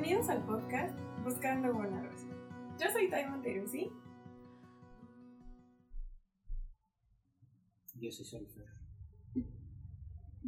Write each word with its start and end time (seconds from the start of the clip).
Bienvenidos 0.00 0.30
al 0.30 0.46
podcast 0.46 0.98
Buscando 1.22 1.74
Rosa. 1.74 2.26
Yo 2.78 2.90
soy 2.90 3.10
Taimon 3.10 3.42
Teruzzi. 3.42 3.92
Yo 7.96 8.10
soy 8.10 8.24
Solfer. 8.24 8.64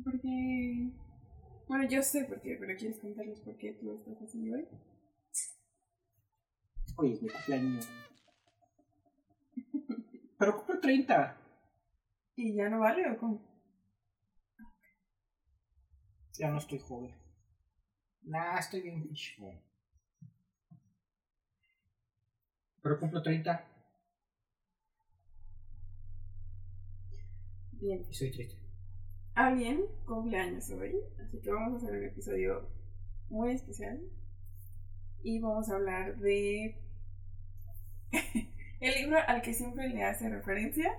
Porque. 0.03 0.91
Bueno, 1.69 1.87
yo 1.87 2.03
sé 2.03 2.25
por 2.25 2.41
qué, 2.41 2.57
pero 2.59 2.75
¿quieres 2.79 2.99
contarles 2.99 3.41
por 3.41 3.55
qué 3.59 3.75
tú 3.75 3.93
estás 3.93 4.23
así 4.23 4.51
hoy? 4.51 4.67
Hoy 6.97 7.13
es 7.13 7.23
mi 7.23 7.29
cumpleaños. 7.29 7.91
Pero 10.39 10.57
cumplo 10.57 10.81
30. 10.81 11.37
¿Y 12.37 12.55
ya 12.55 12.71
no 12.71 12.81
vale 12.81 13.11
o 13.11 13.19
cómo? 13.19 13.43
Ya 16.39 16.51
no 16.51 16.57
estoy 16.57 16.79
joven. 16.79 17.22
Nah, 18.25 18.59
estoy 18.59 18.83
bien 18.83 19.03
pinche. 19.03 19.37
Pero 22.83 22.99
cumplo 22.99 23.23
30 23.23 23.65
Bien. 27.73 28.07
y 28.09 28.15
soy 28.15 28.31
triste. 28.31 28.57
Alguien 29.35 29.83
cumpleaños 30.07 30.71
hoy, 30.71 30.95
así 31.25 31.41
que 31.41 31.51
vamos 31.51 31.75
a 31.75 31.87
hacer 31.87 31.99
un 31.99 32.05
episodio 32.05 32.69
muy 33.29 33.53
especial. 33.53 34.01
Y 35.23 35.41
vamos 35.41 35.69
a 35.71 35.77
hablar 35.77 36.17
de. 36.19 36.77
el 38.81 38.95
libro 38.95 39.19
al 39.27 39.43
que 39.43 39.55
siempre 39.55 39.89
le 39.89 40.05
hace 40.05 40.29
referencia. 40.29 40.93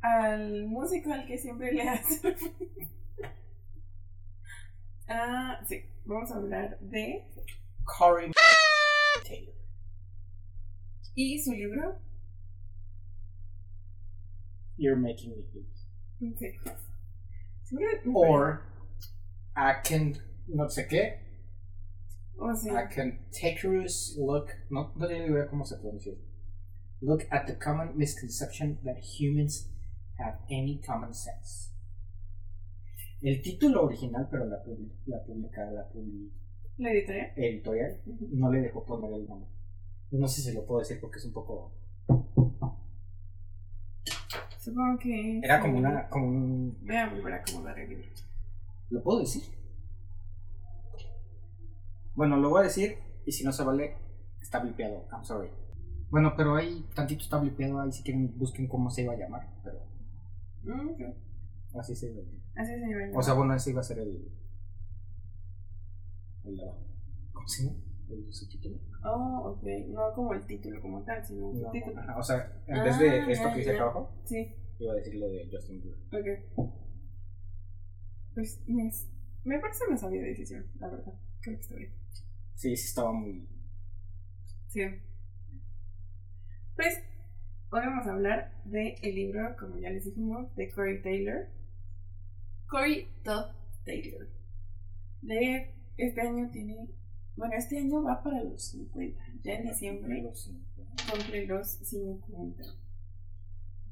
Al 0.00 0.66
músico 0.66 1.12
al 1.12 1.26
que 1.26 1.38
siempre 1.38 1.72
le 1.72 1.88
hace 1.88 2.30
referencia. 2.30 3.03
Ah, 5.08 5.60
sí, 5.66 5.82
vamos 6.04 6.30
a 6.32 6.36
hablar 6.36 6.78
de. 6.80 7.24
Corey 7.84 8.32
Taylor. 9.24 9.54
Y 11.14 11.38
su 11.42 11.52
libro. 11.52 11.98
You're 14.76 14.96
making 14.96 15.30
me 15.30 15.44
hate. 15.52 16.38
Sí. 16.38 16.58
Or 18.14 18.62
I 19.56 19.74
can, 19.84 20.16
no 20.48 20.68
sé 20.68 20.88
qué, 20.88 21.18
parece- 22.36 22.38
O 22.38 22.54
sea, 22.56 22.82
I 22.82 22.86
can 22.92 23.18
take 23.30 23.58
a 23.64 23.68
look, 24.18 24.50
no, 24.70 24.92
no 24.96 25.06
tengo 25.06 25.26
idea 25.26 25.46
cómo 25.48 25.64
se 25.64 25.76
pronuncia. 25.76 26.14
Look 27.00 27.26
at 27.30 27.46
the 27.46 27.54
common 27.54 27.96
misconception 27.96 28.78
that 28.84 28.96
humans 28.98 29.68
have 30.18 30.38
any 30.50 30.80
common 30.84 31.12
sense. 31.14 31.70
El 33.24 33.40
título 33.40 33.84
original, 33.84 34.28
pero 34.30 34.44
la, 34.44 34.62
la 35.06 35.24
publica, 35.24 35.64
la 35.70 35.88
la 36.76 36.90
editorial. 36.92 37.32
editorial, 37.36 38.00
no 38.32 38.52
le 38.52 38.60
dejó 38.60 38.84
poner 38.84 39.12
el 39.14 39.26
nombre. 39.26 39.48
No 40.10 40.28
sé 40.28 40.42
si 40.42 40.52
lo 40.52 40.66
puedo 40.66 40.80
decir 40.80 40.98
porque 41.00 41.18
es 41.18 41.24
un 41.24 41.32
poco. 41.32 41.72
Supongo 44.58 44.98
que. 44.98 45.38
Era 45.42 45.58
como 45.60 45.78
una. 45.78 46.08
como 46.10 46.26
un. 46.28 46.78
Voy 46.82 46.96
a 46.96 47.08
volver 47.08 47.32
a 47.32 47.36
acomodar 47.36 47.78
el 47.78 47.88
libro. 47.88 48.04
¿Lo 48.90 49.02
puedo 49.02 49.20
decir? 49.20 49.42
Bueno, 52.14 52.36
lo 52.36 52.50
voy 52.50 52.60
a 52.60 52.64
decir 52.64 52.98
y 53.24 53.32
si 53.32 53.42
no 53.42 53.52
se 53.52 53.64
vale, 53.64 53.96
está 54.42 54.58
blipeado. 54.60 55.06
I'm 55.10 55.24
sorry. 55.24 55.48
Bueno, 56.10 56.34
pero 56.36 56.56
ahí 56.56 56.86
tantito 56.94 57.22
está 57.22 57.38
blipeado. 57.38 57.80
Ahí 57.80 57.90
si 57.90 58.02
quieren 58.02 58.36
busquen 58.38 58.68
cómo 58.68 58.90
se 58.90 59.02
iba 59.02 59.14
a 59.14 59.16
llamar. 59.16 59.48
Pero 59.64 59.78
Mm, 60.64 60.90
ok. 60.90 61.00
así 61.80 61.94
se 61.96 62.10
iba 62.10 62.20
a 62.20 62.24
llamar. 62.24 62.43
Así 62.56 62.72
se 62.72 62.78
llama. 62.78 63.18
O 63.18 63.22
sea, 63.22 63.34
bueno, 63.34 63.54
ese 63.54 63.70
iba 63.70 63.80
a 63.80 63.84
ser 63.84 63.98
el. 63.98 64.28
el 66.44 66.60
¿Cómo 67.32 67.48
se 67.48 67.64
llama? 67.64 67.78
El 68.10 68.32
subtítulo. 68.32 68.78
Oh, 69.04 69.50
ok. 69.56 69.62
No 69.88 70.12
como 70.14 70.34
el 70.34 70.46
título 70.46 70.80
como 70.80 71.02
tal, 71.04 71.24
sino 71.24 71.48
un 71.48 71.60
No, 71.60 71.66
subtítulo. 71.66 72.00
ajá, 72.00 72.18
o 72.18 72.22
sea, 72.22 72.62
en 72.66 72.84
vez 72.84 72.98
de 72.98 73.08
Ah, 73.10 73.30
esto 73.30 73.44
ya, 73.48 73.52
que 73.52 73.58
dice 73.58 73.70
acá 73.72 73.82
abajo, 73.82 74.12
Sí, 74.24 74.54
iba 74.78 74.92
a 74.92 74.96
decir 74.96 75.14
lo 75.16 75.28
de 75.28 75.48
Justin 75.50 75.82
Bieber. 75.82 75.98
ok. 76.56 76.70
Pues 78.34 78.60
me, 78.66 78.90
me 79.44 79.58
parece 79.60 79.84
una 79.88 79.96
sabia 79.96 80.22
decisión, 80.22 80.66
la 80.78 80.88
verdad. 80.88 81.12
Creo 81.40 81.56
que 81.56 81.60
está 81.62 81.74
bien. 81.76 81.92
Sí, 82.54 82.76
sí 82.76 82.86
estaba 82.88 83.12
muy. 83.12 83.48
Sí. 84.68 84.80
Pues 86.76 86.98
hoy 87.70 87.80
vamos 87.80 88.06
a 88.06 88.12
hablar 88.12 88.52
del 88.64 88.94
el 89.02 89.14
libro, 89.14 89.54
como 89.58 89.78
ya 89.78 89.90
les 89.90 90.04
dijimos, 90.04 90.54
de 90.56 90.70
Corey 90.72 91.00
Taylor. 91.02 91.46
Corey 92.68 93.08
Todd 93.22 93.46
Taylor. 93.84 94.28
De 95.22 95.74
este 95.96 96.20
año 96.20 96.50
tiene. 96.50 96.88
Bueno, 97.36 97.54
este 97.56 97.78
año 97.78 98.02
va 98.02 98.22
para 98.22 98.42
los 98.42 98.62
50. 98.62 99.20
Ya 99.42 99.54
en 99.54 99.68
diciembre 99.68 100.22
Los 100.22 100.50
cumple 101.10 101.46
los 101.46 101.68
50. 101.68 102.62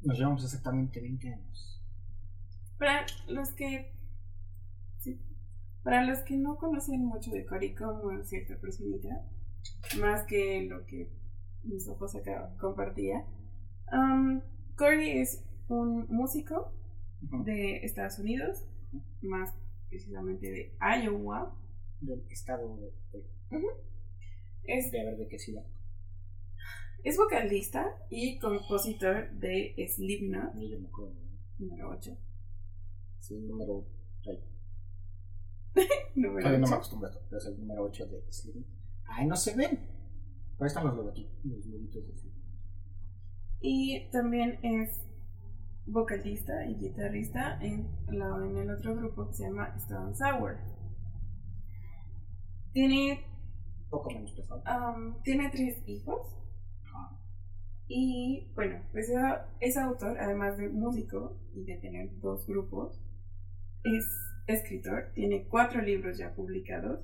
Nos 0.02 0.18
llevamos 0.18 0.44
exactamente 0.44 1.00
20 1.00 1.28
años. 1.32 1.80
Para 2.78 3.06
los 3.28 3.50
que. 3.52 3.92
sí, 4.98 5.20
para 5.82 6.04
los 6.04 6.20
que 6.20 6.36
no 6.36 6.56
conocen 6.56 7.04
mucho 7.04 7.30
de 7.30 7.46
Cory 7.46 7.74
como 7.74 8.22
cierta 8.24 8.56
personita, 8.56 9.08
más 10.00 10.24
que 10.24 10.64
lo 10.68 10.84
que 10.86 11.10
mis 11.64 11.88
ojos 11.88 12.14
acá 12.16 12.54
compartía, 12.58 13.24
um, 13.92 14.40
Cory 14.76 15.18
es 15.18 15.44
un 15.68 16.06
músico 16.08 16.72
De 17.30 17.84
Estados 17.84 18.18
Unidos, 18.18 18.64
más 19.22 19.54
precisamente 19.88 20.50
de 20.50 20.76
Iowa. 21.02 21.56
Del 22.00 22.24
estado 22.30 22.76
de. 22.78 22.92
de, 23.12 23.26
Es, 24.64 24.90
de 24.90 25.00
a 25.00 25.04
ver 25.04 25.16
de 25.18 25.28
qué 25.28 25.38
ciudad. 25.38 25.64
es 27.04 27.16
vocalista 27.16 27.86
y 28.10 28.38
compositor 28.38 29.30
de 29.32 29.74
Slipknot 29.88 30.54
yo 30.54 30.80
me 30.80 30.88
acuerdo. 30.88 31.14
número 31.58 31.90
8. 31.90 32.16
Sí, 33.20 33.36
número. 33.38 33.86
ay, 34.26 34.42
Número 36.16 36.40
Todavía 36.40 36.58
no 36.58 36.66
me 36.66 36.72
8. 36.72 36.74
acostumbro 36.74 37.08
a 37.08 37.12
pero 37.28 37.38
es 37.38 37.46
el 37.46 37.58
número 37.58 37.84
8 37.84 38.06
de 38.06 38.32
Slim. 38.32 38.64
Ay, 39.04 39.26
no 39.26 39.36
se 39.36 39.54
ven. 39.56 39.78
Ahí 40.58 40.66
están 40.66 40.84
los 40.86 40.96
loguitos 40.96 42.04
de 42.06 42.16
Slim. 42.16 42.32
Y 43.60 44.10
también 44.10 44.58
es 44.64 45.00
vocalista 45.86 46.64
y 46.66 46.74
guitarrista 46.76 47.58
en, 47.60 47.88
la- 48.08 48.44
en 48.46 48.56
el 48.56 48.70
otro 48.70 48.94
grupo 48.96 49.26
que 49.28 49.34
se 49.34 49.44
llama 49.44 49.74
Stone 49.76 50.14
Sour. 50.14 50.56
Tiene, 52.72 53.24
Poco 53.90 54.10
menos 54.10 54.34
um, 54.50 55.22
tiene 55.22 55.50
tres 55.50 55.82
hijos 55.86 56.38
y 57.88 58.50
bueno, 58.54 58.80
pues 58.92 59.10
es, 59.60 59.76
autor, 59.76 60.16
además 60.18 60.56
de 60.56 60.68
músico 60.70 61.36
y 61.54 61.64
de 61.64 61.76
tener 61.76 62.18
dos 62.20 62.46
grupos, 62.46 62.98
es 63.84 64.06
escritor, 64.46 65.10
tiene 65.14 65.46
cuatro 65.46 65.82
libros 65.82 66.16
ya 66.16 66.34
publicados. 66.34 67.00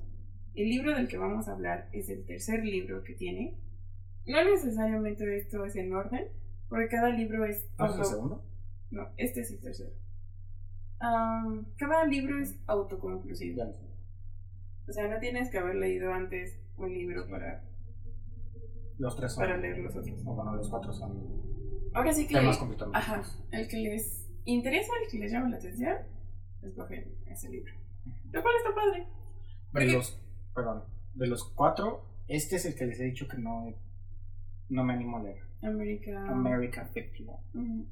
El 0.55 0.69
libro 0.69 0.95
del 0.95 1.07
que 1.07 1.19
vamos 1.19 1.47
a 1.47 1.51
hablar 1.51 1.89
es 1.91 2.09
el 2.09 2.25
tercer 2.25 2.63
libro 2.65 3.03
que 3.03 3.13
tiene. 3.13 3.59
No 4.25 4.43
necesariamente 4.43 5.37
esto 5.37 5.63
es 5.65 5.75
en 5.75 5.93
orden, 5.93 6.27
porque 6.69 6.87
cada 6.87 7.09
libro 7.09 7.45
es 7.45 7.69
¿No 7.77 7.85
es 7.85 7.91
el 7.93 7.97
auto- 7.99 8.09
segundo? 8.09 8.45
No, 8.91 9.07
este 9.17 9.41
es 9.41 9.51
el 9.51 9.59
tercero. 9.59 9.91
Am, 10.99 11.65
cada 11.77 12.05
libro 12.05 12.39
es 12.41 12.59
autoconclusivo. 12.67 13.63
O 14.87 14.91
sea, 14.91 15.07
no 15.07 15.19
tienes 15.19 15.49
que 15.51 15.57
haber 15.59 15.75
leído 15.75 16.11
antes 16.13 16.59
un 16.77 16.91
libro 16.93 17.27
para, 17.29 17.63
Los 18.97 19.15
tres 19.15 19.33
son. 19.33 19.43
para 19.43 19.57
leer 19.57 19.77
los 19.79 19.95
otros. 19.95 20.19
O 20.25 20.33
bueno, 20.35 20.55
los 20.55 20.69
cuatro 20.69 20.91
son. 20.91 21.39
Ahora 21.93 22.11
sí 22.13 22.27
que 22.27 22.33
temas 22.35 22.57
completamente. 22.57 22.97
ajá, 22.97 23.23
el 23.51 23.67
que 23.67 23.77
les 23.77 24.27
interesa, 24.45 24.91
el 25.03 25.09
que 25.11 25.19
les 25.19 25.31
llama 25.31 25.49
la 25.49 25.57
atención, 25.57 25.95
escogen 26.63 27.15
ese 27.27 27.49
libro. 27.49 27.73
Lo 28.31 28.41
cual 28.41 28.53
está 28.57 28.75
padre. 28.75 29.07
De 29.73 29.93
los. 29.93 30.19
Perdón. 30.53 30.83
De 31.13 31.27
los 31.27 31.43
cuatro, 31.53 32.05
este 32.27 32.55
es 32.57 32.65
el 32.65 32.75
que 32.75 32.85
les 32.85 32.99
he 32.99 33.05
dicho 33.05 33.27
que 33.27 33.37
no. 33.37 33.73
No 34.69 34.83
me 34.83 34.93
animo 34.93 35.17
a 35.17 35.23
leer. 35.23 35.41
América. 35.61 36.27
America 36.29 36.85
51. 36.93 37.39
Ujú. 37.53 37.87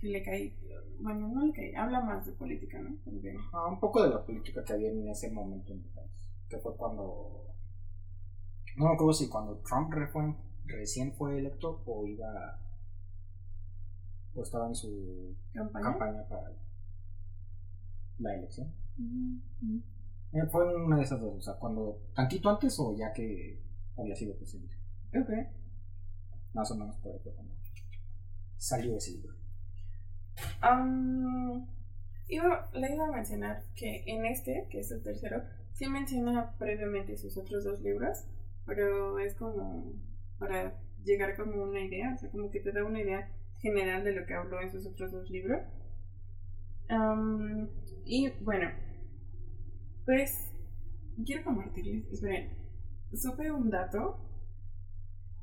Que 0.00 0.08
le 0.08 0.22
cae. 0.22 0.56
Bueno, 1.00 1.28
no 1.28 1.46
le 1.46 1.52
cae. 1.52 1.76
Habla 1.76 2.00
más 2.00 2.26
de 2.26 2.32
política, 2.32 2.78
¿no? 2.80 2.96
Como 3.04 3.20
que- 3.20 3.36
Ah, 3.52 3.68
un 3.68 3.80
poco 3.80 4.02
de 4.02 4.10
la 4.10 4.24
política 4.24 4.64
que 4.64 4.72
había 4.72 4.90
en 4.90 5.08
ese 5.08 5.30
momento 5.30 5.72
en 5.72 5.80
el 5.80 5.90
país. 5.90 6.10
Que 6.48 6.58
fue 6.58 6.76
cuando. 6.76 7.46
No 8.76 8.86
me 8.86 8.94
acuerdo 8.94 9.12
si 9.12 9.28
cuando 9.28 9.56
Trump 9.58 9.92
fue- 10.12 10.34
recién 10.66 11.12
fue 11.14 11.38
electo 11.38 11.82
o 11.86 12.06
iba. 12.06 12.60
O 14.34 14.42
estaba 14.42 14.68
en 14.68 14.74
su 14.74 15.34
campaña. 15.52 15.84
campaña 15.90 16.28
para 16.28 16.52
la 18.18 18.34
elección. 18.36 18.72
Eh, 20.32 20.46
fue 20.50 20.76
una 20.84 20.96
de 20.98 21.02
esas 21.02 21.20
dos, 21.20 21.36
o 21.38 21.40
sea, 21.40 21.54
cuando 21.54 21.98
tantito 22.14 22.48
antes 22.48 22.78
o 22.78 22.94
ya 22.96 23.12
que 23.12 23.60
había 23.98 24.14
sido 24.14 24.36
presidente. 24.36 24.76
Ok. 25.20 25.30
Más 26.54 26.70
o 26.70 26.76
menos 26.76 26.96
por 26.98 27.12
ahí 27.12 27.18
fue 27.24 27.32
cuando 27.34 27.54
salió 28.56 28.96
ese 28.96 29.12
libro. 29.12 29.34
Am, 30.60 31.66
iba, 32.28 32.70
le 32.72 32.94
iba 32.94 33.06
a 33.06 33.12
mencionar 33.12 33.62
que 33.74 34.04
en 34.06 34.24
este, 34.26 34.66
que 34.70 34.80
es 34.80 34.90
el 34.90 35.02
tercero, 35.02 35.42
Sí 35.80 35.88
menciona 35.88 36.54
previamente 36.58 37.16
sus 37.16 37.38
otros 37.38 37.64
dos 37.64 37.80
libros, 37.80 38.26
pero 38.66 39.18
es 39.18 39.34
como 39.34 39.94
para 40.38 40.74
llegar 41.04 41.34
como 41.38 41.62
una 41.62 41.80
idea, 41.80 42.12
o 42.12 42.18
sea, 42.18 42.30
como 42.30 42.50
que 42.50 42.60
te 42.60 42.70
da 42.70 42.84
una 42.84 43.00
idea 43.00 43.30
general 43.60 44.04
de 44.04 44.12
lo 44.12 44.26
que 44.26 44.34
habló 44.34 44.60
en 44.60 44.70
sus 44.70 44.86
otros 44.86 45.10
dos 45.10 45.30
libros. 45.30 45.62
Am, 46.90 47.70
y 48.04 48.28
bueno, 48.42 48.68
pues 50.04 50.52
quiero 51.24 51.44
compartirles, 51.44 52.12
esperen, 52.12 52.50
supe 53.14 53.50
un 53.50 53.70
dato 53.70 54.18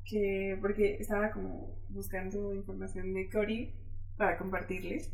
que, 0.04 0.56
porque 0.60 0.98
estaba 1.00 1.32
como 1.32 1.80
buscando 1.88 2.54
información 2.54 3.12
de 3.12 3.28
Cory 3.28 3.74
para 4.18 4.36
compartirles. 4.36 5.10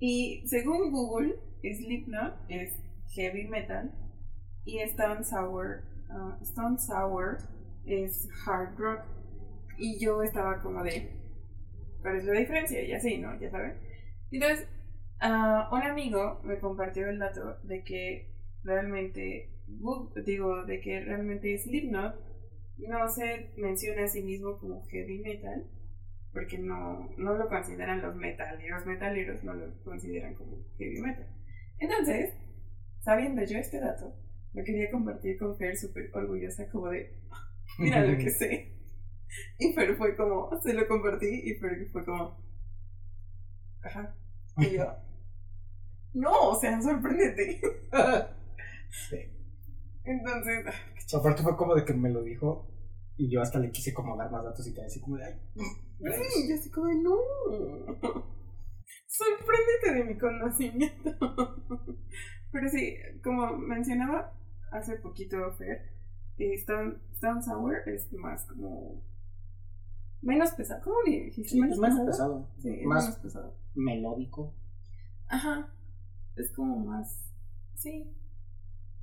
Y 0.00 0.42
según 0.48 0.90
Google, 0.90 1.36
Slipknot 1.62 2.34
es 2.48 2.74
heavy 3.14 3.46
metal 3.46 3.92
y 4.64 4.78
Stone 4.80 5.22
Sour, 5.22 5.84
ah, 6.10 6.38
Stone 6.42 6.78
Sour 6.78 7.38
es 7.86 8.28
hard 8.44 8.76
rock. 8.76 9.04
Y 9.78 9.98
yo 9.98 10.22
estaba 10.22 10.60
como 10.60 10.82
de, 10.82 11.08
¿cuál 12.00 12.16
es 12.16 12.24
la 12.24 12.32
diferencia? 12.32 12.82
Y 12.82 12.92
así, 12.92 13.18
¿no? 13.18 13.38
Ya 13.40 13.50
saben. 13.50 13.74
Entonces, 14.30 14.66
ah, 15.20 15.68
un 15.72 15.82
amigo 15.82 16.40
me 16.42 16.58
compartió 16.58 17.08
el 17.08 17.18
dato 17.18 17.58
de 17.62 17.84
que 17.84 18.34
realmente, 18.64 19.50
digo, 20.26 20.64
de 20.64 20.80
que 20.80 21.00
realmente 21.00 21.56
Slipknot 21.58 22.14
no 22.78 23.08
se 23.08 23.52
menciona 23.56 24.04
a 24.04 24.08
sí 24.08 24.22
mismo 24.22 24.58
como 24.58 24.84
heavy 24.86 25.20
metal, 25.20 25.64
porque 26.32 26.58
no, 26.58 27.10
no 27.18 27.34
lo 27.34 27.48
consideran 27.48 28.00
los 28.00 28.14
metaleros, 28.16 28.86
metaleros 28.86 29.44
no 29.44 29.54
lo 29.54 29.74
consideran 29.84 30.34
como 30.34 30.58
heavy 30.78 31.00
metal. 31.00 31.26
Entonces, 31.78 32.34
sabiendo 33.00 33.42
yo 33.44 33.58
este 33.58 33.80
dato, 33.80 34.14
lo 34.54 34.64
quería 34.64 34.90
compartir 34.90 35.38
con 35.38 35.56
Fer 35.56 35.76
súper 35.76 36.10
orgullosa, 36.14 36.68
como 36.70 36.88
de, 36.88 37.14
mira 37.78 38.04
lo 38.04 38.16
que 38.16 38.30
sé. 38.30 38.72
Y 39.58 39.72
Fer 39.72 39.94
fue 39.96 40.16
como, 40.16 40.50
se 40.62 40.74
lo 40.74 40.86
compartí 40.88 41.42
y 41.44 41.54
Fer 41.54 41.86
fue 41.90 42.04
como, 42.04 42.38
ajá. 43.82 44.14
Y 44.58 44.70
yo, 44.70 44.94
no, 46.14 46.50
o 46.50 46.60
sea, 46.60 46.80
sorpréndete. 46.80 47.60
sí. 48.90 49.16
Entonces, 50.04 50.64
ah, 50.66 50.72
qué. 50.94 51.16
Aparte 51.16 51.42
fue 51.42 51.56
como 51.56 51.74
de 51.74 51.84
que 51.84 51.94
me 51.94 52.10
lo 52.10 52.22
dijo 52.22 52.68
y 53.16 53.28
yo 53.28 53.40
hasta 53.40 53.58
le 53.58 53.70
quise 53.70 53.92
como 53.92 54.16
dar 54.16 54.30
más 54.30 54.42
datos 54.44 54.66
y 54.66 54.74
te 54.74 54.84
así 54.84 55.00
como 55.00 55.16
de 55.16 55.24
ay. 55.24 55.40
Sí, 56.10 56.48
yo 56.48 56.54
así 56.56 56.70
como 56.70 56.92
no. 56.92 57.16
Sorpréndete 59.06 59.94
de 59.94 60.04
mi 60.04 60.18
conocimiento. 60.18 61.10
Pero 62.52 62.68
sí, 62.68 62.96
como 63.22 63.56
mencionaba 63.56 64.32
hace 64.70 64.96
poquito 64.96 65.52
Fer, 65.52 65.92
eh, 66.38 66.54
Stone, 66.54 66.96
Stone 67.12 67.42
Sour 67.42 67.88
es 67.88 68.12
más 68.12 68.44
como. 68.46 69.02
Menos 70.22 70.52
pesado. 70.52 70.82
¿Cómo 70.82 70.96
dijiste? 71.04 71.50
Sí, 71.50 71.58
pues 71.58 71.78
menos 71.78 72.06
pesado. 72.06 72.48
Sí, 72.58 72.68
es 72.80 72.86
más 72.86 73.04
menos 73.04 73.18
pesado. 73.20 73.56
melódico. 73.74 74.54
Ajá. 75.28 75.72
Es 76.36 76.50
como 76.52 76.78
más. 76.84 77.30
Sí. 77.74 78.14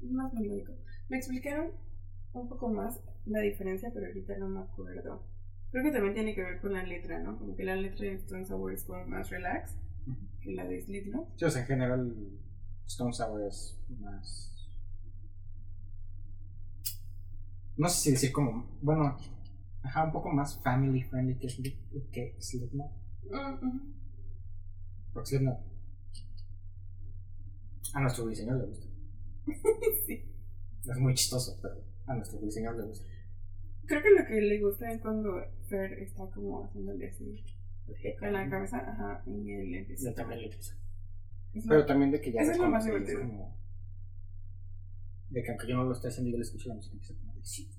Es 0.01 0.11
más 0.11 0.33
melódico. 0.33 0.73
Me 1.09 1.17
explicaron 1.17 1.71
un 2.33 2.49
poco 2.49 2.69
más 2.69 2.99
la 3.25 3.39
diferencia, 3.39 3.91
pero 3.93 4.07
ahorita 4.07 4.37
no 4.37 4.47
me 4.47 4.61
acuerdo. 4.61 5.23
Creo 5.71 5.83
que 5.83 5.91
también 5.91 6.13
tiene 6.15 6.33
que 6.35 6.41
ver 6.41 6.59
con 6.61 6.73
la 6.73 6.83
letra, 6.83 7.19
¿no? 7.19 7.37
Como 7.37 7.55
que 7.55 7.63
la 7.63 7.75
letra 7.75 8.05
de 8.05 8.13
Stone 8.15 8.45
Sour 8.45 8.73
es 8.73 8.83
como 8.83 9.05
más 9.05 9.29
relax 9.29 9.75
que 10.41 10.51
la 10.53 10.65
de 10.65 10.81
Slipknot. 10.81 11.27
Sí, 11.37 11.45
o 11.45 11.49
sea, 11.51 11.61
en 11.61 11.67
general 11.67 12.15
Stone 12.87 13.13
Sour 13.13 13.43
es 13.47 13.79
más... 13.99 14.45
No 17.77 17.87
sé 17.87 18.01
si 18.01 18.11
decir 18.11 18.31
como, 18.31 18.77
bueno, 18.81 19.17
ajá, 19.83 20.03
un 20.05 20.11
poco 20.11 20.29
más 20.31 20.59
family 20.61 21.03
friendly 21.03 21.37
que, 21.37 21.47
Slip- 21.47 22.09
que 22.11 22.35
Slipknot. 22.39 22.91
Mm. 23.61 23.93
Porque 25.13 25.29
Slipknot 25.29 25.59
a 27.93 28.01
nuestro 28.01 28.27
diseñador 28.27 28.61
le 28.61 28.67
gusta. 28.67 28.87
sí. 30.05 30.25
Es 30.87 30.97
muy 30.97 31.13
chistoso, 31.15 31.57
pero 31.61 31.75
a 32.07 32.15
nuestro 32.15 32.39
diseñador 32.39 32.81
le 32.81 32.87
gusta. 32.87 33.05
Creo 33.89 34.01
que 34.03 34.11
lo 34.11 34.25
que 34.25 34.39
le 34.41 34.59
gusta 34.61 34.89
es 34.91 35.01
cuando 35.01 35.43
Fer 35.67 35.93
está 35.99 36.29
como 36.31 36.63
haciéndole 36.63 37.09
así 37.09 37.43
con 38.19 38.31
la 38.33 38.47
cabeza, 38.49 38.77
ajá, 38.77 39.23
y 39.25 39.51
él 39.51 39.73
empieza. 39.75 40.09
Yo 40.09 40.15
también 40.15 40.41
le 40.41 40.47
lo- 40.49 41.67
Pero 41.67 41.85
también 41.85 42.11
de 42.11 42.21
que 42.21 42.31
ya 42.31 42.41
Eso 42.41 42.51
es 42.51 42.57
lo 42.59 42.69
más 42.69 42.85
divertido. 42.85 43.19
como- 43.21 43.57
De 45.31 45.43
que 45.43 45.49
aunque 45.49 45.67
yo 45.67 45.75
no 45.75 45.83
lo 45.85 45.91
esté 45.93 46.07
haciendo, 46.07 46.31
yo 46.31 46.37
le 46.37 46.43
escucho 46.43 46.69
la 46.69 46.75
música 46.75 46.93
y 46.93 46.97
empieza 46.97 47.19
como 47.19 47.33
de 47.33 47.43
sí. 47.43 47.69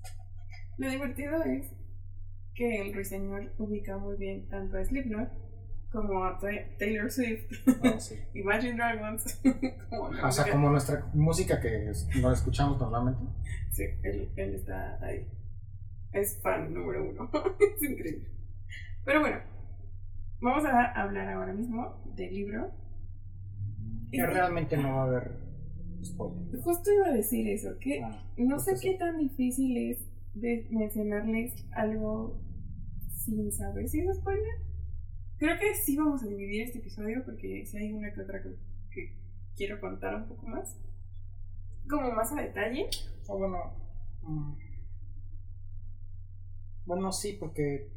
Lo 0.77 0.89
divertido 0.89 1.43
es 1.43 1.71
que 2.53 2.81
el 2.81 2.93
ruiseñor 2.93 3.53
ubica 3.57 3.97
muy 3.97 4.17
bien 4.17 4.47
tanto 4.49 4.77
a 4.77 4.83
Slipknot 4.85 5.29
como 5.91 6.23
a 6.25 6.37
Ta- 6.39 6.49
Taylor 6.77 7.09
Swift, 7.11 7.51
Ah, 7.83 7.99
sí. 7.99 8.15
Imagine 8.33 8.75
Dragons, 8.75 9.41
como 9.89 10.11
la 10.11 10.27
O 10.27 10.31
sea, 10.31 10.51
como 10.51 10.69
nuestra 10.69 11.09
música 11.13 11.59
que 11.61 11.91
no 12.21 12.31
escuchamos 12.33 12.79
normalmente. 12.79 13.21
Sí, 13.71 13.83
él, 14.03 14.29
él 14.35 14.55
está 14.55 14.97
ahí. 15.03 15.25
Es 16.13 16.39
fan 16.41 16.73
número 16.73 17.09
uno. 17.09 17.29
es 17.59 17.83
increíble. 17.89 18.27
Pero 19.05 19.21
bueno, 19.21 19.37
vamos 20.41 20.65
a 20.65 20.91
hablar 20.91 21.29
ahora 21.29 21.53
mismo 21.53 22.03
del 22.15 22.33
libro. 22.33 22.71
Que 24.11 24.25
realmente 24.25 24.75
no 24.77 24.95
va 24.95 25.03
a 25.03 25.05
haber 25.05 25.31
spoiler. 26.03 26.61
Justo 26.61 26.91
iba 26.91 27.07
a 27.07 27.13
decir 27.13 27.47
eso, 27.47 27.77
que 27.79 28.01
Ah, 28.03 28.23
no 28.37 28.59
sé 28.59 28.75
qué 28.81 28.95
tan 28.95 29.17
difícil 29.17 29.77
es 29.77 30.05
de 30.33 30.67
mencionarles 30.69 31.65
algo 31.71 32.41
sin 33.09 33.51
saber 33.51 33.87
si 33.87 34.01
es 34.01 34.17
spoiler. 34.17 34.55
Creo 35.37 35.57
que 35.59 35.73
sí 35.75 35.97
vamos 35.97 36.23
a 36.23 36.27
dividir 36.27 36.63
este 36.63 36.79
episodio 36.79 37.23
porque 37.25 37.65
si 37.65 37.77
hay 37.77 37.93
una 37.93 38.13
que 38.13 38.21
otra 38.21 38.43
que, 38.43 38.49
que 38.91 39.17
quiero 39.55 39.79
contar 39.79 40.15
un 40.15 40.27
poco 40.27 40.45
más. 40.47 40.77
Como 41.89 42.11
más 42.11 42.31
a 42.33 42.41
detalle. 42.41 42.89
O 43.27 43.37
bueno. 43.37 44.61
Bueno, 46.85 47.11
sí, 47.11 47.37
porque. 47.39 47.89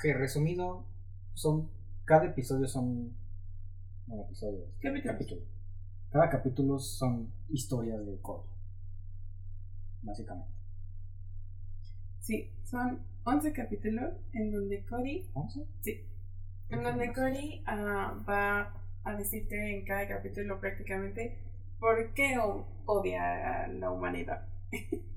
Que 0.00 0.14
resumido, 0.14 0.84
son. 1.34 1.70
Cada 2.04 2.26
episodio 2.26 2.68
son. 2.68 3.12
No, 4.06 4.22
episodios. 4.22 4.64
Capítulo. 5.02 5.40
Cada 6.10 6.28
capítulo 6.28 6.78
son 6.78 7.32
historias 7.48 8.04
de 8.06 8.18
Corey. 8.20 8.44
Básicamente. 10.02 10.52
Sí, 12.20 12.50
son 12.64 13.00
11 13.24 13.52
capítulos 13.52 14.14
en 14.32 14.52
donde 14.52 14.84
Cody, 14.84 15.28
¿Once? 15.34 15.66
sí, 15.80 16.06
en 16.68 16.82
donde 16.82 17.12
Cody 17.12 17.62
ah, 17.66 18.22
va 18.28 18.72
a 19.02 19.16
decirte 19.16 19.76
en 19.76 19.84
cada 19.84 20.06
capítulo 20.08 20.60
prácticamente 20.60 21.38
por 21.78 22.14
qué 22.14 22.38
odia 22.86 23.64
a 23.64 23.68
la 23.68 23.90
humanidad. 23.90 24.46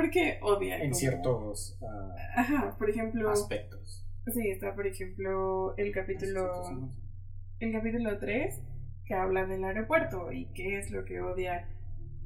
¿Por 0.00 0.10
qué 0.10 0.38
odia? 0.40 0.76
En 0.76 0.90
como- 0.90 0.94
ciertos 0.94 1.78
ah, 1.82 2.14
Ajá, 2.36 2.74
por 2.78 2.88
ejemplo, 2.88 3.28
aspectos. 3.30 4.06
sí, 4.32 4.48
está 4.48 4.74
por 4.74 4.86
ejemplo 4.86 5.76
el 5.76 5.92
capítulo, 5.92 6.88
el 7.58 7.70
capítulo 7.72 8.18
3 8.18 8.62
que 9.04 9.12
habla 9.14 9.44
del 9.44 9.62
aeropuerto 9.62 10.32
y 10.32 10.46
qué 10.54 10.78
es 10.78 10.90
lo 10.90 11.04
que 11.04 11.20
odia 11.20 11.68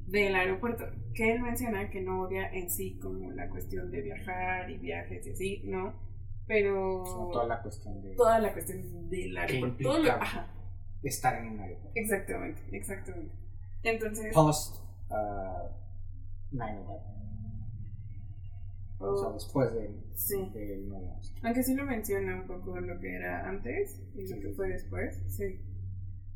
del 0.07 0.35
aeropuerto, 0.35 0.85
que 1.13 1.33
él 1.33 1.41
menciona 1.41 1.89
que 1.89 1.99
no 1.99 2.21
odia 2.21 2.47
en 2.49 2.69
sí 2.69 2.97
como 2.97 3.31
la 3.31 3.49
cuestión 3.49 3.91
de 3.91 4.01
viajar 4.03 4.69
y 4.71 4.77
viajes 4.77 5.27
y 5.27 5.31
así, 5.31 5.61
¿no? 5.65 5.99
Pero. 6.47 7.03
Toda 7.33 7.45
la 7.45 7.61
cuestión 7.61 8.01
de 8.01 8.15
toda 8.15 8.39
la 8.39 8.53
cuestión 8.53 9.09
del 9.09 9.35
aeropuerto, 9.37 9.77
todo 9.83 9.99
lo- 10.01 10.11
ajá, 10.13 10.47
estar 11.03 11.43
en 11.43 11.49
un 11.51 11.59
aeropuerto. 11.59 11.91
exactamente, 11.99 12.61
exactamente. 12.71 13.35
Entonces, 13.83 14.33
Post 14.33 14.77
ah, 15.11 15.71
9/11. 16.53 17.24
O 18.97 19.17
sea, 19.17 19.31
después 19.33 19.73
del 19.73 19.95
sí. 20.15 20.49
del 20.53 20.89
9/11. 20.89 21.33
Aunque 21.43 21.63
sí 21.63 21.73
lo 21.75 21.85
menciona 21.85 22.35
un 22.41 22.47
poco 22.47 22.79
lo 22.79 22.99
que 22.99 23.13
era 23.15 23.47
antes 23.47 24.01
y 24.15 24.27
lo 24.27 24.39
que 24.39 24.49
fue 24.53 24.69
después, 24.69 25.21
sí. 25.27 25.59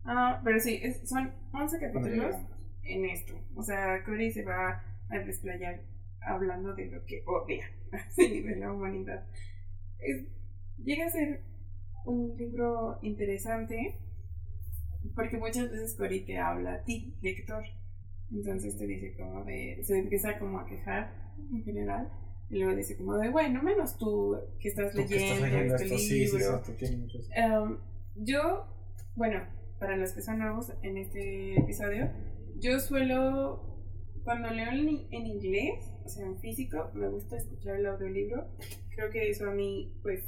Ah, 0.04 0.42
pero 0.44 0.60
sí, 0.60 0.80
es- 0.82 1.08
son 1.08 1.32
11 1.54 1.78
Cuando 1.80 2.00
capítulos 2.00 2.36
en 2.84 3.06
esto. 3.06 3.34
O 3.56 3.64
sea, 3.64 4.04
Cory 4.04 4.32
se 4.32 4.44
va 4.44 4.84
a 5.10 5.20
desplayar 5.20 5.82
hablando 6.22 6.74
de 6.76 6.88
lo 6.88 7.06
que 7.06 7.24
odia, 7.26 7.66
así, 7.92 8.42
de 8.42 8.56
la 8.58 8.72
humanidad. 8.74 9.26
Es- 10.00 10.26
llega 10.84 11.06
a 11.06 11.10
ser 11.10 11.42
un 12.06 12.36
libro 12.38 13.00
interesante 13.02 14.00
porque 15.16 15.38
muchas 15.38 15.70
veces 15.72 15.96
Cory 15.96 16.26
te 16.26 16.38
habla 16.38 16.74
a 16.76 16.84
ti, 16.84 17.16
lector. 17.22 17.64
Entonces 18.32 18.78
te 18.78 18.86
dice 18.86 19.16
como 19.18 19.44
de, 19.44 19.82
se 19.84 19.98
empieza 19.98 20.38
como 20.38 20.60
a 20.60 20.66
quejar 20.66 21.34
en 21.52 21.64
general. 21.64 22.12
Y 22.50 22.58
luego 22.58 22.76
dice 22.76 22.98
como 22.98 23.16
de, 23.18 23.30
bueno, 23.30 23.62
menos 23.62 23.98
tú 23.98 24.38
que 24.60 24.70
estás 24.70 24.92
Tú 24.92 24.98
que 24.98 25.16
leyendo, 25.16 25.46
estás 25.46 25.52
leyendo 25.52 25.76
este 25.76 25.86
esto, 25.86 25.98
sí, 25.98 27.08
sí. 27.10 27.30
Em, 27.36 27.78
yo, 28.16 28.66
bueno, 29.16 29.44
para 29.80 29.96
los 29.98 30.14
que 30.14 30.22
son 30.22 30.40
nuevos 30.40 30.74
en 30.82 30.98
este 30.98 31.60
episodio, 31.60 32.10
yo 32.60 32.80
suelo, 32.80 33.64
cuando 34.24 34.50
leo 34.50 34.72
en, 34.72 35.08
en 35.12 35.28
inglés, 35.28 35.92
o 36.04 36.10
sea, 36.10 36.26
en 36.26 36.40
físico, 36.40 36.90
me 36.96 37.08
gusta 37.08 37.38
escuchar 37.38 37.76
el 37.76 37.86
audiolibro. 37.86 38.48
Creo 38.96 39.12
que 39.12 39.30
eso 39.30 39.48
a 39.48 39.54
mí, 39.54 39.94
pues, 40.02 40.24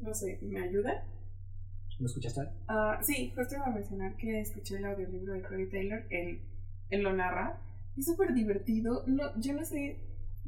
no 0.00 0.14
sé, 0.14 0.38
me 0.40 0.60
ayuda. 0.62 1.06
¿Lo 1.98 2.06
escuchaste? 2.06 2.40
Ah, 2.68 2.98
sí, 3.02 3.32
justo 3.36 3.54
iba 3.54 3.66
a 3.66 3.70
mencionar 3.70 4.16
que 4.16 4.40
escuché 4.40 4.78
el 4.78 4.86
audiolibro 4.86 5.34
de 5.34 5.42
Corey 5.42 5.68
Taylor, 5.68 6.04
él, 6.10 6.40
él 6.88 7.02
lo 7.02 7.12
narra. 7.12 7.60
Es 7.96 8.06
súper 8.06 8.32
divertido. 8.34 9.04
No, 9.06 9.38
yo 9.38 9.52
no 9.52 9.64
sé 9.64 10.00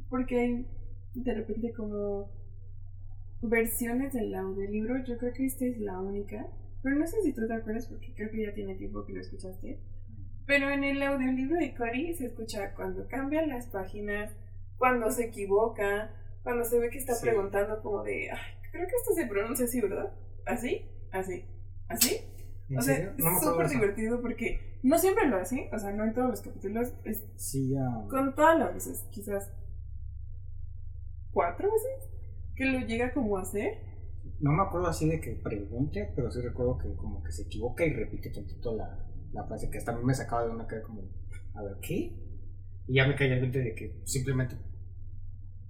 por 0.09 0.25
qué 0.25 0.39
hay 0.39 0.67
de 1.13 1.33
repente 1.33 1.73
como 1.73 2.29
versiones 3.41 4.13
del 4.13 4.33
audiolibro. 4.35 5.03
Yo 5.05 5.17
creo 5.17 5.33
que 5.33 5.45
esta 5.45 5.65
es 5.65 5.77
la 5.79 5.99
única. 5.99 6.47
Pero 6.83 6.95
no 6.95 7.07
sé 7.07 7.21
si 7.23 7.33
tú 7.33 7.47
te 7.47 7.53
acuerdas 7.53 7.87
porque 7.87 8.13
creo 8.13 8.29
que 8.31 8.45
ya 8.45 8.53
tiene 8.53 8.75
tiempo 8.75 9.05
que 9.05 9.13
lo 9.13 9.21
escuchaste. 9.21 9.79
Pero 10.45 10.69
en 10.69 10.83
el 10.83 11.01
audiolibro 11.03 11.57
de 11.57 11.75
Cory 11.75 12.13
se 12.15 12.27
escucha 12.27 12.73
cuando 12.75 13.07
cambian 13.07 13.49
las 13.49 13.67
páginas, 13.67 14.31
cuando 14.77 15.09
se 15.11 15.25
equivoca, 15.25 16.11
cuando 16.43 16.63
se 16.63 16.79
ve 16.79 16.89
que 16.89 16.99
está 16.99 17.13
Sí. 17.15 17.25
preguntando 17.25 17.81
como 17.81 18.03
de, 18.03 18.29
"Ay, 18.31 18.69
creo 18.71 18.87
que 18.87 18.95
esto 18.95 19.13
se 19.13 19.25
pronuncia 19.27 19.65
así, 19.65 19.81
¿verdad? 19.81 20.13
¿Así? 20.45 20.85
¿Así? 21.11 21.43
¿Así? 21.89 22.17
¿En 22.69 22.77
O 22.77 22.81
sea, 22.81 22.95
es 22.97 23.17
No 23.17 23.31
de 23.33 23.39
súper 23.41 23.67
divertido 23.69 24.21
porque 24.21 24.77
no 24.83 24.97
siempre 24.97 25.27
lo 25.27 25.37
hace, 25.37 25.69
o 25.73 25.79
sea, 25.79 25.91
no 25.91 26.03
en 26.05 26.13
todos 26.13 26.29
los 26.29 26.41
capítulos, 26.41 26.93
es 27.03 27.25
Sí, 27.35 27.75
ah, 27.77 28.05
con 28.09 28.33
todas 28.35 28.57
las 28.59 28.73
veces, 28.73 29.05
quizás 29.11 29.51
cuatro 31.37 31.69
veces 31.71 32.09
que 32.55 32.65
lo 32.65 32.79
llega 32.79 33.13
como 33.13 33.37
a 33.37 33.41
hacer. 33.41 33.77
no 34.39 34.51
me 34.51 34.63
acuerdo 34.63 34.87
así 34.87 35.07
de 35.07 35.21
que 35.21 35.33
pregunte, 35.33 36.11
pero 36.15 36.31
sí 36.31 36.41
recuerdo 36.41 36.77
que 36.79 36.95
como 36.95 37.21
que 37.23 37.31
se 37.31 37.43
equivoca 37.43 37.85
y 37.85 37.93
repite 37.93 38.31
tantito 38.31 38.75
la, 38.75 39.05
la 39.33 39.43
frase 39.45 39.69
que 39.69 39.77
hasta 39.77 39.91
a 39.91 39.95
mí 39.97 40.03
me 40.03 40.15
sacaba 40.15 40.45
de 40.45 40.49
una 40.51 40.65
cara 40.65 40.81
como, 40.81 41.01
a 41.53 41.61
ver, 41.63 41.77
¿qué? 41.81 42.17
Y 42.87 42.95
ya 42.95 43.05
me 43.07 43.15
caía 43.15 43.35
el 43.35 43.41
20 43.41 43.59
de 43.59 43.75
que 43.75 44.01
simplemente 44.05 44.55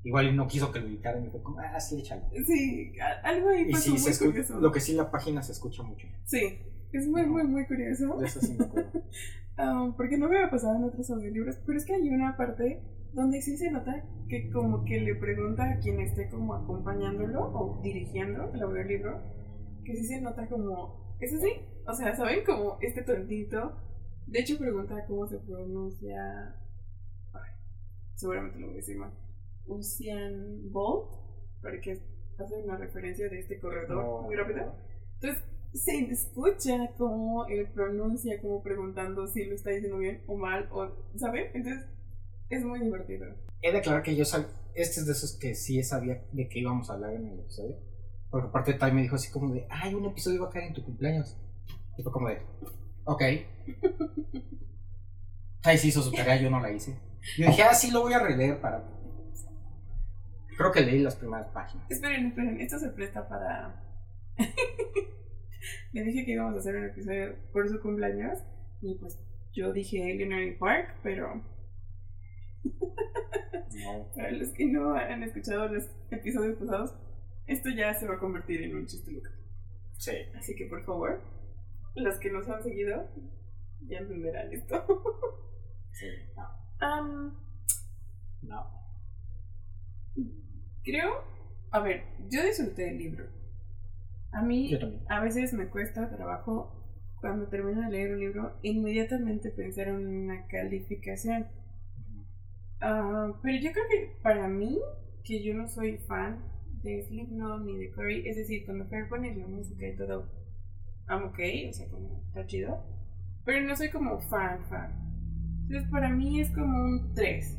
igual 0.03 0.27
y 0.27 0.31
no 0.35 0.47
quiso 0.47 0.71
que 0.71 0.79
lo 0.79 0.87
editaran 0.87 1.25
y 1.25 1.29
fue 1.29 1.43
como, 1.43 1.59
ah, 1.59 1.79
sí, 1.81 1.99
échalo. 1.99 2.23
Sí, 2.45 2.93
algo 3.23 3.49
ahí 3.49 3.63
Y 3.67 3.71
pasó 3.73 3.83
sí, 3.83 3.89
muy 3.89 3.99
se 3.99 4.11
escucha, 4.11 4.29
curioso. 4.29 4.59
lo 4.61 4.71
que 4.71 4.79
sí 4.79 4.93
la 4.93 5.11
página 5.11 5.41
se 5.43 5.51
escucha 5.51 5.83
mucho. 5.83 6.07
Sí, 6.23 6.59
es 6.93 7.07
muy, 7.07 7.25
muy, 7.25 7.43
muy 7.43 7.65
curioso. 7.67 8.17
De 8.17 8.25
eso 8.27 8.39
sí 8.39 8.55
me 8.57 8.63
acuerdo. 8.65 8.91
Ah, 9.59 9.91
porque 9.97 10.19
no 10.19 10.29
me 10.29 10.37
había 10.37 10.51
pasado 10.51 10.75
en 10.75 10.83
otros 10.83 11.09
audiolibros, 11.09 11.57
pero 11.65 11.79
es 11.79 11.83
que 11.85 11.95
hay 11.95 12.07
una 12.09 12.37
parte 12.37 12.79
donde 13.13 13.41
sí 13.41 13.57
se 13.57 13.71
nota 13.71 14.03
que 14.27 14.49
como 14.51 14.83
que 14.83 14.99
le 14.99 15.15
pregunta 15.15 15.63
a 15.69 15.79
quien 15.79 15.99
esté 15.99 16.29
como 16.29 16.53
acompañándolo 16.53 17.41
o 17.53 17.81
dirigiendo 17.81 18.51
el 18.53 18.61
audiolibro, 18.61 19.21
que 19.83 19.95
sí 19.95 20.05
se 20.05 20.21
nota 20.21 20.47
como, 20.47 21.15
es 21.19 21.33
así, 21.33 21.49
o 21.87 21.93
sea, 21.93 22.15
¿saben? 22.15 22.43
Como 22.45 22.77
este 22.81 23.03
tontito. 23.03 23.77
De 24.27 24.39
hecho 24.39 24.57
pregunta 24.57 25.05
cómo 25.07 25.25
se 25.27 25.39
pronuncia, 25.39 26.55
ay, 27.33 27.51
seguramente 28.15 28.59
lo 28.59 28.67
voy 28.67 28.75
a 28.75 28.77
decir 28.77 28.97
mal, 28.97 29.13
Usain 29.65 30.71
Bolt, 30.71 31.11
porque 31.61 32.01
hace 32.37 32.63
una 32.63 32.77
referencia 32.77 33.29
de 33.29 33.39
este 33.39 33.59
corredor 33.59 34.03
No. 34.03 34.21
muy 34.23 34.35
rápido. 34.35 34.75
Entonces, 35.15 35.43
se 35.73 35.97
escucha 36.11 36.91
cómo 36.97 37.45
él 37.47 37.67
pronuncia, 37.73 38.41
como 38.41 38.61
preguntando 38.61 39.27
si 39.27 39.45
lo 39.45 39.55
está 39.55 39.71
diciendo 39.71 39.97
bien 39.97 40.21
o 40.27 40.37
mal, 40.37 40.67
o, 40.71 40.89
¿saben? 41.15 41.45
Entonces, 41.53 41.85
es 42.49 42.63
muy 42.63 42.79
divertido. 42.79 43.27
He 43.61 43.71
de 43.71 43.79
aclarar 43.79 44.03
que 44.03 44.15
yo 44.15 44.25
sab... 44.25 44.45
este 44.73 45.01
es 45.01 45.05
de 45.05 45.11
esos 45.11 45.37
que 45.37 45.55
sí 45.55 45.81
sabía 45.83 46.23
de 46.31 46.47
que 46.47 46.59
íbamos 46.59 46.89
a 46.89 46.93
hablar 46.93 47.13
en 47.13 47.27
el 47.27 47.39
episodio. 47.39 47.77
Porque 48.29 48.47
aparte 48.47 48.73
Tai 48.73 48.91
me 48.91 49.01
dijo 49.01 49.15
así 49.15 49.31
como 49.31 49.53
de, 49.53 49.65
ay, 49.69 49.93
un 49.93 50.05
episodio 50.05 50.41
va 50.41 50.49
a 50.49 50.51
caer 50.51 50.67
en 50.67 50.73
tu 50.73 50.83
cumpleaños. 50.83 51.37
Y 51.97 52.03
fue 52.03 52.11
como 52.11 52.29
de, 52.29 52.41
ok. 53.05 53.21
Tai 55.61 55.77
sí 55.77 55.89
hizo 55.89 56.01
su 56.01 56.11
tarea, 56.11 56.41
yo 56.41 56.49
no 56.49 56.59
la 56.59 56.71
hice. 56.71 56.97
Yo 57.37 57.47
dije, 57.47 57.63
ah, 57.63 57.73
sí, 57.73 57.91
lo 57.91 58.01
voy 58.01 58.13
a 58.13 58.19
releer 58.19 58.61
para... 58.61 58.83
Creo 60.57 60.71
que 60.71 60.81
leí 60.81 60.99
las 60.99 61.15
primeras 61.15 61.47
páginas. 61.49 61.89
Esperen, 61.89 62.27
esperen, 62.27 62.61
esto 62.61 62.79
se 62.79 62.89
presta 62.89 63.27
para... 63.27 63.83
Le 65.91 66.03
dije 66.03 66.25
que 66.25 66.31
íbamos 66.31 66.55
a 66.55 66.59
hacer 66.59 66.75
un 66.75 66.85
episodio 66.85 67.35
por 67.51 67.67
su 67.67 67.81
cumpleaños, 67.81 68.39
y 68.81 68.95
pues 68.95 69.19
yo 69.53 69.73
dije 69.73 70.11
Eleanor 70.11 70.57
Park, 70.57 70.95
pero 71.03 71.41
No. 73.83 74.07
para 74.15 74.31
los 74.31 74.49
que 74.49 74.65
no 74.65 74.95
han 74.95 75.21
escuchado 75.23 75.67
los 75.67 75.83
episodios 76.09 76.57
pasados, 76.57 76.95
esto 77.45 77.69
ya 77.69 77.93
se 77.93 78.07
va 78.07 78.15
a 78.15 78.19
convertir 78.19 78.63
en 78.63 78.75
un 78.75 78.85
chiste 78.87 79.11
local. 79.11 79.33
Sí. 79.97 80.11
Así 80.35 80.55
que 80.55 80.65
por 80.65 80.83
favor, 80.83 81.21
los 81.95 82.17
que 82.19 82.31
nos 82.31 82.47
han 82.49 82.63
seguido 82.63 83.07
ya 83.87 83.99
entenderán 83.99 84.51
esto. 84.51 84.83
Sí. 85.91 86.07
No. 86.35 87.33
No. 88.43 88.67
creo, 90.83 91.23
a 91.71 91.79
ver, 91.79 92.03
yo 92.29 92.43
disfruté 92.43 92.89
el 92.89 92.97
libro. 92.97 93.25
A 94.31 94.41
mí 94.41 94.69
Yo 94.69 94.79
también. 94.79 95.03
a 95.09 95.21
veces 95.21 95.53
me 95.53 95.69
cuesta 95.69 96.09
trabajo 96.09 96.73
cuando 97.19 97.47
termino 97.47 97.81
de 97.81 97.89
leer 97.89 98.13
un 98.13 98.19
libro 98.19 98.57
inmediatamente 98.61 99.51
pensar 99.51 99.87
en 99.87 100.07
una 100.07 100.47
calificación. 100.47 101.47
Ah, 102.81 103.31
pero 103.41 103.57
yo 103.59 103.71
creo 103.71 103.85
que 103.89 104.17
para 104.21 104.47
mí, 104.47 104.79
que 105.23 105.43
yo 105.43 105.53
no 105.53 105.67
soy 105.67 105.97
fan 105.97 106.43
de 106.83 107.03
Slipknot 107.03 107.63
ni 107.65 107.77
de 107.77 107.91
Corey, 107.91 108.27
es 108.27 108.35
decir, 108.37 108.65
cuando 108.65 108.85
Fer 108.85 109.09
pone 109.09 109.35
la 109.35 109.47
música 109.47 109.87
y 109.87 109.95
todo, 109.95 110.29
I'm 111.09 111.23
okay, 111.23 111.69
o 111.69 111.73
sea, 111.73 111.87
como 111.89 112.21
está 112.27 112.45
chido, 112.45 112.83
pero 113.45 113.61
no 113.65 113.75
soy 113.75 113.89
como 113.89 114.19
fan, 114.19 114.63
fan. 114.65 114.91
Entonces 115.63 115.89
para 115.89 116.09
mí 116.09 116.39
es 116.39 116.49
como 116.51 116.83
un 116.83 117.13
3. 117.13 117.57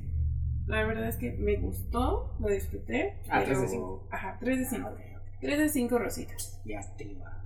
La 0.66 0.84
verdad 0.84 1.08
es 1.08 1.16
que 1.16 1.32
me 1.32 1.56
gustó, 1.56 2.36
lo 2.40 2.48
disfruté. 2.48 3.14
Ah, 3.28 3.40
pero- 3.44 3.46
3 3.46 3.60
de 3.62 3.68
5. 3.68 4.08
Ajá, 4.10 4.36
3 4.38 4.58
de 4.58 4.64
5. 4.66 4.86
Ah, 4.88 4.92
ok, 4.92 5.00
ok. 5.16 5.38
3 5.40 5.58
de 5.58 5.68
5 5.68 5.98
rositas. 5.98 6.60
Ya 6.64 6.80
te 6.96 7.04
iba. 7.04 7.44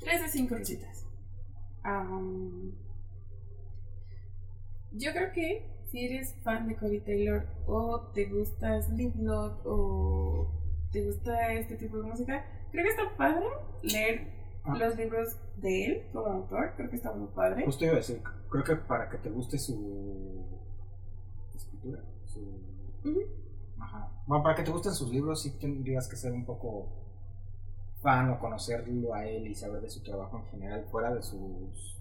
3 0.00 0.22
de 0.22 0.28
5 0.28 0.54
rositas. 0.56 1.06
Am, 1.82 2.72
yo 4.92 5.12
creo 5.12 5.32
que 5.32 5.64
si 5.90 6.04
eres 6.06 6.34
fan 6.42 6.68
de 6.68 6.76
Corey 6.76 7.00
Taylor 7.00 7.46
o 7.66 8.00
te 8.14 8.26
gusta 8.26 8.80
Slipknot 8.82 9.62
o 9.64 10.50
te 10.92 11.04
gusta 11.04 11.52
este 11.52 11.76
tipo 11.76 11.98
de 11.98 12.04
música, 12.04 12.44
creo 12.72 12.84
que 12.84 12.90
está 12.90 13.16
padre 13.16 13.46
leer 13.82 14.36
Ah. 14.66 14.76
los 14.76 14.96
libros 14.96 15.36
de 15.58 15.84
él 15.84 16.06
como 16.12 16.26
autor. 16.26 16.72
Creo 16.76 16.90
que 16.90 16.96
está 16.96 17.12
muy 17.12 17.28
padre. 17.28 17.64
Justo 17.64 17.84
iba 17.84 17.94
a 17.94 17.96
decir, 17.98 18.20
creo 18.50 18.64
que 18.64 18.74
para 18.76 19.08
que 19.08 19.18
te 19.18 19.30
guste 19.30 19.58
su 19.58 20.44
escritura, 21.54 22.02
su... 22.24 22.60
Ajá. 23.78 24.10
Bueno, 24.26 24.42
para 24.42 24.56
que 24.56 24.64
te 24.64 24.72
gusten 24.72 24.92
sus 24.92 25.10
libros 25.10 25.42
sí 25.42 25.56
tendrías 25.58 26.08
que 26.08 26.16
ser 26.16 26.32
un 26.32 26.44
poco 26.44 26.88
fan 28.02 28.28
o 28.30 28.40
conocerlo 28.40 29.14
a 29.14 29.24
él 29.24 29.46
y 29.46 29.54
saber 29.54 29.80
de 29.82 29.88
su 29.90 30.02
trabajo 30.02 30.38
en 30.38 30.46
general 30.46 30.84
fuera 30.90 31.14
de 31.14 31.22
sus, 31.22 31.96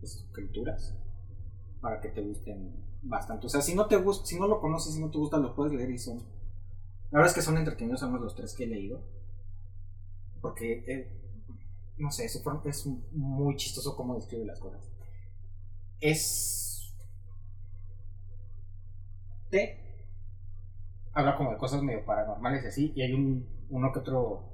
de 0.00 0.06
sus 0.06 0.22
escrituras 0.24 0.94
para 1.84 2.00
que 2.00 2.08
te 2.08 2.22
gusten 2.22 2.74
bastante. 3.02 3.46
O 3.46 3.50
sea, 3.50 3.60
si 3.60 3.74
no 3.74 3.86
te 3.86 3.96
gusta, 3.96 4.24
si 4.24 4.40
no 4.40 4.48
lo 4.48 4.58
conoces, 4.58 4.94
si 4.94 5.00
no 5.00 5.10
te 5.10 5.18
gusta, 5.18 5.36
lo 5.36 5.54
puedes 5.54 5.74
leer 5.74 5.90
y 5.90 5.98
son... 5.98 6.16
La 7.10 7.18
verdad 7.18 7.26
es 7.28 7.34
que 7.34 7.42
son 7.42 7.58
entretenidos, 7.58 8.00
somos 8.00 8.22
los 8.22 8.34
tres 8.34 8.54
que 8.54 8.64
he 8.64 8.66
leído. 8.66 9.02
Porque, 10.40 10.82
eh, 10.86 11.20
no 11.98 12.10
sé, 12.10 12.26
forma 12.40 12.62
es 12.64 12.86
muy 12.86 13.56
chistoso 13.56 13.94
cómo 13.94 14.14
describe 14.14 14.46
las 14.46 14.58
cosas. 14.58 14.90
Es... 16.00 16.96
Te 19.50 19.84
habla 21.12 21.36
como 21.36 21.52
de 21.52 21.58
cosas 21.58 21.82
medio 21.82 22.02
paranormales 22.06 22.64
y 22.64 22.66
así, 22.66 22.92
y 22.96 23.02
hay 23.02 23.12
un, 23.12 23.46
uno 23.68 23.92
que 23.92 23.98
otro 23.98 24.50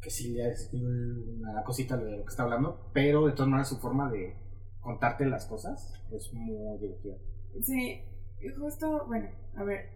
que 0.00 0.10
sí 0.10 0.28
le 0.28 0.48
es 0.48 0.70
una 0.72 1.64
cosita 1.64 1.96
de 1.96 2.18
lo 2.18 2.24
que 2.24 2.30
está 2.30 2.44
hablando, 2.44 2.88
pero 2.92 3.26
de 3.26 3.32
todas 3.32 3.48
maneras 3.48 3.68
su 3.68 3.78
forma 3.78 4.08
de 4.12 4.45
contarte 4.86 5.26
las 5.26 5.46
cosas 5.46 6.00
es 6.12 6.32
muy 6.32 6.78
divertida. 6.78 7.16
Sí, 7.62 8.00
y 8.40 8.48
justo, 8.50 9.04
bueno, 9.08 9.28
a 9.56 9.64
ver, 9.64 9.88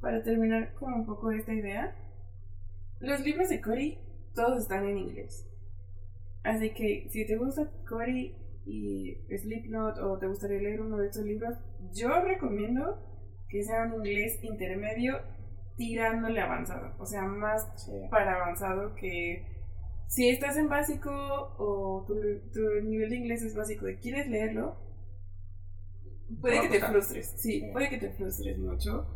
para 0.00 0.22
terminar 0.22 0.74
con 0.74 0.92
un 0.92 1.06
poco 1.06 1.30
esta 1.30 1.54
idea, 1.54 1.96
los 3.00 3.20
libros 3.24 3.48
de 3.48 3.60
Cory 3.62 3.98
todos 4.34 4.60
están 4.62 4.86
en 4.86 4.98
inglés. 4.98 5.48
Así 6.42 6.74
que 6.74 7.08
si 7.10 7.26
te 7.26 7.36
gusta 7.36 7.70
Cory 7.88 8.36
y 8.66 9.16
Slipknot 9.34 9.98
o 9.98 10.18
te 10.18 10.26
gustaría 10.26 10.60
leer 10.60 10.82
uno 10.82 10.98
de 10.98 11.06
estos 11.06 11.24
libros, 11.24 11.54
yo 11.94 12.20
recomiendo 12.20 12.98
que 13.48 13.62
sea 13.62 13.84
un 13.86 13.94
inglés 13.94 14.42
intermedio 14.42 15.20
tirándole 15.76 16.40
avanzado, 16.40 16.94
o 16.98 17.06
sea, 17.06 17.22
más 17.22 17.66
Sí. 17.76 17.92
para 18.10 18.36
avanzado 18.36 18.94
que 18.94 19.63
si 20.14 20.28
estás 20.28 20.56
en 20.56 20.68
básico 20.68 21.10
o 21.58 22.04
tu, 22.06 22.14
tu 22.52 22.60
nivel 22.82 23.10
de 23.10 23.16
inglés 23.16 23.42
es 23.42 23.54
básico 23.54 23.88
y 23.88 23.96
quieres 23.96 24.28
leerlo, 24.28 24.76
puede 26.40 26.60
que 26.60 26.68
te 26.68 26.80
frustres, 26.80 27.34
sí, 27.36 27.68
puede 27.72 27.88
que 27.88 27.98
te 27.98 28.10
frustres 28.10 28.58
mucho. 28.58 29.06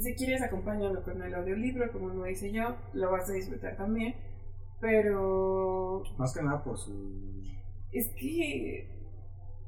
Si 0.00 0.14
quieres 0.14 0.42
acompáñalo 0.42 1.02
con 1.02 1.22
el 1.22 1.34
audiolibro, 1.34 1.92
como 1.92 2.08
lo 2.08 2.26
hice 2.28 2.52
yo, 2.52 2.76
lo 2.92 3.10
vas 3.12 3.30
a 3.30 3.32
disfrutar 3.34 3.76
también. 3.76 4.14
Pero 4.80 6.02
Más 6.18 6.34
que 6.34 6.42
nada 6.42 6.62
por 6.62 6.76
su 6.78 6.92
es 7.92 8.08
que 8.18 8.88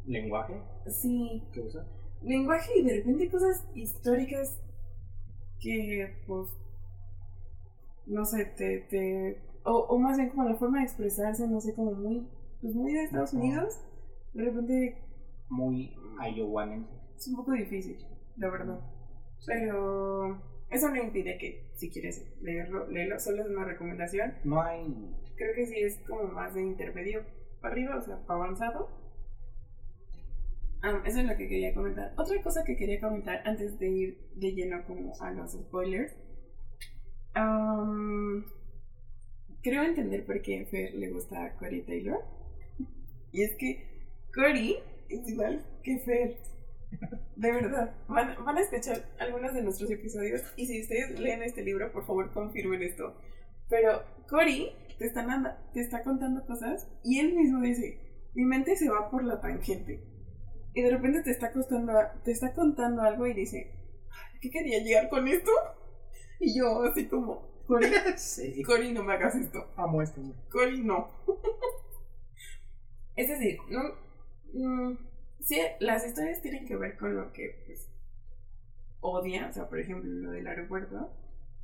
lenguaje 0.06 0.60
sí, 0.86 1.42
que 1.52 1.60
usa. 1.60 1.86
lenguaje 2.22 2.70
y 2.78 2.82
de 2.84 2.96
repente 2.96 3.30
cosas 3.30 3.64
históricas 3.74 4.58
que 5.60 6.22
pues 6.26 6.50
no 8.06 8.24
sé, 8.24 8.46
te, 8.56 8.80
te 8.90 9.42
o, 9.68 9.86
o 9.88 9.98
más 9.98 10.16
bien 10.16 10.30
como 10.30 10.44
la 10.44 10.54
forma 10.56 10.78
de 10.78 10.84
expresarse, 10.84 11.46
no 11.46 11.60
sé, 11.60 11.74
como 11.74 11.92
muy 11.92 12.26
pues 12.60 12.74
muy 12.74 12.92
de 12.92 13.04
Estados. 13.04 13.32
Unidos, 13.32 13.80
de 14.34 14.44
repente 14.44 14.98
Muy 15.48 15.94
iowanense. 16.34 16.90
es 17.16 17.28
un 17.28 17.36
poco 17.36 17.52
difícil, 17.52 17.98
la 18.36 18.50
verdad. 18.50 18.80
Pero 19.46 20.42
eso 20.70 20.88
no 20.90 20.96
impide 20.96 21.38
que 21.38 21.70
si 21.74 21.90
quieres 21.90 22.26
leerlo, 22.40 22.86
léelo, 22.88 23.18
solo 23.20 23.42
es 23.42 23.48
una 23.48 23.64
recomendación. 23.64 24.34
No 24.44 24.62
hay. 24.62 24.84
Creo 25.36 25.54
que 25.54 25.66
sí 25.66 25.78
es 25.80 25.98
como 26.08 26.24
más 26.24 26.54
de 26.54 26.62
intermedio 26.62 27.22
para 27.60 27.72
arriba, 27.74 27.96
o 27.96 28.02
sea, 28.02 28.18
para 28.26 28.40
avanzado. 28.44 28.88
Ah, 30.82 31.02
eso 31.04 31.20
es 31.20 31.26
lo 31.26 31.36
que 31.36 31.48
quería 31.48 31.74
comentar. 31.74 32.12
Otra 32.16 32.40
cosa 32.42 32.62
que 32.64 32.76
quería 32.76 33.00
comentar 33.00 33.42
antes 33.44 33.78
de 33.78 33.88
ir 33.88 34.18
de 34.36 34.52
lleno 34.52 34.84
como 34.86 35.12
a 35.20 35.30
los 35.32 35.52
spoilers. 35.52 36.12
Am, 37.34 38.44
creo 39.62 39.82
entender 39.82 40.24
por 40.24 40.40
qué 40.42 40.62
a 40.62 40.66
Fer 40.66 40.94
le 40.94 41.10
gusta 41.10 41.44
a 41.44 41.56
Cory 41.56 41.82
Taylor. 41.82 42.20
Y 43.32 43.42
es 43.42 43.54
que 43.56 44.08
Cory 44.34 44.76
es 45.08 45.28
igual 45.28 45.64
que 45.82 45.98
Fer. 46.00 46.36
De 47.36 47.52
verdad. 47.52 47.94
Van, 48.08 48.34
van 48.44 48.56
a 48.56 48.60
escuchar 48.60 49.04
algunos 49.18 49.52
de 49.54 49.62
nuestros 49.62 49.90
episodios 49.90 50.42
y 50.56 50.66
si 50.66 50.80
ustedes 50.80 51.18
leen 51.20 51.42
este 51.42 51.62
libro, 51.62 51.92
por 51.92 52.06
favor 52.06 52.32
confirmen 52.32 52.82
esto. 52.82 53.14
Pero 53.68 54.02
Cory 54.28 54.70
te, 54.98 55.10
anda- 55.18 55.70
te 55.74 55.80
está 55.80 56.02
contando 56.02 56.44
cosas 56.46 56.88
y 57.04 57.20
él 57.20 57.34
mismo 57.34 57.60
dice, 57.60 58.00
mi 58.34 58.44
mente 58.44 58.74
se 58.76 58.88
va 58.88 59.10
por 59.10 59.22
la 59.24 59.40
tangente. 59.40 60.02
Y 60.74 60.82
de 60.82 60.90
repente 60.90 61.22
te 61.22 61.30
está, 61.30 61.52
costando, 61.52 61.92
te 62.24 62.30
está 62.32 62.54
contando 62.54 63.02
algo 63.02 63.26
y 63.26 63.34
dice, 63.34 63.72
¿a 64.10 64.40
¿qué 64.40 64.50
quería 64.50 64.82
llegar 64.82 65.08
con 65.08 65.26
esto? 65.28 65.50
Y 66.40 66.56
yo 66.58 66.82
así 66.84 67.06
como, 67.06 67.48
Cory, 67.68 67.86
sí. 68.16 68.62
Cory, 68.64 68.92
no 68.92 69.04
me 69.04 69.12
hagas 69.14 69.36
esto. 69.36 69.68
Amo 69.76 70.02
este 70.02 70.20
libro. 70.20 70.38
Cory, 70.50 70.82
no. 70.82 71.08
es 73.16 73.28
decir, 73.28 73.58
no, 73.68 73.82
mm, 74.52 74.96
sí, 75.40 75.60
las 75.80 76.06
historias 76.06 76.40
tienen 76.42 76.66
que 76.66 76.76
ver 76.76 76.96
con 76.96 77.14
lo 77.16 77.32
que 77.32 77.62
pues, 77.66 77.88
odia, 79.00 79.48
o 79.48 79.52
sea, 79.52 79.68
por 79.68 79.78
ejemplo, 79.78 80.10
lo 80.10 80.30
del 80.32 80.46
aeropuerto, 80.46 81.10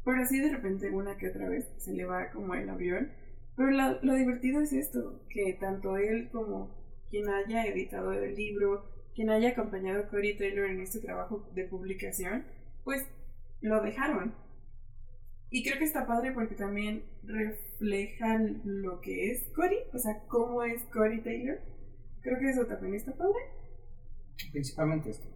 pero 0.04 0.22
así 0.22 0.38
de 0.40 0.50
repente 0.50 0.90
una 0.90 1.16
que 1.16 1.28
otra 1.28 1.48
vez 1.48 1.68
se 1.78 1.92
le 1.92 2.04
va 2.04 2.30
como 2.30 2.54
el 2.54 2.68
avión. 2.68 3.10
Pero 3.56 3.70
la- 3.70 3.98
lo 4.02 4.14
divertido 4.14 4.60
es 4.60 4.72
esto, 4.72 5.20
que 5.30 5.54
tanto 5.60 5.96
él 5.96 6.28
como 6.32 6.70
quien 7.10 7.28
haya 7.28 7.64
editado 7.66 8.12
el 8.12 8.34
libro, 8.34 8.84
quien 9.14 9.30
haya 9.30 9.50
acompañado 9.50 10.00
a 10.02 10.08
Cory 10.08 10.36
Taylor 10.36 10.66
en 10.66 10.80
este 10.80 11.00
trabajo 11.00 11.48
de 11.54 11.64
publicación, 11.64 12.44
pues 12.84 13.06
lo 13.60 13.80
dejaron. 13.82 14.34
Y 15.50 15.62
creo 15.62 15.78
que 15.78 15.84
está 15.84 16.06
padre 16.06 16.32
porque 16.32 16.54
también 16.54 17.04
reflejan 17.22 18.60
lo 18.64 19.00
que 19.00 19.30
es 19.30 19.44
Cory, 19.54 19.78
o 19.92 19.98
sea, 19.98 20.20
cómo 20.26 20.64
es 20.64 20.82
Cory 20.92 21.22
Taylor. 21.22 21.58
Creo 22.22 22.38
que 22.38 22.50
eso 22.50 22.66
también 22.66 22.94
está 22.94 23.12
padre. 23.12 23.38
Principalmente 24.50 25.10
este. 25.10 25.28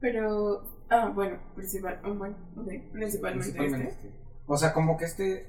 Pero, 0.00 0.62
ah, 0.88 1.12
bueno, 1.14 1.38
principal, 1.54 2.00
oh, 2.04 2.14
bueno, 2.14 2.36
ok, 2.56 2.68
principalmente, 2.92 3.52
Principalmente 3.52 3.88
este. 3.90 4.08
este. 4.08 4.20
O 4.46 4.56
sea, 4.56 4.72
como 4.72 4.96
que 4.96 5.04
este. 5.04 5.46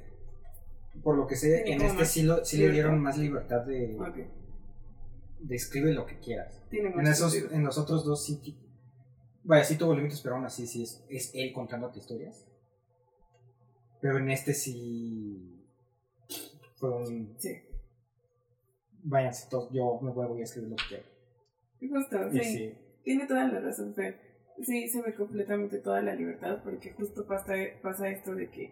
Por 1.03 1.15
lo 1.17 1.25
que 1.25 1.37
sé, 1.37 1.61
Tiene 1.65 1.85
en 1.85 1.89
este 1.89 2.05
sí, 2.05 2.23
lo, 2.23 2.43
sí 2.43 2.57
le 2.57 2.69
dieron 2.71 2.99
más 2.99 3.17
libertad 3.17 3.65
de, 3.65 3.97
Ok, 3.97 4.17
de 5.39 5.55
escribe 5.55 5.93
lo 5.93 6.05
que 6.05 6.19
quieras. 6.19 6.61
tiene 6.69 6.89
En, 6.89 7.07
esos, 7.07 7.31
sentido. 7.31 7.55
en 7.55 7.63
los 7.63 7.77
otros 7.77 8.05
dos 8.05 8.25
sí. 8.25 8.57
Vaya, 9.43 9.63
sí 9.63 9.77
tuvo 9.77 9.95
límites, 9.95 10.19
pero 10.21 10.35
aún 10.35 10.45
así 10.45 10.67
sí 10.67 10.83
es, 10.83 11.03
es 11.09 11.31
él 11.33 11.53
contándote 11.53 11.99
historias. 11.99 12.45
Pero 14.01 14.17
en 14.17 14.29
este 14.29 14.53
sí. 14.53 15.67
Fue 16.75 16.89
un. 16.89 17.35
Sí, 17.37 17.51
Váyanse 19.03 19.49
todos, 19.49 19.71
yo 19.71 19.99
me 20.01 20.11
voy, 20.11 20.27
voy 20.27 20.41
a 20.41 20.43
escribir 20.43 20.69
lo 20.69 20.75
que 20.75 20.83
quiero. 20.89 21.03
justo, 21.79 22.31
sí. 22.31 22.43
sí. 22.43 22.73
Tiene 23.03 23.25
toda 23.25 23.47
la 23.47 23.59
razón, 23.59 23.93
Fer. 23.95 24.19
Sí, 24.63 24.87
se 24.89 25.01
ve 25.01 25.15
completamente 25.15 25.79
toda 25.79 26.01
la 26.01 26.13
libertad 26.13 26.61
porque 26.63 26.91
justo 26.91 27.25
pasa, 27.25 27.53
pasa 27.81 28.09
esto 28.09 28.35
de 28.35 28.49
que 28.51 28.71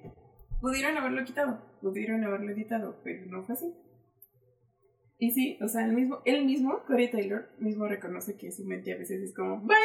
pudieron 0.62 0.96
haberlo 0.98 1.24
quitado, 1.24 1.60
pudieron 1.82 2.24
haberlo 2.24 2.52
editado, 2.52 3.00
pero 3.04 3.26
no 3.26 3.44
fue 3.44 3.56
así. 3.56 3.74
Y 5.18 5.32
sí, 5.32 5.58
o 5.62 5.68
sea, 5.68 5.86
él 5.86 5.94
mismo, 5.94 6.20
él 6.26 6.46
mismo, 6.46 6.84
Corey 6.86 7.10
Taylor, 7.10 7.50
mismo 7.60 7.88
reconoce 7.88 8.38
que 8.38 8.52
su 8.52 8.66
mente 8.66 8.94
a 8.94 8.98
veces 8.98 9.22
es 9.22 9.34
como, 9.34 9.62
bye, 9.62 9.76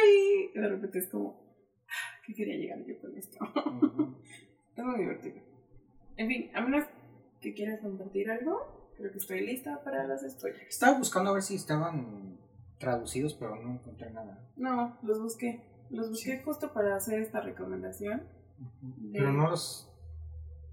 y 0.53 0.59
de 0.59 0.67
repente 0.67 0.99
es 0.99 1.09
como, 1.09 1.57
"Ah, 1.87 2.21
¿qué 2.25 2.33
quería 2.33 2.55
llegar 2.55 2.85
yo 2.85 2.99
con 3.01 3.17
esto? 3.17 3.37
Ujú. 3.65 4.15
es 4.75 4.83
muy 4.83 4.99
divertido. 4.99 5.37
En 6.17 6.27
fin, 6.27 6.49
a 6.55 6.61
menos 6.61 6.87
que 7.41 7.53
quieras 7.53 7.79
compartir 7.81 8.29
algo, 8.29 8.91
creo 8.97 9.11
que 9.11 9.17
estoy 9.17 9.45
lista 9.45 9.83
para 9.83 10.05
los 10.07 10.21
spoilers. 10.21 10.61
Estaba 10.67 10.97
buscando 10.97 11.29
a 11.31 11.33
ver 11.33 11.43
si 11.43 11.55
estaban 11.55 12.37
traducidos, 12.79 13.33
pero 13.35 13.55
no 13.55 13.73
encontré 13.73 14.09
nada. 14.11 14.49
No, 14.55 14.97
los 15.03 15.21
busqué. 15.21 15.61
Los 15.89 16.09
busqué 16.09 16.41
justo 16.43 16.73
para 16.73 16.95
hacer 16.95 17.19
esta 17.19 17.41
recomendación. 17.41 18.23
Ujú. 18.59 19.11
De- 19.11 19.19
Pero 19.19 19.31
no 19.33 19.49
los. 19.49 19.91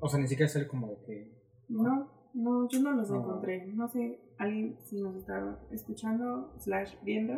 O 0.01 0.09
sea, 0.09 0.19
ni 0.21 0.27
siquiera 0.29 0.49
sé 0.49 0.67
como 0.67 0.89
de 0.89 0.97
que. 1.05 1.43
No, 1.69 2.11
no, 2.35 2.69
yo 2.69 2.81
no 2.81 2.93
los 2.93 3.11
No. 3.11 3.17
encontré. 3.21 3.67
No 3.67 3.89
sé, 3.89 4.21
alguien 4.39 4.79
si 4.85 5.01
nos 5.01 5.17
está 5.17 5.59
escuchando, 5.71 6.55
slash 6.59 6.95
viendo, 7.03 7.35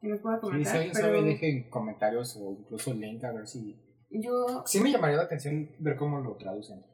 que 0.00 0.08
nos 0.08 0.20
pueda 0.20 0.36
Sí, 0.36 0.40
comentar. 0.42 0.72
si 0.72 0.76
alguien 0.78 0.92
pero 0.94 1.06
sabe, 1.06 1.22
dejen 1.22 1.70
comentarios 1.70 2.36
o 2.36 2.52
incluso 2.52 2.94
link 2.94 3.22
a 3.24 3.32
ver 3.32 3.46
si. 3.46 3.76
Yo 4.20 4.62
Sí, 4.66 4.80
me 4.80 4.90
llamaría 4.90 5.16
la 5.16 5.24
atención 5.24 5.70
ver 5.78 5.96
cómo 5.96 6.20
lo 6.20 6.36
traducen. 6.36 6.84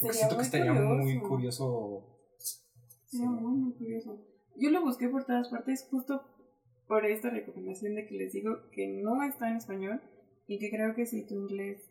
Porque 0.00 0.16
siento 0.16 0.36
que 0.36 0.42
estaría 0.42 0.72
curioso. 0.72 0.94
muy 0.94 1.20
curioso. 1.20 2.06
Sería 3.06 3.30
muy, 3.30 3.58
muy 3.58 3.72
curioso. 3.74 4.18
Yo 4.56 4.70
lo 4.70 4.82
busqué 4.82 5.08
por 5.08 5.24
todas 5.24 5.48
partes 5.48 5.86
justo 5.90 6.22
por 6.86 7.06
esta 7.06 7.30
recomendación 7.30 7.94
de 7.94 8.06
que 8.06 8.16
les 8.16 8.32
digo 8.32 8.68
que 8.72 8.88
no 9.02 9.22
está 9.22 9.48
en 9.48 9.56
español 9.56 10.00
y 10.46 10.58
que 10.58 10.70
creo 10.70 10.94
que 10.94 11.06
si 11.06 11.26
tu 11.26 11.34
inglés, 11.34 11.88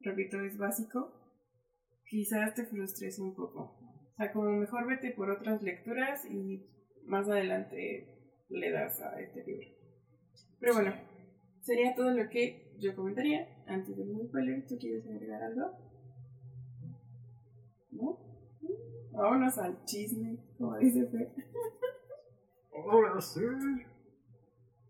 repito, 0.00 0.40
es 0.40 0.56
básico, 0.56 1.12
quizás 2.06 2.54
te 2.54 2.64
frustres 2.64 3.18
un 3.18 3.34
poco. 3.34 3.76
O 4.12 4.14
sea, 4.16 4.32
como 4.32 4.50
mejor 4.50 4.86
vete 4.86 5.12
por 5.12 5.30
otras 5.30 5.62
lecturas 5.62 6.24
y 6.24 6.66
más 7.04 7.28
adelante 7.28 8.08
le 8.48 8.70
das 8.70 9.00
a 9.02 9.20
este 9.20 9.44
libro. 9.44 9.68
Pero 10.58 10.74
bueno, 10.74 10.94
sería 11.60 11.94
todo 11.94 12.10
lo 12.10 12.28
que 12.28 12.74
yo 12.78 12.94
comentaría. 12.96 13.59
Antes 13.70 13.96
de 13.96 14.04
los 14.04 14.26
spoilers, 14.28 14.66
¿tú 14.66 14.76
quieres 14.78 15.06
agregar 15.06 15.42
algo? 15.42 15.70
¿No? 17.92 18.18
Vámonos 19.12 19.58
al 19.58 19.84
chisme, 19.84 20.38
como 20.58 20.76
dice 20.78 21.06
Fer. 21.06 21.32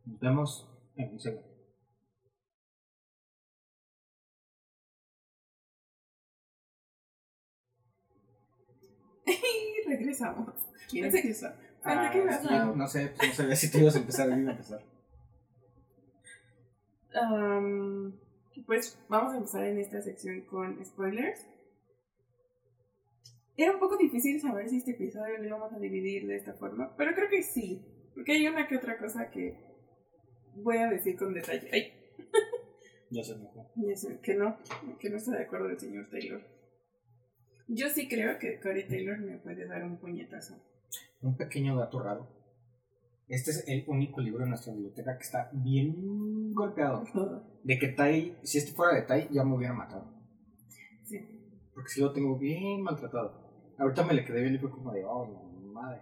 Nos 0.06 0.18
vemos 0.20 0.68
en 0.96 1.12
un 1.12 1.20
segundo. 1.20 1.48
Y 9.26 9.88
regresamos. 9.88 10.54
¿Quién 10.88 11.04
Pensé- 11.06 11.18
empieza? 11.18 11.56
pensé 11.84 12.10
que 12.12 12.18
ibas 12.18 12.42
sí, 12.42 12.48
a- 12.54 12.64
no 12.64 12.88
sé, 12.88 13.12
pues 13.16 13.28
no 13.30 13.34
sabía 13.34 13.56
si 13.56 13.70
tú 13.70 13.78
ibas 13.78 13.94
a 13.96 13.98
empezar 13.98 14.28
o 14.28 14.30
yo 14.32 14.36
iba 14.38 14.50
a 14.50 14.54
empezar. 14.54 14.82
Am, 17.14 18.14
pues 18.66 18.98
vamos 19.08 19.32
a 19.32 19.36
empezar 19.36 19.64
en 19.64 19.78
esta 19.78 20.00
sección 20.02 20.42
con 20.42 20.84
spoilers. 20.84 21.46
Era 23.56 23.72
un 23.72 23.78
poco 23.80 23.96
difícil 23.96 24.40
saber 24.40 24.68
si 24.68 24.78
este 24.78 24.92
episodio 24.92 25.38
lo 25.38 25.46
íbamos 25.46 25.72
a 25.72 25.78
dividir 25.78 26.26
de 26.26 26.36
esta 26.36 26.54
forma, 26.54 26.94
pero 26.96 27.14
creo 27.14 27.28
que 27.28 27.42
sí, 27.42 27.84
porque 28.14 28.32
hay 28.32 28.46
una 28.46 28.66
que 28.66 28.76
otra 28.76 28.96
cosa 28.98 29.30
que 29.30 29.58
voy 30.54 30.78
a 30.78 30.88
decir 30.88 31.16
con 31.16 31.34
detalle. 31.34 31.68
Ay, 31.72 31.92
Ya 33.10 33.24
se 33.24 33.36
mejor. 33.36 33.66
ya 33.74 33.96
sé, 33.96 34.20
que 34.22 34.34
no, 34.34 34.56
que 35.00 35.10
no 35.10 35.16
está 35.16 35.32
de 35.32 35.42
acuerdo 35.42 35.68
el 35.68 35.80
señor 35.80 36.08
Taylor. 36.10 36.42
Yo 37.66 37.88
sí 37.88 38.08
creo 38.08 38.38
que 38.38 38.60
Corey 38.60 38.86
Taylor 38.86 39.18
me 39.18 39.36
puede 39.38 39.66
dar 39.66 39.82
un 39.84 39.98
puñetazo. 39.98 40.54
Un 41.20 41.36
pequeño 41.36 41.76
dato 41.76 42.00
raro. 42.00 42.28
Este 43.30 43.52
es 43.52 43.64
el 43.68 43.84
único 43.86 44.20
libro 44.20 44.42
en 44.42 44.50
nuestra 44.50 44.72
biblioteca 44.72 45.16
que 45.16 45.22
está 45.22 45.50
bien 45.52 46.52
golpeado. 46.52 47.04
De 47.62 47.78
que 47.78 47.88
Tai, 47.88 48.36
si 48.42 48.58
este 48.58 48.72
fuera 48.72 48.96
de 48.96 49.02
Tai, 49.02 49.28
ya 49.30 49.44
me 49.44 49.54
hubiera 49.54 49.72
matado. 49.72 50.12
Sí. 51.04 51.18
Porque 51.72 51.90
si 51.90 52.00
lo 52.00 52.12
tengo 52.12 52.36
bien 52.36 52.82
maltratado. 52.82 53.48
Ahorita 53.78 54.04
me 54.04 54.14
le 54.14 54.24
quedé 54.24 54.42
bien 54.42 54.56
y 54.56 54.58
fue 54.58 54.70
como 54.70 54.90
de, 54.90 55.04
oh, 55.04 55.28
la 55.62 55.70
madre. 55.70 56.00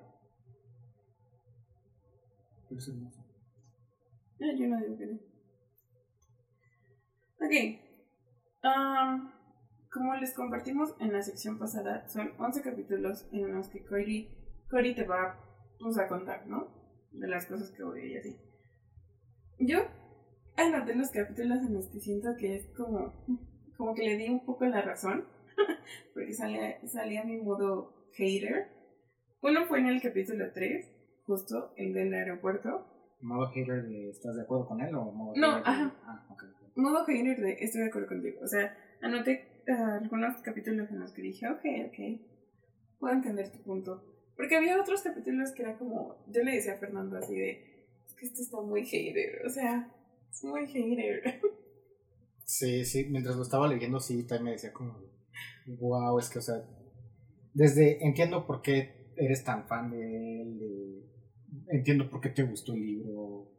Pero 2.66 2.80
es 2.80 2.88
hermoso. 2.88 3.22
Ah, 4.40 4.54
yo 4.58 4.68
no 4.68 4.78
digo 4.78 4.96
que 4.96 5.06
no. 5.06 5.18
Ok. 7.44 7.82
Am, 8.62 9.32
como 9.92 10.14
les 10.14 10.32
compartimos 10.32 10.94
en 10.98 11.12
la 11.12 11.20
sección 11.20 11.58
pasada, 11.58 12.08
son 12.08 12.32
11 12.38 12.62
capítulos 12.62 13.28
en 13.32 13.52
los 13.52 13.68
que 13.68 13.84
Cory, 13.84 14.30
Cory 14.70 14.94
te 14.94 15.04
va 15.04 15.38
pues, 15.78 15.98
a 15.98 16.08
contar, 16.08 16.46
¿no? 16.46 16.77
De 17.18 17.26
las 17.28 17.46
cosas 17.46 17.70
que 17.72 17.82
oye 17.82 18.06
y 18.08 18.16
así. 18.16 18.36
Yo 19.58 19.78
anoté 20.56 20.94
los 20.94 21.10
capítulos 21.10 21.58
en 21.62 21.74
los 21.74 21.88
que 21.88 22.00
siento 22.00 22.28
que 22.38 22.56
es 22.56 22.66
como, 22.76 23.12
como 23.76 23.94
que 23.94 24.04
le 24.04 24.16
di 24.16 24.28
un 24.28 24.44
poco 24.44 24.64
la 24.66 24.82
razón, 24.82 25.24
porque 26.14 26.32
salía, 26.32 26.78
salía 26.86 27.24
mi 27.24 27.36
modo 27.38 28.08
hater. 28.12 28.68
Uno 29.42 29.66
fue 29.66 29.80
en 29.80 29.86
el 29.86 30.00
capítulo 30.02 30.52
3, 30.52 30.86
justo 31.24 31.72
el 31.76 31.92
del 31.94 32.14
aeropuerto. 32.14 32.86
¿Modo 33.20 33.48
hater 33.50 33.82
de 33.88 34.10
estás 34.10 34.36
de 34.36 34.42
acuerdo 34.42 34.66
con 34.68 34.80
él 34.80 34.94
o 34.94 35.04
modo 35.10 35.34
No, 35.36 35.48
hater 35.56 35.64
de- 35.64 35.70
ajá. 35.70 35.94
Ah, 36.04 36.26
ok. 36.30 36.42
ok. 36.44 36.76
Modo 36.76 37.04
hater 37.04 37.40
de 37.40 37.52
estoy 37.60 37.80
de 37.82 37.88
acuerdo 37.88 38.08
contigo. 38.08 38.40
O 38.42 38.46
sea, 38.46 38.76
anoté 39.02 39.62
ah, 39.68 39.98
algunos 40.00 40.40
capítulos 40.42 40.88
en 40.90 41.00
los 41.00 41.12
que 41.12 41.22
dije, 41.22 41.48
ok, 41.48 41.64
ok, 41.88 42.98
puedo 43.00 43.14
entender 43.14 43.50
tu 43.50 43.58
punto. 43.64 44.04
Porque 44.38 44.56
había 44.56 44.80
otros 44.80 45.02
capítulos 45.02 45.50
que 45.52 45.62
era 45.64 45.76
como, 45.76 46.24
yo 46.28 46.44
le 46.44 46.54
decía 46.54 46.74
a 46.74 46.78
Fernando 46.78 47.18
así 47.18 47.34
de, 47.34 47.86
es 48.06 48.14
que 48.14 48.24
esto 48.24 48.40
está 48.40 48.60
muy 48.62 48.86
hater, 48.86 49.44
o 49.44 49.50
sea, 49.50 49.92
es 50.32 50.44
muy 50.44 50.66
hater. 50.68 51.40
Sí, 52.44 52.84
sí, 52.86 53.04
mientras 53.10 53.36
lo 53.36 53.42
estaba 53.42 53.68
leyendo, 53.68 54.00
sí, 54.00 54.22
también 54.22 54.44
me 54.44 54.50
decía 54.52 54.72
como, 54.72 54.96
wow, 55.66 56.18
es 56.20 56.30
que, 56.30 56.38
o 56.38 56.42
sea, 56.42 56.64
desde, 57.52 58.02
entiendo 58.06 58.46
por 58.46 58.62
qué 58.62 59.12
eres 59.16 59.44
tan 59.44 59.66
fan 59.66 59.90
de 59.90 60.40
él, 60.42 60.58
de- 60.58 61.76
entiendo 61.76 62.08
por 62.08 62.20
qué 62.22 62.30
te 62.30 62.44
gustó 62.44 62.72
el 62.74 62.86
libro. 62.86 63.50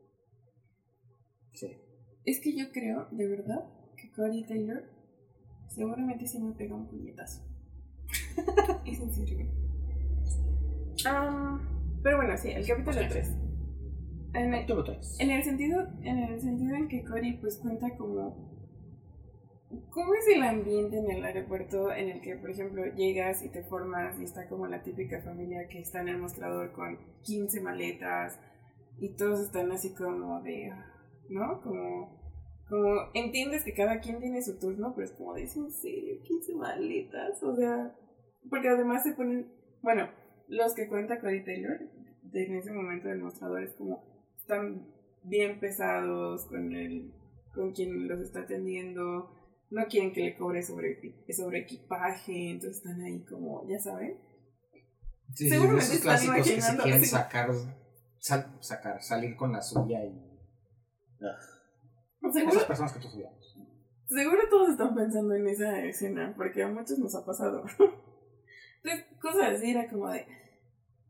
Sí. 1.53 1.77
Es 2.25 2.39
que 2.39 2.55
yo 2.57 2.71
creo, 2.71 3.07
de 3.11 3.27
verdad, 3.27 3.65
que 3.97 4.09
Cory 4.11 4.43
Taylor 4.47 4.83
seguramente 5.67 6.25
se 6.25 6.39
me 6.39 6.53
pega 6.53 6.73
un 6.75 6.87
puñetazo. 6.87 7.43
es 8.85 8.99
en 8.99 9.13
serio. 9.13 9.58
Ah, 11.05 11.59
pero 12.03 12.17
bueno, 12.17 12.37
sí, 12.37 12.49
el 12.51 12.65
capítulo 12.67 12.97
3. 13.07 13.35
En 14.33 14.53
el, 14.53 14.61
Capítulo 14.61 14.83
tres. 14.83 15.17
en 15.19 15.31
el 15.31 15.43
sentido, 15.43 15.87
en 16.03 16.19
el 16.19 16.39
sentido 16.39 16.75
en 16.75 16.87
que 16.87 17.03
Cory 17.03 17.37
pues 17.37 17.57
cuenta 17.57 17.97
como 17.97 18.47
cómo 19.89 20.13
es 20.13 20.27
el 20.27 20.43
ambiente 20.43 20.97
en 20.97 21.09
el 21.09 21.23
aeropuerto 21.23 21.91
en 21.91 22.09
el 22.09 22.21
que, 22.21 22.35
por 22.35 22.51
ejemplo, 22.51 22.85
llegas 22.95 23.43
y 23.43 23.49
te 23.49 23.63
formas 23.63 24.19
y 24.19 24.23
está 24.23 24.47
como 24.47 24.67
la 24.67 24.83
típica 24.83 25.21
familia 25.21 25.67
que 25.67 25.79
está 25.79 26.01
en 26.01 26.09
el 26.09 26.17
mostrador 26.17 26.71
con 26.73 26.99
15 27.23 27.61
maletas 27.61 28.39
y 28.99 29.15
todos 29.15 29.39
están 29.39 29.71
así 29.71 29.93
como 29.93 30.41
de, 30.41 30.73
¿no? 31.29 31.61
Como, 31.61 32.19
como 32.67 33.09
entiendes 33.13 33.63
que 33.63 33.73
cada 33.73 33.99
quien 33.99 34.19
tiene 34.19 34.41
su 34.41 34.59
turno, 34.59 34.93
pero 34.95 35.05
es 35.05 35.13
como 35.13 35.33
de, 35.33 35.43
¿es 35.43 35.55
en 35.55 35.71
serio? 35.71 36.21
15 36.23 36.55
maletas, 36.55 37.41
o 37.43 37.55
sea, 37.55 37.95
porque 38.49 38.69
además 38.69 39.03
se 39.03 39.13
ponen, 39.13 39.51
bueno, 39.81 40.09
los 40.49 40.73
que 40.75 40.87
cuenta 40.87 41.19
Cory 41.21 41.43
Taylor 41.45 41.79
de- 42.23 42.45
en 42.45 42.55
ese 42.55 42.71
momento 42.71 43.07
del 43.07 43.19
mostrador 43.19 43.63
es 43.63 43.73
como 43.75 44.03
están 44.37 44.85
bien 45.23 45.59
pesados 45.59 46.45
con 46.47 46.73
el 46.75 47.13
con 47.53 47.71
quien 47.73 48.07
los 48.07 48.19
está 48.19 48.41
atendiendo 48.41 49.35
no 49.71 49.85
quieren 49.87 50.11
que 50.13 50.21
le 50.21 50.35
cobre 50.37 50.61
sobre, 50.63 50.99
sobre 51.31 51.59
equipaje 51.59 52.51
entonces 52.51 52.77
están 52.77 53.01
ahí 53.01 53.23
como 53.25 53.67
ya 53.69 53.79
saben. 53.79 54.17
Sí, 55.35 55.47
seguramente 55.49 55.83
esos 55.85 55.95
están 55.97 56.17
clásicos 56.17 56.47
que 56.47 56.61
se 56.61 56.77
quieren 56.77 57.05
sacar, 57.05 57.49
sal- 58.17 58.57
sacar, 58.61 59.01
salir 59.03 59.35
con 59.35 59.51
la 59.51 59.61
suya 59.61 60.03
y... 60.05 60.27
Seguro, 62.33 62.51
Esas 62.55 62.65
personas 62.65 62.93
que 62.93 62.99
tú 62.99 63.07
seguro 64.07 64.41
todos 64.49 64.69
están 64.69 64.95
pensando 64.95 65.35
en 65.35 65.47
esa 65.47 65.83
escena 65.85 66.33
porque 66.35 66.63
a 66.63 66.67
muchos 66.67 66.97
nos 66.97 67.13
ha 67.15 67.23
pasado 67.25 67.63
entonces 68.83 69.05
cosas 69.21 69.55
así 69.55 69.71
era 69.71 69.87
como 69.89 70.09
de 70.09 70.21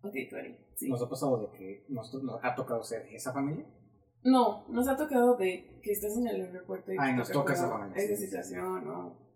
ok 0.01 0.13
Cory 0.29 0.57
sí 0.75 0.89
¿Nos 0.89 1.01
ha 1.01 1.09
pasado 1.09 1.37
de 1.41 1.57
que 1.57 1.85
nos, 1.89 2.13
nos 2.23 2.43
ha 2.43 2.55
tocado 2.55 2.83
ser 2.83 3.05
esa 3.13 3.33
familia? 3.33 3.65
no 4.23 4.67
nos 4.69 4.87
ha 4.87 4.95
tocado 4.97 5.35
de 5.37 5.79
que 5.83 5.91
estás 5.91 6.17
en 6.17 6.27
el 6.27 6.41
aeropuerto 6.41 6.91
y 6.91 6.97
Ay, 6.99 7.15
nos 7.15 7.31
toca 7.31 7.53
esa 7.53 7.69
familia, 7.69 7.95
esa 7.97 8.07
sí, 8.07 8.15
sí, 8.15 8.21
sí. 8.21 8.25
situación 8.27 8.85
¿no? 8.85 9.29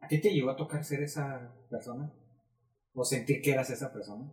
¿A 0.00 0.08
ti 0.08 0.20
te 0.20 0.32
llegó 0.32 0.50
a 0.50 0.56
tocar 0.56 0.82
ser 0.82 1.02
esa 1.02 1.54
persona? 1.68 2.10
¿O 2.94 3.04
sentir 3.04 3.42
que 3.42 3.52
eras 3.52 3.70
esa 3.70 3.92
persona? 3.92 4.32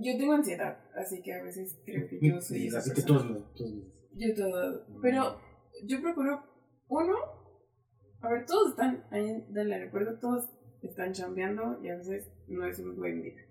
yo 0.00 0.16
tengo 0.16 0.32
ansiedad 0.32 0.78
así 0.96 1.20
que 1.22 1.34
a 1.34 1.42
veces 1.42 1.80
creo 1.84 2.08
que 2.08 2.18
yo 2.22 2.40
soy 2.40 2.60
Sí, 2.60 2.66
esa 2.68 2.78
así 2.78 2.92
que 2.92 3.02
todos 3.02 3.26
todos 3.54 3.72
Yo 4.14 4.34
todo. 4.34 4.86
Pero 5.02 5.40
yo 5.86 6.00
procuro, 6.00 6.42
uno, 6.88 7.14
a 8.20 8.28
ver, 8.30 8.46
todos 8.46 8.70
están 8.70 9.04
ahí 9.10 9.44
del 9.50 9.72
aeropuerto, 9.72 10.18
todos 10.18 10.48
están 10.82 11.12
chambeando 11.12 11.82
y 11.82 11.88
a 11.88 11.96
veces 11.96 12.30
no 12.46 12.66
es 12.66 12.78
un 12.78 12.96
buen 12.96 13.22
día. 13.22 13.44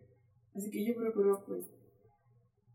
Así 0.55 0.71
que 0.71 0.85
yo 0.85 0.95
procuro, 0.95 1.43
pues, 1.45 1.69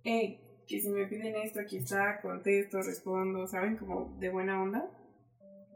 hey, 0.05 0.41
que 0.69 0.81
si 0.81 0.89
me 0.91 1.07
piden 1.07 1.37
esto, 1.37 1.61
aquí 1.61 1.79
está, 1.79 2.21
contesto, 2.21 2.81
respondo, 2.83 3.47
¿saben? 3.47 3.77
Como 3.77 4.17
de 4.19 4.31
buena 4.31 4.63
onda. 4.63 4.91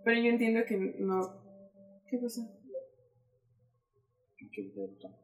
Pero 0.05 0.21
yo 0.21 0.31
entiendo 0.31 0.61
que 0.67 0.77
no. 0.99 1.21
¿Qué 2.09 2.19
pasa? 2.19 2.43
Ok, 4.45 4.59
ok. 4.85 5.17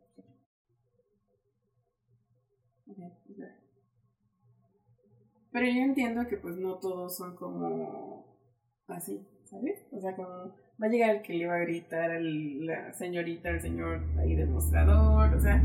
Pero 5.52 5.66
yo 5.66 5.82
entiendo 5.82 6.26
que 6.28 6.38
pues 6.38 6.56
no 6.56 6.78
todos 6.78 7.16
son 7.16 7.36
como 7.36 8.38
así, 8.86 9.26
¿sabes? 9.52 9.86
O 9.92 10.00
sea, 10.00 10.16
como 10.16 10.28
va 10.28 10.86
a 10.86 10.88
llegar 10.88 11.16
el 11.16 11.22
que 11.22 11.34
le 11.34 11.46
va 11.46 11.56
a 11.56 11.60
gritar 11.60 12.10
a 12.10 12.18
la 12.20 12.92
señorita, 12.94 13.50
al 13.50 13.60
señor 13.60 14.02
ahí 14.18 14.34
del 14.34 14.48
mostrador, 14.48 15.34
o 15.34 15.40
sea, 15.40 15.62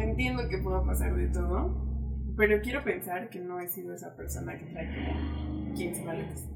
entiendo 0.00 0.48
que 0.48 0.58
pueda 0.58 0.82
pasar 0.84 1.14
de 1.14 1.28
todo, 1.28 2.34
pero 2.36 2.60
quiero 2.62 2.82
pensar 2.82 3.28
que 3.28 3.40
no 3.40 3.60
he 3.60 3.68
sido 3.68 3.94
esa 3.94 4.16
persona 4.16 4.58
que 4.58 4.64
trae 4.66 4.88
como 4.88 5.74
15 5.74 6.04
maletas. 6.04 6.48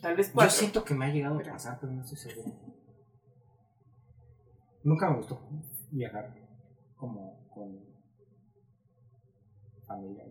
Tal 0.00 0.16
vez 0.16 0.28
Yo 0.28 0.34
cuatro. 0.34 0.52
siento 0.52 0.84
que 0.84 0.94
me 0.94 1.06
ha 1.06 1.12
llegado 1.12 1.38
a 1.38 1.42
pasar, 1.42 1.78
pero 1.80 1.92
no 1.92 2.02
estoy 2.02 2.16
seguro. 2.16 2.52
Nunca 4.84 5.10
me 5.10 5.16
gustó 5.16 5.40
viajar 5.90 6.32
como 6.96 7.48
con 7.50 7.76
familia. 9.86 10.24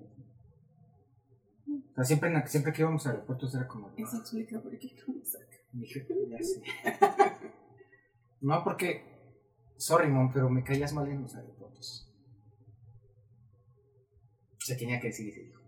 O 1.91 1.95
sea, 1.95 2.03
siempre, 2.03 2.47
siempre 2.47 2.73
que 2.73 2.81
íbamos 2.81 3.05
a 3.05 3.11
aeropuertos 3.11 3.53
era 3.55 3.67
como... 3.67 3.89
Eso 3.97 4.17
explica 4.17 4.59
por 4.61 4.77
qué 4.77 4.95
no 5.07 5.13
me 5.15 5.25
saca. 5.25 5.57
Dije, 5.73 6.07
ya 6.29 6.37
sé. 6.41 6.61
No, 8.41 8.63
porque... 8.63 9.03
Sorry, 9.77 10.09
mom, 10.09 10.31
pero 10.33 10.49
me 10.49 10.63
caías 10.63 10.93
mal 10.93 11.07
en 11.09 11.21
los 11.21 11.35
aeropuertos. 11.35 12.05
Se 14.59 14.75
tenía 14.75 14.99
que 14.99 15.07
decir 15.07 15.27
y 15.27 15.31
se 15.31 15.41
dijo. 15.43 15.61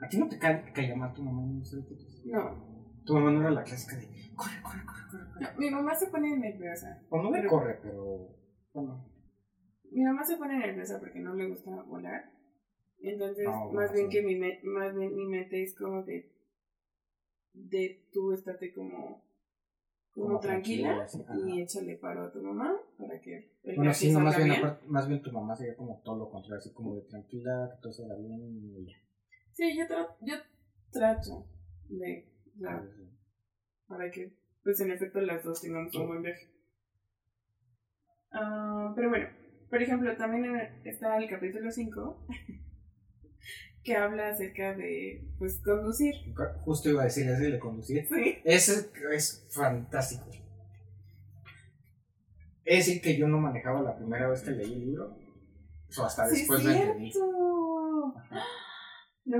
¿A 0.00 0.08
ti 0.08 0.18
no 0.18 0.28
te 0.28 0.38
ca- 0.38 0.72
caía 0.72 0.96
mal 0.96 1.12
tu 1.14 1.22
mamá 1.22 1.42
en 1.44 1.58
los 1.60 1.72
aeropuertos? 1.72 2.22
No, 2.24 3.00
Tu 3.04 3.14
mamá 3.14 3.30
no 3.30 3.40
era 3.40 3.50
la 3.50 3.62
clásica 3.62 3.96
de... 3.96 4.06
Corre, 4.34 4.60
corre, 4.62 4.84
corre, 4.84 5.02
corre. 5.10 5.26
corre". 5.32 5.40
no, 5.52 5.58
mi 5.58 5.70
mamá 5.70 5.94
se 5.94 6.06
pone 6.08 6.36
nerviosa. 6.36 7.02
O 7.10 7.22
no 7.22 7.30
me 7.30 7.38
Pero- 7.38 7.50
corre, 7.50 7.78
pero... 7.82 8.28
Bueno, 8.74 9.06
Mi 9.92 10.02
mamá 10.02 10.24
se 10.24 10.36
pone 10.36 10.58
nerviosa 10.58 10.98
porque 10.98 11.20
no 11.20 11.34
le 11.34 11.48
gusta 11.50 11.70
volar. 11.82 12.31
Entonces, 13.02 13.48
más 13.72 13.92
bien 13.92 14.06
sí. 14.06 14.12
que 14.12 14.22
mi 14.22 14.36
me- 14.36 14.60
más 14.62 14.94
bien 14.94 15.14
mi 15.16 15.26
mente 15.26 15.62
es 15.62 15.74
como 15.74 16.02
de 16.02 16.28
de 17.54 18.00
tú 18.12 18.32
estate 18.32 18.72
como 18.72 19.22
como, 20.12 20.26
Como 20.26 20.40
tranquila, 20.40 21.06
tranquila, 21.06 21.26
sí, 21.32 21.50
y 21.50 21.62
échale 21.62 21.96
paro 21.96 22.24
a 22.24 22.32
tu 22.32 22.42
mamá 22.42 22.76
para 22.98 23.18
que 23.20 23.50
bueno 23.64 23.94
sí, 23.94 24.12
no, 24.12 24.20
más 24.20 24.36
bien, 24.36 24.50
aparte- 24.52 24.86
más 24.86 25.08
bien 25.08 25.22
tu 25.22 25.32
mamá 25.32 25.56
sería 25.56 25.74
como 25.76 26.00
todo 26.04 26.16
lo 26.18 26.30
contrario, 26.30 26.58
así 26.58 26.70
como 26.70 26.94
de 26.96 27.02
tranquila, 27.02 27.70
que 27.74 27.82
todo 27.82 27.92
salga 27.92 28.14
bien 28.16 28.40
y 28.42 28.86
ya. 28.86 28.96
Sí, 29.52 29.76
yo, 29.76 29.84
tra- 29.86 30.14
yo 30.20 30.34
trato 30.90 31.46
de 31.88 32.26
sea, 32.58 32.82
para 33.86 34.10
que 34.10 34.32
pues 34.62 34.80
en 34.80 34.90
efecto 34.92 35.20
las 35.20 35.42
dos 35.44 35.60
tengamos 35.60 35.94
un 35.94 36.08
buen 36.08 36.22
viaje. 36.22 36.48
Ah, 38.32 38.92
pero 38.94 39.08
bueno, 39.10 39.28
por 39.70 39.82
ejemplo, 39.82 40.16
también 40.16 40.54
está 40.84 41.16
el 41.18 41.28
capítulo 41.28 41.70
5 41.70 42.18
que 43.84 43.96
habla 43.96 44.28
acerca 44.28 44.74
de 44.74 45.24
pues 45.38 45.58
conducir. 45.64 46.14
Justo 46.64 46.88
iba 46.90 47.02
a 47.02 47.04
decir 47.06 47.28
ese 47.28 47.50
de 47.50 47.58
conducir. 47.58 48.06
Sí. 48.08 48.38
Ese 48.44 48.90
es 49.12 49.46
fantástico. 49.50 50.24
Es 52.64 52.86
decir, 52.86 53.02
que 53.02 53.16
yo 53.16 53.26
no 53.26 53.38
manejaba 53.38 53.82
la 53.82 53.96
primera 53.96 54.28
vez 54.28 54.42
que 54.42 54.52
leí 54.52 54.72
el 54.72 54.80
libro. 54.86 55.16
O 55.98 56.02
hasta 56.04 56.26
Sí, 56.28 56.38
después 56.38 56.64
lo 56.64 56.70
entendí. 56.70 57.12
¿Lo, 59.24 59.38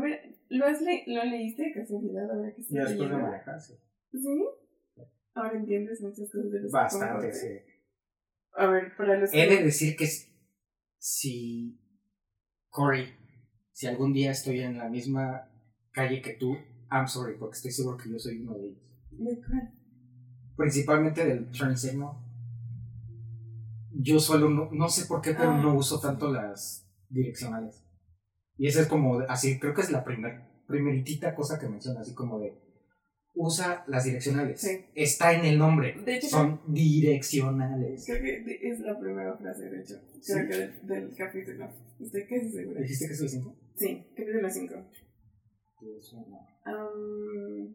¿Lo, 0.48 0.66
has 0.66 0.80
le- 0.82 1.04
¿Lo 1.06 1.24
leíste 1.24 1.62
de 1.64 1.72
casualidad 1.72 2.30
ahora 2.30 2.52
que 2.54 2.60
Y 2.60 2.62
estoy 2.64 2.78
después 2.80 3.10
de 3.10 3.16
manejar, 3.16 3.60
sí. 3.60 3.74
¿Sí? 4.12 4.44
Ahora 5.34 5.56
entiendes 5.56 6.00
muchas 6.02 6.30
cosas 6.30 6.50
de 6.50 6.60
los 6.60 6.70
Bastante, 6.72 7.32
sí. 7.32 7.48
A 8.54 8.66
ver, 8.66 8.94
para 8.96 9.18
los 9.18 9.32
He 9.32 9.48
que... 9.48 9.56
de 9.56 9.62
decir 9.64 9.96
que 9.96 10.06
si 10.98 11.80
Corey, 12.68 13.14
si 13.72 13.86
algún 13.86 14.12
día 14.12 14.30
estoy 14.30 14.60
en 14.60 14.78
la 14.78 14.88
misma 14.88 15.48
calle 15.92 16.20
que 16.22 16.34
tú, 16.34 16.54
I'm 16.90 17.08
sorry, 17.08 17.36
porque 17.38 17.56
estoy 17.56 17.72
seguro 17.72 17.96
que 17.96 18.10
yo 18.10 18.18
soy 18.18 18.38
uno 18.40 18.54
de 18.54 18.66
ellos. 18.66 18.82
¿De 19.10 19.36
cuál? 19.46 19.72
principalmente 20.56 21.24
del 21.24 21.50
turn 21.50 21.76
signal. 21.76 22.12
Yo 23.94 24.20
solo 24.20 24.48
no, 24.50 24.70
no 24.70 24.88
sé 24.88 25.06
por 25.06 25.20
qué, 25.20 25.32
pero 25.32 25.50
Ah. 25.50 25.60
no 25.62 25.74
uso 25.74 25.98
tanto 26.00 26.30
las 26.32 26.88
direccionales. 27.08 27.82
Y 28.56 28.66
esa 28.66 28.82
es 28.82 28.86
como, 28.86 29.20
así, 29.20 29.58
creo 29.58 29.74
que 29.74 29.80
es 29.80 29.90
la 29.90 30.04
primer, 30.04 30.42
primeritita 30.66 31.34
cosa 31.34 31.58
que 31.58 31.68
menciona, 31.68 32.00
así 32.00 32.14
como 32.14 32.38
de, 32.38 32.54
usa 33.34 33.84
las 33.88 34.04
direccionales. 34.04 34.60
Sí. 34.60 34.84
Está 34.94 35.32
en 35.32 35.44
el 35.46 35.58
nombre. 35.58 36.00
De 36.04 36.16
hecho, 36.16 36.28
Son 36.28 36.60
direccionales. 36.68 38.04
Creo 38.06 38.22
que 38.22 38.58
es 38.70 38.80
la 38.80 38.98
primera 38.98 39.36
frase, 39.36 39.70
de 39.70 39.80
hecho. 39.80 39.94
¿Sí? 40.20 40.32
Creo 40.34 40.48
que 40.48 40.56
del, 40.56 40.86
del 40.86 41.16
capítulo. 41.16 41.68
Estoy 41.98 42.26
casi 42.26 42.50
segura. 42.50 42.80
¿Dijiste 42.82 43.06
que 43.06 43.12
es 43.14 43.20
el 43.22 43.28
5? 43.28 43.56
Sí, 43.76 44.06
capítulo 44.16 44.48
5. 44.50 44.74
Um, 46.66 47.74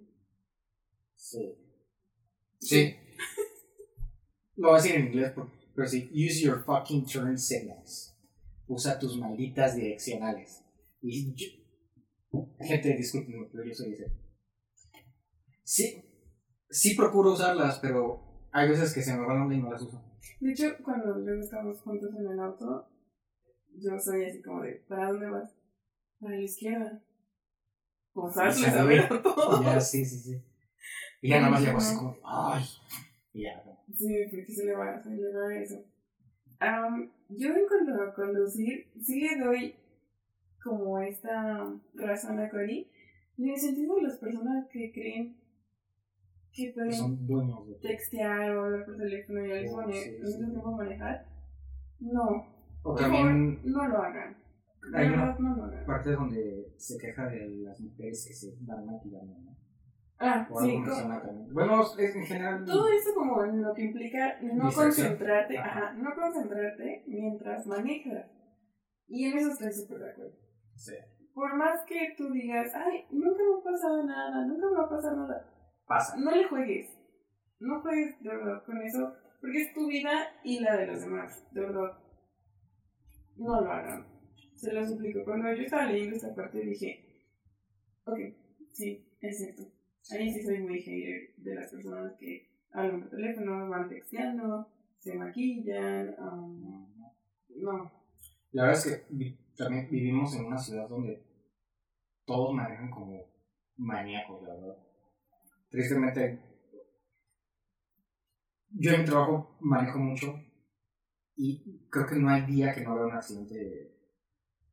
Sí. 1.16 1.56
Sí. 2.60 2.96
Lo 4.56 4.70
voy 4.70 4.80
a 4.80 4.82
decir 4.82 4.96
en 4.96 5.08
inglés, 5.08 5.34
pero 5.76 5.88
sí. 5.88 6.10
Use 6.14 6.42
your 6.42 6.64
fucking 6.64 7.06
turn 7.06 7.38
signals. 7.38 8.16
Usa 8.68 8.98
tus 9.00 9.18
malditas 9.18 9.76
direccionales. 9.76 10.64
Y 11.02 11.34
yo- 11.36 12.48
gente, 12.60 12.96
discúlpenme, 12.96 13.50
pero 13.52 13.66
yo 13.66 13.74
soy 13.74 13.94
ese. 13.94 14.12
Sí, 15.64 16.04
sí 16.70 16.96
procuro 16.96 17.34
usarlas, 17.34 17.80
pero 17.80 18.48
hay 18.52 18.70
veces 18.70 18.94
que 18.94 19.02
se 19.02 19.16
me 19.16 19.26
van 19.26 19.52
y 19.52 19.58
no 19.62 19.72
las 19.72 19.82
uso. 19.82 20.04
de 20.40 20.52
hecho, 20.52 20.66
cuando 20.84 21.18
luego 21.18 21.42
estamos 21.42 21.82
juntos 21.82 22.10
en 22.18 22.28
el 22.32 22.40
auto, 22.40 22.90
yo 23.76 24.00
soy 24.00 24.26
así 24.26 24.42
como 24.42 24.62
de, 24.62 24.84
¿para 24.88 25.12
dónde 25.12 25.30
vas? 25.30 25.57
Para 26.20 26.36
la 26.36 26.42
izquierda. 26.42 27.02
Como 28.14 28.32
sabes, 28.32 28.62
les 28.62 28.74
sabía 28.74 29.08
todo. 29.24 29.64
Ya, 29.64 29.80
sí, 29.80 30.04
sí, 30.06 30.20
sí. 30.20 30.44
Y 31.22 31.30
ya 31.30 31.40
nada 31.40 31.52
más 31.52 31.62
llego 31.64 31.78
así 31.78 31.96
como, 31.96 32.18
ay. 32.24 32.64
Y 33.34 33.44
ya. 33.44 33.64
Sí, 33.96 34.16
porque 34.30 34.52
se 34.54 34.66
le 34.66 34.74
va, 34.76 35.02
se 35.02 35.10
le 35.10 35.34
va 35.34 35.56
eso. 35.56 35.84
Am, 36.60 37.12
yo 37.30 37.50
en 37.50 37.68
cuanto 37.68 38.02
a 38.04 38.14
conducir, 38.14 38.88
sí 39.02 39.22
le 39.22 39.38
doy 39.44 39.76
como 40.64 41.00
esta 41.00 41.72
razón 41.94 42.40
a 42.40 42.50
Cory, 42.50 42.90
en 43.38 43.50
el 43.50 43.58
sentido 43.58 43.96
de 43.96 44.02
las 44.04 44.18
personas 44.18 44.68
que 44.70 44.92
creen 44.92 45.38
que 46.52 46.68
que 46.70 46.74
pueden 46.74 46.92
son 46.94 47.28
dueños 47.28 47.68
de 47.68 47.76
textear 47.76 48.58
o 48.58 48.66
hablar 48.66 48.86
por 48.86 48.98
teléfono 48.98 49.46
y 49.46 49.52
al 49.52 49.62
mismo, 49.62 49.82
Oh, 49.82 49.88
mismo 49.88 50.50
tiempo 50.50 50.72
manejar. 50.72 51.26
No, 52.00 52.24
O 52.82 52.96
por 52.96 53.00
favor, 53.00 53.16
también 53.18 53.62
no 53.64 53.88
lo 53.88 53.98
hagan. 54.02 54.36
Hay 54.94 55.08
una- 55.08 55.26
verdad, 55.26 55.40
no 55.40 55.86
parte 55.86 56.12
donde 56.12 56.74
se 56.78 56.98
queja 56.98 57.28
de 57.28 57.48
las 57.64 57.80
mujeres 57.80 58.26
que 58.28 58.34
se 58.34 58.54
van 58.62 58.86
maquillando, 58.86 59.38
¿no? 59.40 59.58
Ah, 60.20 60.48
O 60.52 60.60
sí, 60.62 60.76
algo. 60.84 61.48
Bueno, 61.54 61.84
es 61.98 62.16
en 62.16 62.24
general. 62.26 62.66
todo 62.66 62.88
eso 62.90 63.14
como 63.14 63.44
en 63.46 63.62
lo 63.62 63.74
que 63.74 63.84
implica 63.84 64.40
no 64.42 64.66
Distracción. 64.66 65.08
concentrarte, 65.10 65.58
Ajá. 65.60 65.70
ajá, 65.90 65.94
no 65.94 66.10
concentrarte 66.16 67.04
mientras 67.08 67.68
manejas. 67.68 68.26
Y 69.08 69.26
en 69.26 69.38
eso 69.38 69.52
estoy 69.52 69.72
súper 69.72 70.00
de 70.00 70.12
acuerdo. 70.12 70.34
Sí. 70.76 70.94
Por 71.34 71.56
más 71.56 71.86
que 71.88 72.16
tú 72.18 72.32
digas, 72.32 72.72
ay, 72.74 73.06
nunca 73.12 73.44
me 73.44 73.60
ha 73.62 73.64
pasado 73.64 74.04
nada, 74.06 74.46
nunca 74.48 74.66
me 74.72 74.78
va 74.78 74.86
a 74.86 74.90
pasar 74.90 75.16
nada, 75.16 75.54
Pasa. 75.86 76.18
no 76.18 76.32
le 76.32 76.48
juegues. 76.48 76.90
No 77.60 77.80
juegues 77.82 78.20
de 78.22 78.30
verdad 78.30 78.64
con 78.66 78.82
eso, 78.82 79.14
porque 79.40 79.62
es 79.62 79.74
tu 79.74 79.88
vida 79.88 80.12
y 80.44 80.60
la 80.62 80.78
de 80.78 80.88
los 80.88 81.02
demás, 81.02 81.48
de 81.52 81.62
verdad. 81.62 81.92
No 83.36 83.62
lo 83.62 83.72
hagan. 83.72 84.08
Se 84.58 84.74
lo 84.74 84.86
suplico. 84.86 85.24
Cuando 85.24 85.54
yo 85.54 85.64
estaba 85.64 85.92
leyendo 85.92 86.16
esta 86.16 86.34
parte 86.34 86.60
dije, 86.60 87.06
ok, 88.06 88.18
sí, 88.72 89.06
es 89.22 89.38
cierto. 89.38 89.64
Ahí 90.10 90.34
sí 90.34 90.44
soy 90.44 90.60
muy 90.60 90.82
hater 90.82 91.36
de 91.38 91.56
las 91.56 91.72
personas 91.72 92.14
que 92.18 92.50
hablan 92.72 93.02
por 93.02 93.10
teléfono, 93.12 93.70
van 93.70 93.88
texteando, 93.88 94.68
se 94.98 95.16
maquillan. 95.16 96.16
um, 96.20 96.88
no, 97.56 97.92
La 98.52 98.64
verdad 98.64 98.80
es 98.80 99.06
que 99.08 99.38
también 99.56 99.90
vivimos 99.90 100.36
en 100.36 100.46
una 100.46 100.58
ciudad 100.58 100.90
donde 100.90 101.22
todos 102.26 102.54
manejan 102.56 102.90
como 102.90 103.26
maníacos, 103.76 104.42
la 104.42 104.56
verdad. 104.56 104.78
Tristemente, 105.70 106.40
yo 108.72 108.92
en 108.92 109.06
trabajo 109.06 109.56
manejo 109.60 110.00
mucho 110.00 110.42
y 111.36 111.88
creo 111.90 112.08
que 112.08 112.16
no 112.16 112.30
hay 112.30 112.42
día 112.46 112.74
que 112.74 112.82
no 112.82 112.96
vea 112.96 113.06
un 113.06 113.14
accidente 113.14 113.97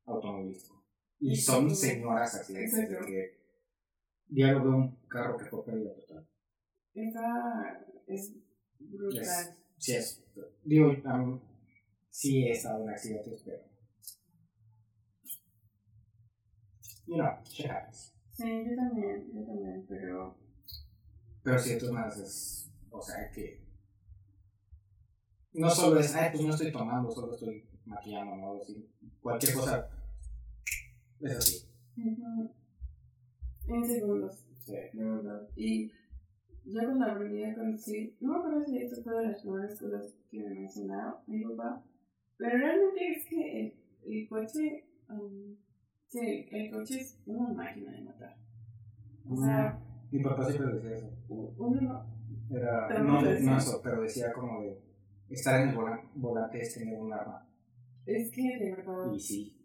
automovilístico. 0.07 0.85
Y 1.21 1.37
son 1.37 1.75
señoras 1.75 2.35
accidentes, 2.35 2.89
de 2.89 2.99
que 3.07 3.41
diario 4.27 4.63
veo 4.63 4.77
un 4.77 4.97
carro 5.09 5.37
que 5.37 5.45
fue 5.47 5.65
pérdida 5.65 5.95
total. 5.95 6.29
esta 6.95 7.87
es 8.07 8.33
brutal. 8.79 9.23
Es- 9.23 9.59
sí 9.79 9.95
es, 9.95 10.25
digo, 10.65 10.89
mí 10.89 11.41
sí 12.11 12.45
he 12.45 12.53
estado 12.53 12.83
en 12.85 12.91
accidentes, 12.91 13.43
pero... 13.45 13.63
You 17.07 17.17
know, 17.17 17.43
shit 17.45 17.67
happens. 17.71 18.15
Sí, 18.33 18.45
yo 18.67 18.77
también, 18.77 19.31
yo 19.33 19.45
también, 19.45 19.87
pero 19.87 20.37
Pero 21.43 21.63
de 21.63 21.77
todas 21.77 21.93
maneras 21.95 22.19
es, 22.19 22.71
o 22.91 23.03
sea, 23.03 23.31
que... 23.31 23.63
No 25.53 25.71
solo 25.71 26.01
es, 26.01 26.15
ay, 26.15 26.31
pues 26.33 26.45
no 26.45 26.51
estoy 26.51 26.73
tomando, 26.73 27.11
solo 27.11 27.35
estoy 27.35 27.69
maquillando, 27.85 28.37
¿no? 28.37 28.61
Cualquier 29.21 29.55
cosa 29.55 29.89
es 31.21 31.37
así. 31.37 31.67
ujú, 31.97 32.51
en 33.69 33.85
segundos. 33.87 34.41
Sí. 34.65 34.73
de 34.93 35.05
verdad. 35.05 35.49
Y 35.57 35.89
ya 36.65 36.85
cuando 36.85 37.05
aprendí 37.05 37.55
conducir, 37.55 38.17
no 38.21 38.33
me 38.33 38.39
acuerdo 38.39 38.65
si 38.65 38.79
esto 38.79 39.03
fue 39.03 39.19
de 39.19 39.27
las 39.29 39.43
primeras 39.43 39.79
cosas 39.79 40.15
que 40.31 40.39
me 40.43 40.55
mencionaba 40.55 41.23
mi 41.27 41.45
papá, 41.45 41.83
pero 42.39 42.57
realmente 42.59 43.13
es 43.13 43.27
que 43.29 43.61
el, 43.61 43.75
el 44.07 44.29
coche, 44.29 44.85
um, 45.11 45.55
sí, 46.09 46.47
el 46.51 46.71
coche 46.71 47.01
es 47.01 47.19
una 47.27 47.49
máquina 47.53 47.93
de 47.93 48.01
matar. 48.03 48.37
O 49.29 49.37
sea, 49.37 49.79
Mi 50.11 50.23
papá 50.23 50.51
siempre 50.51 50.75
decía 50.75 50.97
eso. 50.97 51.11
uno 51.29 51.81
no. 51.81 52.15
Era, 52.57 52.89
Pero 52.89 53.05
no, 53.05 53.21
no 53.23 53.57
eso, 53.59 53.81
pero 53.83 54.03
decía 54.03 54.33
como 54.33 54.63
de 54.63 54.79
estar 55.31 55.61
en 55.61 55.71
el 55.71 55.77
volan- 55.77 56.09
volante 56.15 56.61
es 56.61 56.75
tener 56.75 56.99
un 57.01 57.13
arma. 57.13 57.47
Es 58.07 58.31
que 58.31 58.43
de 58.59 58.75
verdad, 58.77 59.13
Y 59.15 59.21
sí. 59.21 59.57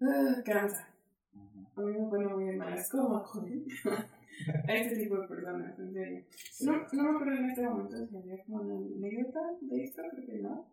ah, 0.02 0.42
cansa. 0.44 0.88
A 1.76 1.80
mí 1.80 1.92
me 1.92 2.08
pone 2.08 2.26
muy 2.26 2.44
de 2.46 2.56
malas, 2.56 2.90
¿cómo 2.90 3.20
joder? 3.20 3.58
A 4.68 4.72
este 4.72 4.96
tipo 4.96 5.20
de 5.20 5.28
personas, 5.28 5.78
en 5.78 5.92
serio. 5.92 6.24
No, 6.62 6.72
no 6.92 7.02
me 7.02 7.10
acuerdo 7.10 7.34
en 7.34 7.50
este 7.50 7.62
momento 7.62 8.06
si 8.06 8.16
había 8.16 8.42
como 8.44 8.62
una 8.62 8.74
anécdota 8.74 9.40
de 9.60 9.84
esto, 9.84 10.02
creo 10.10 10.26
que 10.26 10.38
no. 10.38 10.66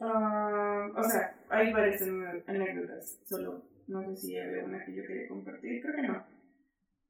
Ah, 0.00 0.88
o 0.94 1.02
sea, 1.02 1.34
hay 1.48 1.72
varias 1.72 2.02
anécdotas, 2.46 3.20
solo 3.24 3.64
no 3.88 4.02
sé 4.02 4.16
si 4.16 4.38
había 4.38 4.64
una 4.64 4.84
que 4.84 4.94
yo 4.94 5.02
quería 5.06 5.28
compartir, 5.28 5.80
creo 5.80 5.96
que 5.96 6.02
no. 6.02 6.24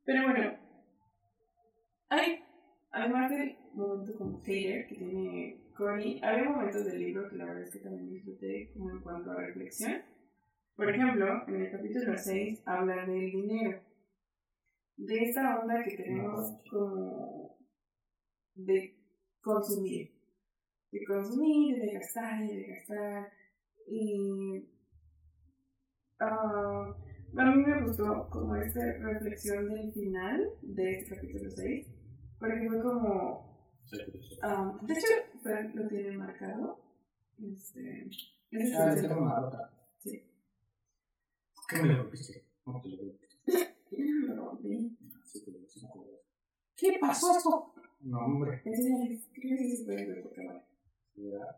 Pero 0.04 0.22
bueno, 0.22 0.56
hay, 2.08 2.44
además 2.92 3.30
del 3.30 3.56
momento 3.74 4.16
como 4.16 4.40
Taylor 4.42 4.86
que 4.86 4.94
tiene 4.94 5.60
Connie, 5.76 6.20
había 6.22 6.48
momentos 6.48 6.84
del 6.86 7.00
libro 7.00 7.28
que 7.28 7.36
la 7.36 7.46
verdad 7.46 7.64
es 7.64 7.72
que 7.72 7.80
también 7.80 8.08
disfruté 8.08 8.70
como 8.72 8.90
en 8.90 9.00
cuanto 9.00 9.32
a 9.32 9.36
reflexión. 9.36 10.02
Por 10.78 10.88
ejemplo, 10.94 11.26
en 11.48 11.54
el 11.62 11.70
capítulo 11.72 12.16
6 12.16 12.62
habla 12.64 13.04
del 13.04 13.32
dinero. 13.32 13.80
De 14.96 15.16
esa 15.24 15.58
onda 15.58 15.82
que 15.82 15.96
tenemos 15.96 16.52
como 16.70 17.58
de 18.54 18.96
consumir. 19.42 20.12
De 20.92 21.04
consumir, 21.04 21.80
de 21.80 21.92
gastar, 21.94 22.42
y 22.44 22.56
de 22.56 22.66
gastar. 22.68 23.28
Y 23.88 24.68
ah, 26.20 26.94
a 27.36 27.44
mí 27.44 27.62
me 27.66 27.82
gustó 27.84 28.28
como 28.30 28.54
esta 28.54 28.80
reflexión 29.00 29.68
del 29.74 29.92
final 29.92 30.48
de 30.62 30.94
este 31.00 31.16
capítulo 31.16 31.50
6. 31.50 31.88
Porque 32.38 32.68
fue 32.68 32.80
como 32.82 33.48
Ah, 34.42 34.78
de 34.82 34.94
hecho, 34.94 35.74
lo 35.74 35.88
tiene 35.88 36.16
marcado. 36.16 36.78
Este. 37.42 38.06
ese 38.52 38.76
Ah, 38.76 38.92
es 38.94 39.02
el- 39.02 39.10
rota. 39.10 39.72
Sí. 39.98 40.22
¿Qué 41.68 41.82
me 41.82 41.88
lo 41.88 42.02
rompiste? 42.02 42.44
¿Cómo 42.64 42.80
te 42.80 42.88
lo 42.88 42.96
rompiste? 43.02 43.36
Lo 44.28 44.36
rompí. 44.50 44.96
Sí, 45.24 45.42
pero 45.44 45.58
sí 45.68 45.80
me 45.82 45.88
acuerdo. 45.88 46.20
¿Qué 46.76 46.98
pasó 47.00 47.36
esto? 47.36 47.74
No, 48.00 48.18
hombre. 48.20 48.62
Ver 48.64 50.22
por 50.22 50.32
cámara. 50.34 50.64
de 51.14 51.30
verdad. 51.30 51.56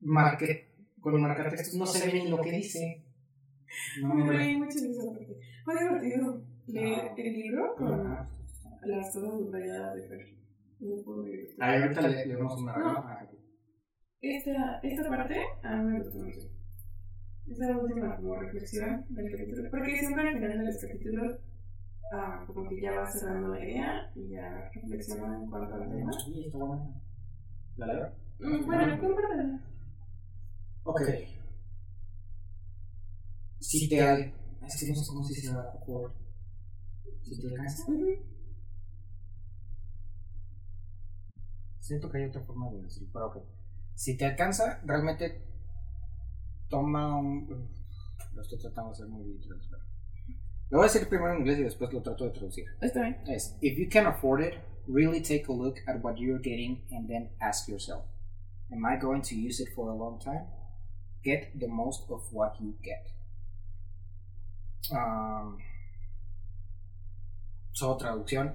Marque, 0.00 0.74
con 1.00 1.20
marcatextos 1.20 1.74
no 1.74 1.86
se 1.86 2.06
ve 2.06 2.12
ni 2.24 2.28
lo 2.30 2.40
que 2.40 2.52
dice. 2.52 3.04
No, 4.02 4.14
Me 4.14 4.22
hombre. 4.22 4.68
Fue 5.64 5.74
divertido 5.78 6.42
leer 6.66 6.98
Ah. 7.10 7.14
el 7.16 7.32
libro 7.32 7.74
con 7.76 7.88
las 8.82 9.12
cosas 9.14 9.30
subrayadas 9.38 9.96
de 9.96 10.08
Fer. 10.08 10.36
Ahí 11.58 11.82
ahorita 11.82 12.00
le, 12.02 12.26
le 12.26 12.36
una 12.36 12.76
No. 12.78 12.98
Ah. 12.98 13.26
Esta, 14.20 14.80
esta 14.82 15.08
parte 15.08 15.36
a 15.62 15.76
mí 15.76 15.92
me 15.92 16.02
gustó 16.02 16.18
mucho. 16.18 16.55
Esa 17.48 17.78
última 17.78 18.16
como 18.16 18.34
reflexión 18.36 19.04
del 19.10 19.30
capítulo. 19.30 19.70
Porque 19.70 19.98
siempre 19.98 20.28
al 20.28 20.34
final 20.34 20.58
de 20.58 20.64
los 20.64 20.80
capítulos 20.80 21.38
ah, 22.12 22.44
como 22.46 22.68
que 22.68 22.80
ya 22.80 22.92
va 22.92 23.10
cerrando 23.10 23.48
la 23.48 23.64
idea 23.64 24.12
y 24.14 24.30
ya 24.30 24.70
reflexiona 24.74 25.36
en 25.36 25.50
cuanto 25.50 25.74
al 25.74 25.88
tema. 25.90 26.12
Sí, 26.24 26.44
está 26.46 26.58
buena. 26.58 27.02
¿La 27.76 27.86
leo? 27.86 28.12
Mm, 28.40 28.66
Bueno, 28.66 29.00
cómpratela. 29.00 29.60
Ok. 30.84 31.00
Si 33.60 33.88
te. 33.88 33.96
Es 34.66 34.80
que 34.80 34.88
no 34.88 34.94
sé 34.96 35.06
cómo 35.08 35.24
se 35.24 35.34
dice 35.34 35.52
la. 35.52 35.72
Si 37.22 37.40
te 37.40 37.48
alcanza. 37.48 37.84
Siento 41.80 42.10
que 42.10 42.18
hay 42.18 42.24
otra 42.24 42.42
forma 42.42 42.70
de 42.72 42.82
decirlo, 42.82 43.08
pero 43.12 43.26
ok. 43.26 43.36
Si 43.94 44.16
te 44.16 44.26
alcanza, 44.26 44.80
realmente 44.84 45.40
toma 46.68 47.18
un... 47.18 47.68
Lo 48.34 48.42
estoy 48.42 48.58
tratando 48.58 48.90
de 48.90 48.92
hacer 48.92 49.08
muy 49.08 49.36
espera. 49.36 49.82
Lo 50.68 50.78
voy 50.78 50.88
a 50.88 50.92
decir 50.92 51.08
primero 51.08 51.32
en 51.32 51.40
inglés 51.40 51.58
y 51.60 51.62
después 51.62 51.92
lo 51.92 52.02
trato 52.02 52.24
de 52.24 52.30
traducir. 52.30 52.64
Está 52.80 53.02
bien. 53.02 53.16
Es, 53.28 53.56
if 53.60 53.78
you 53.78 53.88
can 53.88 54.06
afford 54.06 54.42
it, 54.42 54.54
really 54.88 55.20
take 55.20 55.46
a 55.48 55.52
look 55.52 55.78
at 55.86 56.02
what 56.02 56.16
you're 56.16 56.40
getting 56.40 56.82
and 56.90 57.08
then 57.08 57.30
ask 57.40 57.68
yourself, 57.68 58.04
am 58.72 58.84
I 58.84 58.96
going 58.96 59.22
to 59.22 59.34
use 59.34 59.60
it 59.60 59.68
for 59.74 59.90
a 59.90 59.94
long 59.94 60.18
time? 60.18 60.46
Get 61.22 61.58
the 61.58 61.68
most 61.68 62.10
of 62.10 62.22
what 62.32 62.60
you 62.60 62.74
get. 62.82 63.12
Um, 64.92 65.58
so, 67.72 67.96
traducción. 67.96 68.54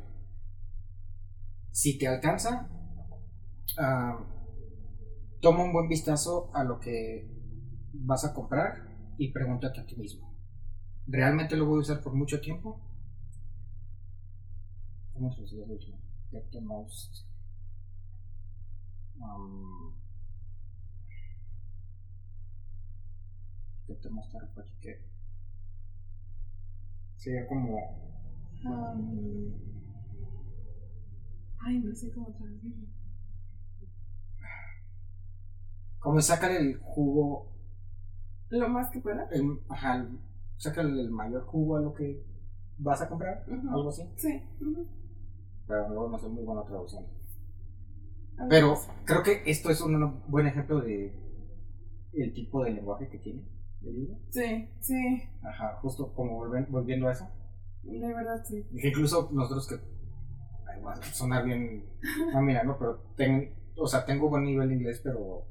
Si 1.72 1.98
te 1.98 2.08
alcanza, 2.08 2.70
um, 3.78 4.26
toma 5.42 5.64
un 5.64 5.72
buen 5.72 5.88
vistazo 5.88 6.52
a 6.54 6.64
lo 6.64 6.80
que 6.80 7.41
vas 7.94 8.26
a 8.26 8.34
comprar 8.34 8.90
y 9.18 9.32
pregúntate 9.32 9.82
a 9.82 9.86
ti 9.86 9.96
mismo. 9.96 10.34
¿Realmente 11.08 11.56
lo 11.56 11.66
voy 11.66 11.78
a 11.78 11.82
usar 11.82 12.02
por 12.02 12.14
mucho 12.14 12.40
tiempo? 12.40 12.80
¿Cómo 15.14 15.32
se 15.34 15.42
dice 15.42 15.64
el 15.64 15.70
último? 15.70 16.00
Get 16.32 16.50
the 16.52 16.62
most. 16.62 17.26
Um, 19.22 19.94
get 23.88 24.02
the 24.02 24.10
most 24.10 24.34
get. 24.82 25.00
Sería 27.18 27.46
como. 27.48 27.78
Um, 28.66 29.54
ay, 31.60 31.80
no 31.80 31.96
sé 31.96 32.12
cómo 32.12 32.34
traducirlo. 32.34 32.88
Como 36.00 36.22
sacar 36.22 36.52
el 36.52 36.80
jugo. 36.80 37.51
Lo 38.52 38.70
más 38.70 38.90
que 38.92 39.00
pueda. 39.00 39.28
El, 39.32 39.60
ajá, 39.70 39.96
el- 39.96 40.20
sacar 40.58 40.86
el 40.86 41.10
mayor 41.10 41.44
jugo 41.46 41.78
a 41.78 41.82
lo 41.82 41.94
que 41.94 42.24
vas 42.78 43.02
a 43.02 43.10
comprar. 43.10 43.44
Algo 43.72 43.90
así. 43.90 44.04
Sí. 44.18 44.42
ujú. 44.62 44.88
Pero 45.68 45.90
luego 45.90 46.10
no 46.10 46.18
soy 46.20 46.30
muy 46.32 46.44
buena 46.44 46.64
traducción. 46.64 47.06
Pero 48.50 48.76
creo 49.06 49.24
que 49.24 49.44
esto 49.46 49.70
es 49.70 49.82
un 49.82 50.22
buen 50.28 50.48
ejemplo 50.48 50.82
de 50.82 51.14
el 52.14 52.34
tipo 52.34 52.64
de 52.64 52.72
lenguaje 52.72 53.08
que 53.10 53.20
tiene 53.20 53.44
el 53.84 53.96
libro. 53.96 54.18
Sí, 54.30 54.70
sí. 54.80 55.22
Ajá, 55.44 55.78
justo 55.82 56.14
como 56.14 56.38
volven- 56.44 56.68
volviendo 56.70 57.08
a 57.08 57.12
eso. 57.14 57.28
De 57.84 58.00
verdad, 58.14 58.44
sí. 58.46 58.64
Que 58.80 58.90
incluso 58.90 59.30
nosotros 59.32 59.68
que 59.68 59.76
ay, 60.68 60.82
va 60.84 60.94
a 60.94 61.04
sonar 61.04 61.46
bien, 61.46 61.86
no 62.34 62.42
mira, 62.42 62.64
no, 62.64 62.78
pero 62.78 63.00
ten- 63.16 63.54
o 63.78 63.88
sea, 63.88 64.06
tengo 64.06 64.30
buen 64.30 64.44
nivel 64.44 64.70
de 64.70 64.76
inglés, 64.76 65.02
pero 65.04 65.46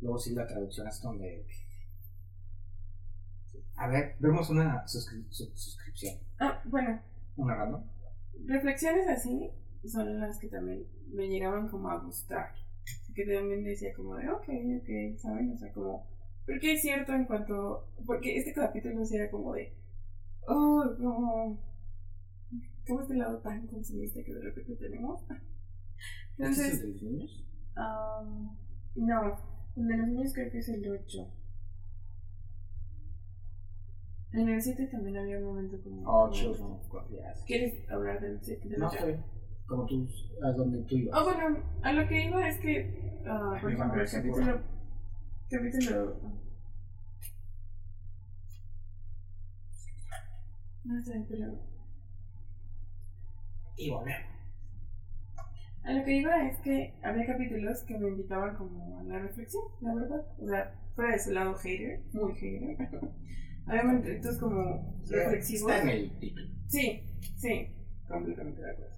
luego 0.00 0.18
sí 0.18 0.34
la 0.34 0.46
traducción 0.46 0.88
es 0.88 1.00
donde 1.02 1.46
a 3.76 3.88
ver, 3.88 4.16
vemos 4.20 4.50
una 4.50 4.84
suscri- 4.84 5.26
su- 5.30 5.50
suscripción, 5.56 6.16
Ah, 6.38 6.60
bueno, 6.66 7.00
una 7.36 7.54
random. 7.56 7.82
reflexiones 8.46 9.08
así 9.08 9.50
son 9.86 10.20
las 10.20 10.38
que 10.38 10.48
también 10.48 10.86
me 11.12 11.28
llegaban 11.28 11.68
como 11.68 11.90
a 11.90 11.98
gustar. 11.98 12.52
Que 13.14 13.24
también 13.26 13.62
decía 13.64 13.94
como 13.94 14.16
de, 14.16 14.28
ok, 14.28 14.42
ok, 14.80 15.18
¿saben? 15.18 15.52
O 15.52 15.58
sea, 15.58 15.72
como, 15.72 16.06
porque 16.46 16.72
es 16.72 16.82
cierto 16.82 17.12
en 17.14 17.24
cuanto, 17.26 17.88
porque 18.06 18.36
este 18.38 18.52
capítulo 18.52 19.04
sí 19.04 19.16
era 19.16 19.30
como 19.30 19.52
de, 19.54 19.72
oh, 20.48 20.84
como, 20.98 21.60
¿cómo 22.86 23.00
este 23.02 23.14
lado 23.14 23.38
tan 23.38 23.66
consumista 23.68 24.22
que 24.24 24.34
de 24.34 24.40
repente 24.42 24.74
tenemos? 24.76 25.22
¿Este 26.36 26.50
es 26.50 26.58
el 26.58 26.64
Entonces, 26.74 26.80
de 26.82 26.88
los 26.88 27.02
niños? 27.02 27.46
um, 27.76 28.56
no, 28.96 29.36
el 29.76 29.86
de 29.86 29.96
los 29.96 30.08
niños 30.08 30.32
creo 30.34 30.50
que 30.50 30.58
es 30.58 30.68
el 30.68 30.90
8. 30.90 31.32
En 34.34 34.48
el 34.48 34.60
7 34.60 34.88
también 34.88 35.16
había 35.16 35.38
un 35.38 35.44
momento 35.44 35.80
como... 35.82 36.02
Oh, 36.04 36.28
God, 36.28 37.08
yes. 37.08 37.44
¿Quieres 37.46 37.88
hablar 37.88 38.20
del 38.20 38.40
7? 38.42 38.68
Del 38.68 38.80
No 38.80 38.88
8? 38.88 38.98
sé, 38.98 39.20
como 39.66 39.86
tú, 39.86 40.08
a 40.42 40.50
donde 40.50 40.82
tú 40.82 40.96
ibas. 40.96 41.16
Ah, 41.16 41.22
bueno, 41.22 41.62
a 41.82 41.92
lo 41.92 42.08
que 42.08 42.24
iba 42.26 42.48
es 42.48 42.58
que, 42.58 43.22
ah, 43.28 43.56
por 43.60 43.72
ejemplo, 43.72 44.02
capítulo. 44.10 44.60
Capítulo. 45.48 46.16
No 50.84 51.02
sé, 51.02 51.24
pero. 51.28 51.58
Y 53.76 53.90
volvemos. 53.90 54.34
A 55.84 55.92
lo 55.92 56.04
que 56.04 56.16
iba 56.16 56.48
es 56.48 56.58
que 56.60 56.94
había 57.02 57.26
capítulos 57.26 57.82
que 57.84 57.98
me 57.98 58.08
invitaban 58.08 58.56
como 58.56 58.98
a 58.98 59.04
la 59.04 59.18
reflexión, 59.20 59.62
la 59.80 59.94
verdad. 59.94 60.26
O 60.40 60.46
sea, 60.46 60.74
fuera 60.96 61.12
de 61.12 61.18
su 61.20 61.30
lado 61.30 61.54
hater, 61.54 62.00
muy 62.12 62.34
hater. 62.34 62.76
Había 63.66 63.82
momentos 63.84 64.38
como 64.38 64.94
reflexivos. 65.08 65.70
Está 65.72 65.82
en 65.82 65.88
el 65.88 66.18
título. 66.18 66.46
Sí, 66.68 67.02
sí, 67.36 67.68
completamente 68.08 68.60
de 68.62 68.70
acuerdo. 68.70 68.94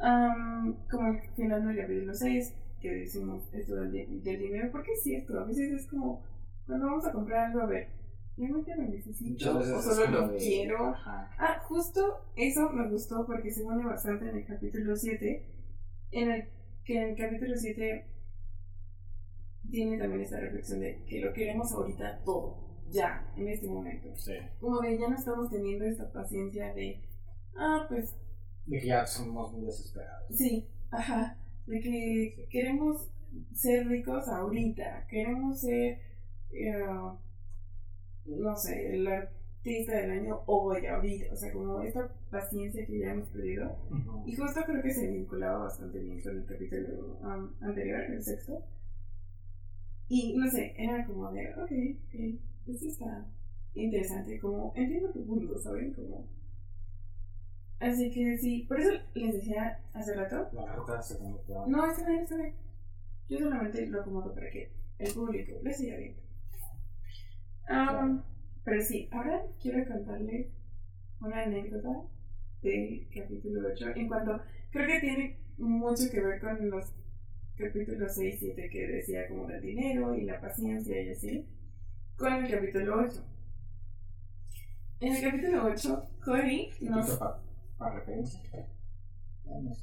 Am, 0.00 0.76
como 0.90 1.08
el 1.08 1.20
final 1.36 1.66
del 1.66 1.76
capítulo 1.76 2.14
6, 2.14 2.54
que 2.80 2.90
decimos 2.94 3.42
esto 3.52 3.76
del, 3.76 4.22
del 4.22 4.38
dinero, 4.38 4.68
porque 4.72 4.92
es 4.92 5.02
cierto, 5.02 5.38
a 5.38 5.44
veces 5.44 5.72
es 5.72 5.86
como, 5.86 6.22
cuando 6.66 6.86
vamos 6.86 7.06
a 7.06 7.12
comprar 7.12 7.46
algo, 7.46 7.60
a 7.60 7.66
ver, 7.66 7.88
¿realmente 8.36 8.74
lo 8.76 8.82
necesito 8.82 9.56
o 9.58 9.60
es 9.60 9.84
solo 9.84 10.10
lo 10.10 10.28
de- 10.28 10.36
quiero? 10.38 10.86
Ajá. 10.88 11.30
Ah, 11.38 11.60
justo 11.64 12.24
eso 12.36 12.68
me 12.70 12.88
gustó 12.90 13.24
porque 13.26 13.50
se 13.50 13.62
pone 13.62 13.84
bastante 13.84 14.28
en 14.28 14.36
el 14.38 14.44
capítulo 14.44 14.96
7, 14.96 15.46
en 16.10 16.30
el 16.30 16.48
que 16.84 16.96
en 17.00 17.08
el 17.10 17.16
capítulo 17.16 17.54
7 17.56 18.06
tiene 19.70 19.96
también 19.98 20.22
esta 20.22 20.38
reflexión 20.40 20.80
de 20.80 21.02
que 21.08 21.20
lo 21.20 21.32
queremos 21.32 21.72
ahorita 21.72 22.18
todo, 22.24 22.63
ya, 22.90 23.26
en 23.36 23.48
este 23.48 23.66
momento 23.68 24.08
Sí. 24.16 24.34
como 24.60 24.80
de 24.80 24.98
ya 24.98 25.08
no 25.08 25.16
estamos 25.16 25.50
teniendo 25.50 25.84
esta 25.84 26.10
paciencia 26.12 26.72
de, 26.74 27.00
ah, 27.56 27.86
pues 27.88 28.14
De 28.66 28.78
que 28.80 28.86
ya 28.86 29.06
somos 29.06 29.52
muy 29.52 29.66
desesperados. 29.66 30.24
sí, 30.36 30.66
ajá, 30.90 31.36
de 31.66 31.80
que 31.80 32.46
queremos 32.50 33.08
ser 33.52 33.86
ricos 33.88 34.28
ahorita, 34.28 35.06
queremos 35.08 35.60
ser, 35.60 35.98
eh, 36.52 36.84
no 38.26 38.56
sé, 38.56 38.94
el 38.94 39.06
artista 39.08 39.96
del 39.96 40.10
año 40.12 40.42
hoy, 40.46 40.86
ahorita, 40.86 41.32
o 41.32 41.36
sea, 41.36 41.52
como 41.52 41.80
esta 41.82 42.08
paciencia 42.30 42.86
que 42.86 42.98
ya 43.00 43.12
hemos 43.12 43.28
perdido. 43.30 43.76
Y 44.26 44.36
justo 44.36 44.60
creo 44.64 44.82
que 44.82 44.92
se 44.92 45.08
vinculaba 45.08 45.64
bastante 45.64 45.98
bien 45.98 46.20
con 46.22 46.36
el 46.36 46.44
capítulo 46.46 47.18
um, 47.22 47.50
anterior, 47.60 48.00
el 48.02 48.22
sexto. 48.22 48.62
Y 50.08 50.36
no 50.36 50.48
sé, 50.50 50.74
era 50.76 51.04
como 51.06 51.32
de, 51.32 51.48
ok, 51.54 51.72
ok, 52.08 52.40
esto 52.66 52.86
está 52.86 53.26
interesante, 53.74 54.38
como 54.38 54.72
entiendo 54.76 55.10
tu 55.10 55.26
punto, 55.26 55.58
¿saben? 55.58 55.92
Como... 55.92 56.26
Así 57.80 58.10
que 58.10 58.38
sí, 58.38 58.64
por 58.68 58.80
eso 58.80 58.92
les 59.14 59.34
decía 59.34 59.80
hace 59.92 60.14
rato, 60.14 60.48
La 60.52 60.72
ruta 60.74 61.02
se 61.02 61.18
no, 61.20 61.90
está 61.90 62.08
bien, 62.08 62.22
está 62.22 62.36
bien. 62.36 62.54
Yo 63.28 63.38
solamente 63.38 63.86
lo 63.86 64.00
acomodo 64.00 64.34
para 64.34 64.50
que 64.50 64.70
el 64.98 65.12
público 65.12 65.52
le 65.62 65.74
siga 65.74 65.96
viendo. 65.96 66.22
Um, 67.68 68.22
pero 68.64 68.80
sí, 68.82 69.08
ahora 69.10 69.42
quiero 69.60 69.86
contarles 69.86 70.48
una 71.20 71.42
anécdota 71.42 72.02
del 72.62 73.08
capítulo 73.14 73.68
8 73.72 73.86
en 73.96 74.08
cuanto 74.08 74.40
creo 74.70 74.86
que 74.86 75.00
tiene 75.00 75.38
mucho 75.58 76.10
que 76.10 76.20
ver 76.20 76.40
con 76.40 76.70
los 76.70 76.92
capítulos 77.56 78.14
6 78.14 78.34
y 78.34 78.38
7 78.38 78.70
que 78.70 78.86
decía 78.88 79.28
como 79.28 79.46
del 79.46 79.60
dinero 79.62 80.14
y 80.14 80.24
la 80.24 80.40
paciencia 80.40 81.00
y 81.00 81.10
así 81.10 81.46
con 82.16 82.32
el 82.32 82.50
capítulo 82.50 83.00
8 83.06 83.24
en 85.00 85.14
el 85.16 85.22
capítulo 85.22 85.64
8 85.66 86.08
Cory 86.24 86.70
nos 86.82 87.10
Para, 87.16 87.38
para 87.78 87.94
referencia. 87.96 88.40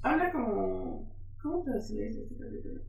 habla 0.01 0.31
como 0.31 1.11
¿cómo 1.41 1.63
traducir 1.63 2.03
este 2.03 2.35
capítulo? 2.35 2.81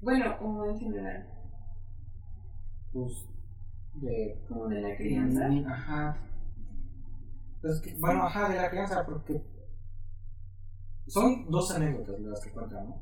bueno 0.00 0.36
o 0.40 0.66
en 0.70 0.78
general 0.78 1.28
Pues 2.92 3.26
de. 3.94 4.38
como 4.48 4.68
de 4.68 4.80
la 4.80 4.96
crianza 4.96 5.48
Ni- 5.48 5.64
Ajá. 5.64 6.16
Pues 7.62 7.82
bueno, 7.98 8.22
ajá, 8.24 8.48
de 8.50 8.56
la 8.56 8.70
crianza, 8.70 9.04
porque. 9.04 9.42
Son 11.08 11.50
dos 11.50 11.70
anécdotas 11.74 12.20
las 12.20 12.40
que 12.44 12.50
cuentan, 12.52 12.86
¿no? 12.90 12.96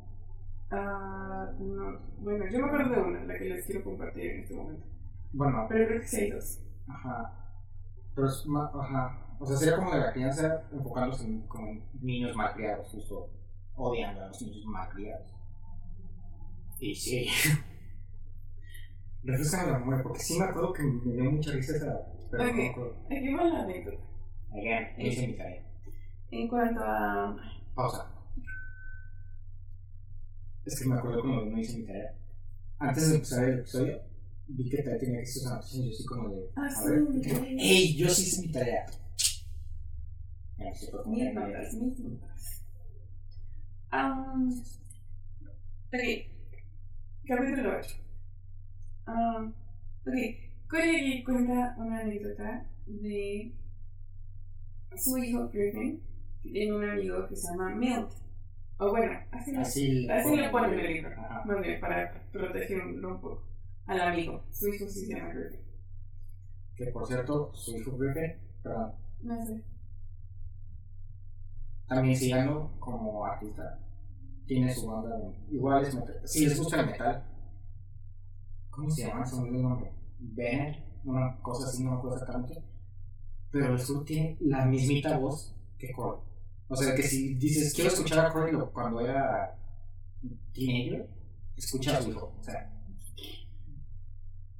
Ah, 0.71 1.51
no. 1.59 1.99
Bueno, 2.21 2.45
yo 2.51 2.61
me 2.61 2.67
acuerdo 2.67 2.95
de 2.95 3.01
una, 3.03 3.25
la 3.25 3.35
que 3.39 3.45
les 3.47 3.67
quiero 3.67 3.85
compartir 3.85 4.25
en 4.31 4.41
este 4.43 4.55
momento. 4.55 4.87
Bueno, 5.37 5.67
Pero 5.69 5.87
creo 5.89 6.01
que 6.01 6.07
sí 6.07 6.21
hay 6.21 6.31
dos. 6.31 6.61
ajá. 6.87 7.41
Pero 8.15 8.29
es 8.29 8.47
más, 8.47 8.71
ajá. 8.73 9.37
O 9.41 9.47
sea, 9.47 9.57
sería 9.57 9.77
como 9.77 9.93
de 9.93 9.99
la 10.01 10.13
crianza 10.13 10.63
enfocándose 10.73 11.25
en, 11.25 11.43
como 11.49 11.67
en 11.67 11.85
niños 12.01 12.37
malcriados, 12.37 12.89
justo 12.93 13.31
odiando 13.75 14.23
a 14.23 14.29
los 14.29 14.41
niños 14.43 14.65
malcriados. 14.67 15.29
Y 16.79 16.95
sí. 16.95 17.27
Refrescame 19.25 19.73
la 19.73 19.79
memoria, 19.79 20.03
porque 20.05 20.21
sí 20.21 20.39
me 20.39 20.45
acuerdo 20.45 20.73
que 20.73 20.83
me 20.85 21.13
dio 21.15 21.31
mucha 21.33 21.53
risa 21.53 21.77
esa. 21.77 22.07
Pero 22.31 22.45
no 22.45 22.53
me 22.53 22.69
acuerdo. 22.71 22.97
Aquí 23.07 23.35
va 23.35 23.45
la 23.45 23.63
anécdota. 23.63 23.99
Again, 24.53 25.01
hice 25.01 25.27
mi 25.27 25.37
tarea. 25.37 25.67
En 26.31 26.49
cuanto 26.49 26.81
a. 26.85 27.37
Pausa. 27.75 28.11
Es 30.65 30.81
que 30.81 30.89
me 30.89 30.95
acuerdo 30.95 31.23
cuando 31.23 31.47
no 31.47 31.59
hice 31.59 31.79
mi 31.79 31.87
tarea. 31.87 32.15
Antes 32.79 33.09
de 33.09 33.15
empezar 33.17 33.45
el 33.45 33.59
episodio, 33.61 34.03
vi 34.49 34.69
que 34.69 34.83
todavía 34.83 34.99
tenía 34.99 35.19
que 35.19 35.25
hacer 35.25 35.43
una 35.43 35.53
anotación 35.53 35.85
y 35.85 35.91
yo 35.91 35.95
así 35.95 36.07
como 36.07 36.29
de. 36.31 36.51
Ah, 36.57 36.67
a 36.67 36.71
sí, 36.71 36.91
ver, 36.91 37.23
tarea. 37.23 37.57
¡Ey! 37.59 37.97
Yo 37.97 38.09
sí 38.09 38.23
hice 38.23 38.41
mi 38.43 38.53
tarea. 38.53 38.87
Ya, 40.59 40.75
se 40.75 40.91
fue 40.91 41.03
como 41.03 41.17
mis. 41.17 42.25
Um, 43.93 44.63
ok. 45.87 46.01
Capítulo 47.27 47.79
8. 47.79 47.97
Um, 49.07 49.53
ok. 50.07 50.15
Corey 50.69 51.23
cuenta 51.23 51.75
una 51.79 52.01
anécdota 52.01 52.67
de 52.87 53.53
su 54.97 55.19
hijo 55.19 55.49
Griffin, 55.51 56.01
que 56.43 56.51
tiene 56.51 56.75
un 56.75 56.89
amigo 56.89 57.29
que 57.29 57.37
se 57.37 57.49
llama 57.49 57.75
Milt. 57.75 58.11
O 58.79 58.91
bueno, 58.91 59.17
así, 59.31 59.57
Así, 59.57 60.09
así 60.11 60.37
le 60.37 60.49
ponen 60.51 60.79
el 60.79 60.93
libro. 60.95 61.11
Para 61.81 62.29
protegerlo 62.33 63.15
un 63.15 63.21
poco 63.21 63.54
al 63.87 64.01
amigo. 64.01 64.45
Su 64.51 64.69
hijo 64.69 64.87
sí 64.89 65.07
se 65.07 65.15
llama 65.15 65.33
Griffin. 65.35 65.61
Que 66.77 66.87
por 66.87 67.07
cierto, 67.07 67.55
su 67.55 67.77
hijo 67.77 67.97
Griffin, 67.97 68.33
perdón, 68.63 68.93
No 69.23 69.47
sé. 69.47 69.63
también 71.87 72.17
siguiendo 72.17 72.75
como 72.81 73.25
artista, 73.25 73.79
tiene 74.47 74.75
su 74.75 74.87
banda. 74.87 75.17
de- 75.17 75.55
Igual 75.55 75.85
es 75.85 75.95
metal. 75.95 76.21
Si 76.25 76.47
les 76.47 76.59
gusta 76.59 76.81
el 76.81 76.87
metal, 76.87 77.25
¿cómo 78.71 78.91
se 78.91 79.07
llama? 79.07 79.25
Se 79.27 79.37
me 79.37 79.43
olvidó 79.43 79.57
el 79.59 79.63
nombre. 79.63 79.93
Band, 80.19 80.77
una 81.05 81.39
cosa 81.43 81.69
así, 81.69 81.85
no 81.85 81.93
me 81.93 81.97
acuerdo 81.99 82.17
exactamente. 82.17 82.63
Pero 83.51 83.73
el 83.73 83.79
sur 83.81 84.05
tiene 84.05 84.37
la 84.41 84.65
mismita 84.65 85.17
voz 85.19 85.55
que 85.79 85.93
Corey. 85.93 86.21
O 86.69 86.75
sea, 86.77 86.95
que 86.95 87.03
si 87.05 87.35
dices, 87.35 87.73
quiero 87.75 87.91
escuchar 87.91 88.25
a 88.27 88.33
Corey 88.33 88.55
cuando 88.73 89.01
era 89.01 89.57
teenager, 90.53 91.09
escucha 91.57 91.99
a 91.99 92.03
su 92.03 92.11
hijo. 92.11 92.35
O 92.41 92.43
sea, 92.43 92.73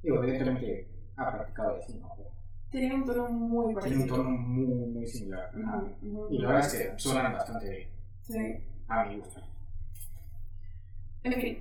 digo, 0.05 0.23
evidentemente 0.23 0.87
ha 1.17 1.31
practicado 1.31 1.77
así, 1.77 1.93
¿no? 1.99 2.09
Pero 2.15 2.29
Tiene 2.71 2.95
un 2.95 3.05
tono 3.05 3.29
muy 3.29 3.65
tiene 3.65 3.79
parecido. 3.81 4.01
un 4.03 4.09
tono 4.09 4.29
muy, 4.37 4.65
muy 4.65 5.07
similar. 5.07 5.49
Y 6.29 6.37
la 6.39 6.47
verdad 6.49 6.65
es 6.65 6.73
que 6.73 6.99
suenan 6.99 7.33
bastante 7.33 7.69
bien. 7.69 7.89
Sí. 8.21 8.63
A 8.87 9.05
mi 9.05 9.17
gusto. 9.19 9.41
En 11.23 11.33
fin, 11.33 11.57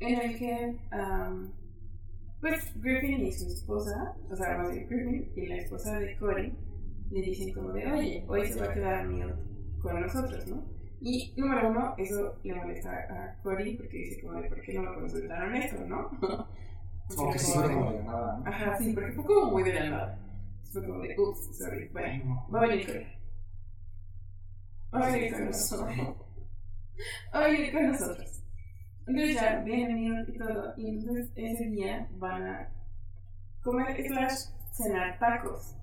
en 0.00 0.20
el 0.20 0.38
que, 0.38 0.76
am, 0.90 1.52
pues 2.40 2.72
Griffin 2.82 3.24
y 3.26 3.32
su 3.32 3.46
esposa, 3.46 4.14
o 4.30 4.36
sea, 4.36 4.58
más 4.58 4.70
bien 4.70 4.86
Griffin 4.88 5.32
y 5.36 5.46
la 5.46 5.56
esposa 5.56 5.98
de 5.98 6.16
Corey, 6.18 6.52
le 7.10 7.20
dicen 7.22 7.54
como 7.54 7.72
de, 7.72 7.90
oye, 7.90 8.24
hoy 8.28 8.46
se 8.46 8.60
va 8.60 8.66
a 8.66 8.74
quedar 8.74 9.06
Milt 9.08 9.34
con 9.80 10.00
nosotros, 10.00 10.46
¿no? 10.48 10.62
Y 11.00 11.32
número 11.36 11.68
uno, 11.70 11.94
eso 11.98 12.36
le 12.44 12.54
molesta 12.54 12.90
a 12.90 13.42
Corey 13.42 13.76
porque 13.76 13.96
dice 13.96 14.20
como 14.22 14.40
de, 14.40 14.48
¿por 14.48 14.60
qué 14.60 14.74
no 14.74 14.82
me 14.82 14.94
consultaron 14.94 15.54
esto, 15.56 15.86
no? 15.86 16.10
Aunque 17.18 17.38
sí 17.38 17.52
fue 17.52 17.72
como 17.72 17.92
de 17.92 18.02
nada. 18.04 18.42
Ajá, 18.46 18.78
sí, 18.78 18.92
porque 18.92 19.12
fue 19.12 19.24
como 19.24 19.50
muy 19.50 19.62
de 19.62 19.74
la 19.74 19.90
nada. 19.90 20.18
Fue 20.72 20.86
como 20.86 21.00
de, 21.02 21.14
ups, 21.18 21.58
sorry, 21.58 21.88
bueno, 21.88 22.48
va 22.52 22.60
a 22.60 22.66
venir 22.66 22.86
Corey. 22.86 23.06
Va 24.94 25.06
a 25.06 25.10
venir 25.10 25.32
con 25.32 25.44
nosotros. 25.46 25.96
Va 27.34 27.38
a 27.38 27.46
venir 27.48 27.72
con 27.72 27.86
nosotros. 27.88 28.42
Entonces 29.06 29.34
ya 29.34 29.60
vienen 29.64 30.24
y 30.28 30.38
todo. 30.38 30.74
Y 30.76 30.88
entonces 30.90 31.30
ese 31.34 31.64
día 31.66 32.08
van 32.12 32.46
a 32.46 32.68
comer 33.62 33.96
slash 34.06 34.46
cenar 34.72 35.18
tacos. 35.18 35.76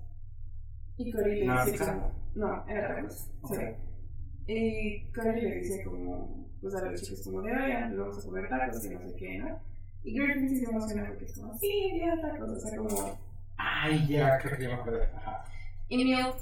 Y 0.96 1.12
Cory 1.12 1.40
le 1.40 1.46
¿No 1.46 1.52
era 1.54 1.64
dice 1.64 1.84
como. 1.84 2.12
No, 2.34 2.66
era 2.68 2.94
tacos. 2.94 3.30
Ok. 3.42 3.54
Sí. 3.54 4.52
Y 4.52 5.12
Cory 5.12 5.40
le 5.40 5.54
dice 5.56 5.84
como. 5.84 6.48
Pues 6.60 6.74
a 6.74 6.84
los 6.84 7.02
chicos 7.02 7.24
como 7.24 7.40
de 7.40 7.52
oigan, 7.52 7.96
vamos 7.96 8.18
a 8.18 8.26
comer 8.26 8.48
tacos 8.48 8.84
y 8.84 8.90
no 8.90 9.00
sé 9.00 9.16
qué, 9.16 9.38
¿no? 9.38 9.69
Y 10.02 10.18
Griffin 10.18 10.48
sí 10.48 10.56
se 10.60 10.70
emociona 10.70 11.06
porque 11.08 11.24
es 11.26 11.38
como, 11.38 11.58
sí, 11.58 12.00
ya 12.00 12.20
tacos. 12.20 12.50
O 12.50 12.60
sea, 12.60 12.76
como. 12.76 13.18
Ay, 13.56 14.06
ya, 14.08 14.38
creo 14.38 14.56
que 14.56 14.62
ya 14.62 14.68
me 14.68 14.74
acuerdo. 14.74 15.02
Ajá. 15.16 15.44
Y 15.88 16.04
Milt 16.04 16.36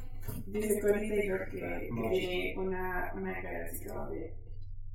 dice 0.47 0.81
Cory 0.81 1.09
Taylor 1.09 1.49
que, 1.51 1.91
tiene 2.11 2.55
una, 2.57 3.13
una 3.15 3.43
cara 3.43 3.67
así 3.67 3.85
como 3.87 4.11
de. 4.11 4.35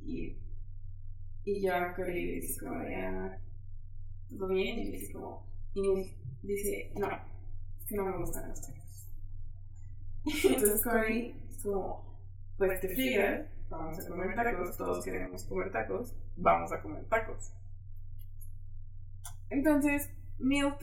Y, 0.02 0.38
y 1.46 1.62
ya 1.62 1.94
Cory 1.94 2.26
le 2.26 2.32
dice 2.34 2.66
como 2.66 2.80
de. 2.80 2.96
Ah, 2.96 3.38
¿Todo 4.38 4.48
bien? 4.50 4.80
Y 4.80 4.92
dice 4.92 5.14
como. 5.14 5.46
Y 5.74 5.82
Milt 5.82 6.14
dice, 6.44 6.92
no, 6.96 7.08
es 7.08 7.88
que 7.88 7.96
no 7.96 8.06
me 8.06 8.18
gustan 8.18 8.50
los 8.50 8.62
tacos. 8.62 8.84
Entonces 10.46 10.84
Cory 10.84 11.36
es 11.50 11.64
como, 11.64 12.20
pues 12.58 12.80
te 12.80 12.90
fijas, 12.90 13.46
vamos 13.70 14.00
a 14.00 14.08
comer 14.08 14.36
tacos, 14.36 14.78
todos 14.78 15.04
queremos 15.04 15.44
comer 15.46 15.72
tacos, 15.72 16.14
vamos 16.38 16.72
a 16.72 16.82
comer 16.82 17.04
tacos. 17.06 17.52
Entonces, 19.54 20.10
Milt 20.40 20.82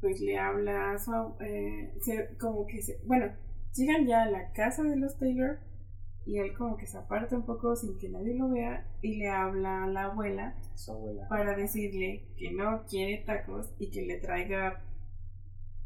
pues 0.00 0.20
le 0.20 0.38
habla 0.38 0.92
a 0.92 0.98
su 0.98 1.12
eh, 1.40 1.92
se- 2.00 2.36
como 2.38 2.66
que 2.66 2.80
se, 2.82 3.00
bueno, 3.06 3.26
llegan 3.74 4.06
ya 4.06 4.22
a 4.22 4.30
la 4.30 4.52
casa 4.52 4.82
de 4.82 4.96
los 4.96 5.18
Taylor 5.18 5.58
y 6.26 6.38
él 6.38 6.54
como 6.56 6.76
que 6.76 6.86
se 6.86 6.96
aparta 6.98 7.36
un 7.36 7.44
poco 7.46 7.76
sin 7.76 7.98
que 7.98 8.08
nadie 8.08 8.34
lo 8.34 8.48
vea 8.50 8.86
y 9.02 9.16
le 9.16 9.28
habla 9.28 9.84
a 9.84 9.86
la 9.88 10.04
abuela 10.04 10.54
Su 10.74 10.92
abuela. 10.92 11.28
para 11.28 11.54
decirle 11.56 12.24
que 12.36 12.50
no 12.52 12.84
quiere 12.88 13.24
tacos 13.24 13.70
y 13.78 13.90
que 13.90 14.02
le 14.02 14.18
traiga 14.18 14.82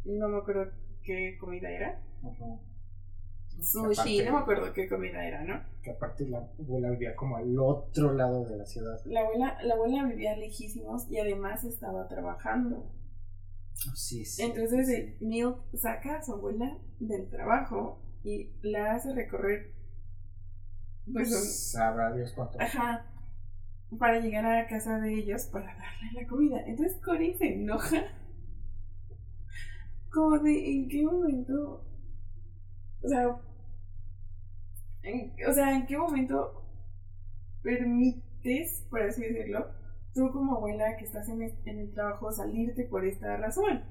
no 0.04 0.28
me 0.28 0.38
acuerdo 0.38 0.70
qué 1.02 1.36
comida 1.40 1.70
era. 1.70 2.00
Sushi 3.60 4.20
aparte- 4.20 4.24
no 4.26 4.32
me 4.32 4.38
acuerdo 4.38 4.72
qué 4.72 4.88
comida 4.88 5.26
era 5.26 5.42
no 5.44 5.62
Que 5.82 5.90
aparte 5.92 6.26
la 6.28 6.38
abuela 6.58 6.90
vivía 6.90 7.14
como 7.16 7.36
al 7.36 7.58
otro 7.58 8.12
lado 8.12 8.44
de 8.44 8.56
la 8.56 8.66
ciudad. 8.66 8.98
la 9.06 9.20
abuela 9.20 9.56
la 9.62 9.74
abuela 9.74 10.04
vivía 10.06 10.36
lejísimos 10.36 11.10
y 11.10 11.18
además 11.18 11.64
estaba 11.64 12.06
trabajando 12.08 12.90
Sí, 13.94 14.24
sí. 14.24 14.42
Entonces 14.42 14.88
eh, 14.88 15.16
Milt 15.20 15.56
saca 15.74 16.18
a 16.18 16.22
su 16.22 16.32
abuela 16.34 16.78
del 17.00 17.28
trabajo 17.28 18.00
y 18.22 18.52
la 18.62 18.94
hace 18.94 19.12
recorrer 19.14 19.72
pues, 21.12 21.28
un- 21.32 21.42
Sabrá 21.42 22.12
Dios 22.14 22.32
cuánto. 22.34 22.58
ajá, 22.60 23.06
para 23.98 24.20
llegar 24.20 24.44
a 24.46 24.62
la 24.62 24.68
casa 24.68 24.98
de 25.00 25.12
ellos 25.14 25.46
para 25.52 25.66
darle 25.66 26.22
la 26.22 26.26
comida. 26.28 26.60
Entonces 26.66 26.96
Cory 27.04 27.34
se 27.34 27.54
enoja. 27.54 28.02
Como 30.12 30.38
de 30.38 30.70
en 30.72 30.88
qué 30.88 31.02
momento. 31.04 31.84
O 33.04 33.08
sea. 33.08 33.36
en- 35.02 35.32
o 35.48 35.52
sea, 35.52 35.74
en 35.76 35.86
qué 35.86 35.96
momento 35.98 36.62
permites, 37.62 38.86
por 38.90 39.02
así 39.02 39.22
decirlo, 39.22 39.66
tú 40.14 40.30
como 40.32 40.56
abuela 40.56 40.96
que 40.96 41.04
estás 41.04 41.28
en, 41.28 41.42
el 41.42 41.92
trabajo 41.92 42.32
salirte 42.32 42.84
por 42.84 43.04
esta 43.04 43.36
razón. 43.36 43.82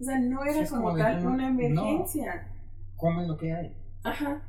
O 0.00 0.04
sea, 0.04 0.18
no 0.18 0.44
era 0.44 0.66
como, 0.68 0.96
tal 0.96 1.22
no, 1.22 1.30
una 1.32 1.50
no. 1.50 1.60
emergencia. 1.60 2.48
Comen 2.96 3.28
lo 3.28 3.36
que 3.36 3.52
hay. 3.52 3.76
Ajá. 4.04 4.42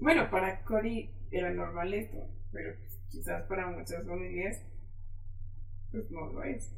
Bueno, 0.00 0.30
para 0.30 0.62
Cory 0.64 1.10
era 1.30 1.50
normal 1.50 1.92
esto, 1.94 2.18
pero 2.52 2.74
quizás 3.10 3.42
para 3.44 3.68
muchas 3.70 4.06
familias 4.06 4.60
pues 5.90 6.10
no 6.10 6.26
lo 6.32 6.42
es. 6.44 6.72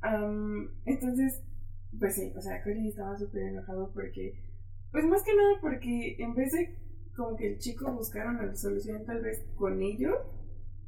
Am, 0.00 0.70
entonces, 0.84 1.42
pues 1.98 2.14
sí, 2.14 2.32
o 2.36 2.40
sea, 2.40 2.62
Cory 2.62 2.88
estaba 2.88 3.18
súper 3.18 3.42
enojado 3.44 3.90
porque, 3.92 4.43
pues 4.94 5.04
más 5.06 5.24
que 5.24 5.34
nada 5.34 5.58
porque 5.60 6.14
en 6.20 6.34
vez 6.34 6.52
de 6.52 6.78
como 7.16 7.36
que 7.36 7.48
el 7.48 7.58
chico 7.58 7.92
buscara 7.92 8.30
una 8.30 8.54
solución 8.54 9.04
tal 9.04 9.20
vez 9.22 9.44
con 9.56 9.82
ellos, 9.82 10.14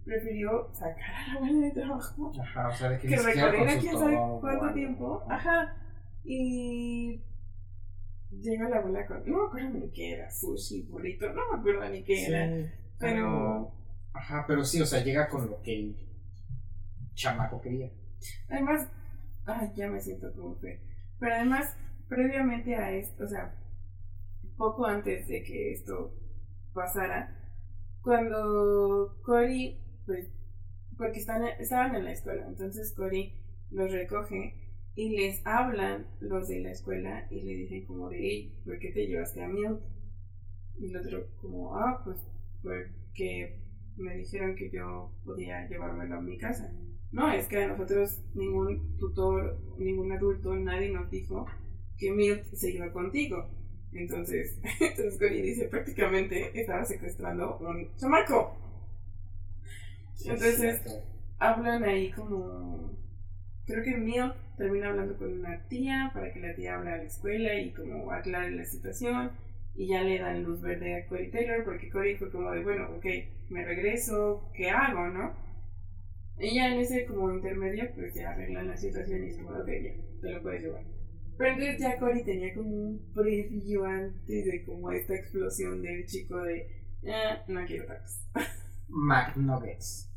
prefirió 0.05 0.73
sacar 0.73 1.13
a 1.13 1.27
la 1.27 1.35
abuela 1.35 1.67
de 1.67 1.73
trabajo 1.73 2.33
Ajá, 2.41 2.69
o 2.69 2.73
sea, 2.73 2.91
de 2.91 2.99
que, 3.01 3.09
que 3.09 3.17
recorriera 3.17 3.79
quién 3.81 3.99
sabe 3.99 4.17
cuánto 4.41 4.73
tiempo. 4.75 5.25
Ajá. 5.29 5.77
Y 6.23 7.21
llega 8.31 8.69
la 8.69 8.77
abuela 8.77 9.05
con. 9.09 9.29
No 9.29 9.39
me 9.39 9.47
acuerdo 9.49 9.71
ni 9.71 9.91
qué 9.91 10.13
era, 10.13 10.31
sushi, 10.31 10.83
burrito, 10.83 11.27
no 11.33 11.43
me 11.53 11.59
acuerdo 11.59 11.89
ni 11.91 12.05
qué 12.05 12.17
Sí, 12.17 12.33
era. 12.33 12.73
Pero 13.01 13.73
Ajá, 14.13 14.45
pero 14.47 14.63
sí, 14.65 14.81
o 14.81 14.87
sea, 14.87 15.03
llega 15.03 15.29
con 15.29 15.51
lo 15.51 15.61
que 15.63 15.75
el 15.75 15.97
chamaco 17.15 17.61
quería. 17.61 17.91
además. 18.49 18.89
Ay, 19.45 19.73
ya 19.75 19.89
me 19.89 20.01
siento 20.01 20.33
como 20.33 20.61
que. 20.61 20.81
Pero 21.19 21.35
además, 21.35 21.77
previamente 22.09 22.77
a 22.77 22.93
esto, 22.93 23.25
o 23.25 23.27
sea, 23.27 23.53
poco 24.57 24.87
antes 24.87 25.29
de 25.29 25.43
que 25.43 25.73
esto 25.73 26.13
pasara, 26.73 27.37
cuando 28.03 29.19
Cory, 29.23 29.79
pues, 30.05 30.29
porque 30.97 31.19
están, 31.19 31.45
estaban 31.59 31.95
en 31.95 32.05
la 32.05 32.13
escuela, 32.13 32.47
entonces 32.47 32.93
Cory 32.95 33.35
los 33.71 33.91
recoge 33.93 34.55
y 34.95 35.17
les 35.17 35.47
hablan 35.47 36.07
los 36.21 36.49
de 36.49 36.61
la 36.61 36.71
escuela 36.71 37.27
y 37.31 37.43
le 37.43 37.55
dicen 37.55 37.85
como 37.85 38.09
de, 38.09 38.19
hey, 38.19 38.63
¿por 38.65 38.79
qué 38.79 38.93
te 38.93 39.07
llevaste 39.07 39.43
a 39.43 39.49
Milt? 39.49 39.81
Y 40.79 40.87
el 40.87 40.97
otro 40.97 41.27
como, 41.41 41.77
ah, 41.77 42.01
pues 42.05 42.19
porque 42.63 43.61
me 43.97 44.17
dijeron 44.17 44.57
que 44.57 44.71
yo 44.71 45.13
podía 45.25 45.69
llevármelo 45.69 46.17
a 46.17 46.21
mi 46.21 46.39
casa. 46.39 46.73
No, 47.13 47.33
es 47.33 47.47
que 47.47 47.63
a 47.63 47.69
nosotros 47.69 48.21
ningún 48.35 48.97
tutor, 48.99 49.59
ningún 49.79 50.13
adulto, 50.13 50.55
nadie 50.55 50.91
nos 50.91 51.11
dijo 51.11 51.47
que 51.99 52.11
Milt 52.13 52.45
se 52.47 52.73
iba 52.73 52.93
contigo. 52.93 53.49
Entonces, 53.97 54.59
entonces 54.81 55.19
Connie 55.19 55.43
dice 55.43 55.67
prácticamente 55.69 56.59
estaba 56.59 56.85
secuestrando 56.85 57.59
un 57.59 57.89
chamaco. 57.97 58.57
Entonces, 60.25 60.83
hablan 61.39 61.85
ahí 61.85 62.11
como. 62.13 62.95
Creo 63.67 63.83
que 63.83 63.97
Milt 63.97 64.35
termina 64.57 64.89
hablando 64.89 65.17
con 65.17 65.41
una 65.41 65.67
tía 65.69 66.11
para 66.15 66.33
que 66.33 66.41
la 66.41 66.55
tía 66.55 66.77
hable 66.77 66.91
a 66.91 66.97
la 66.99 67.03
escuela 67.03 67.59
y 67.59 67.73
como 67.73 68.13
aclare 68.13 68.51
la 68.53 68.65
situación. 68.65 69.33
Y 69.75 69.89
ya 69.89 70.03
le 70.03 70.19
dan 70.19 70.43
luz 70.43 70.63
verde 70.63 70.97
a 70.97 71.07
Cory 71.07 71.31
Taylor 71.31 71.65
porque 71.65 71.91
Cory 71.91 72.17
fue 72.17 72.31
como 72.31 72.51
de, 72.51 72.63
bueno, 72.63 72.89
ok, 72.97 73.05
me 73.51 73.65
regreso, 73.65 74.51
¿qué 74.55 74.71
hago, 74.71 75.09
no? 75.09 75.35
Y 76.39 76.55
ya 76.55 76.73
en 76.73 76.81
ese 76.81 77.07
como 77.07 77.33
intermedio, 77.33 77.91
pues 77.95 78.15
ya 78.15 78.31
arreglan 78.31 78.69
la 78.69 78.77
situación 78.77 79.25
y 79.25 79.31
es 79.31 79.37
como, 79.37 79.51
ok, 79.51 79.69
ya, 79.69 79.93
te 80.23 80.31
lo 80.31 80.43
puedes 80.43 80.63
llevar. 80.63 80.96
Pero 81.37 81.51
entonces 81.51 81.79
ya 81.79 81.99
Cory 81.99 82.25
tenía 82.25 82.55
como 82.55 82.71
un 82.71 83.13
preview 83.13 83.85
antes 83.85 84.45
de 84.45 84.65
como 84.65 84.91
esta 84.91 85.15
explosión 85.15 85.83
del 85.83 86.07
chico 86.07 86.41
de, 86.43 86.67
eh, 87.03 87.43
no 87.49 87.65
quiero 87.67 87.87
tacos. 87.87 88.27
McNuggets. 88.89 90.11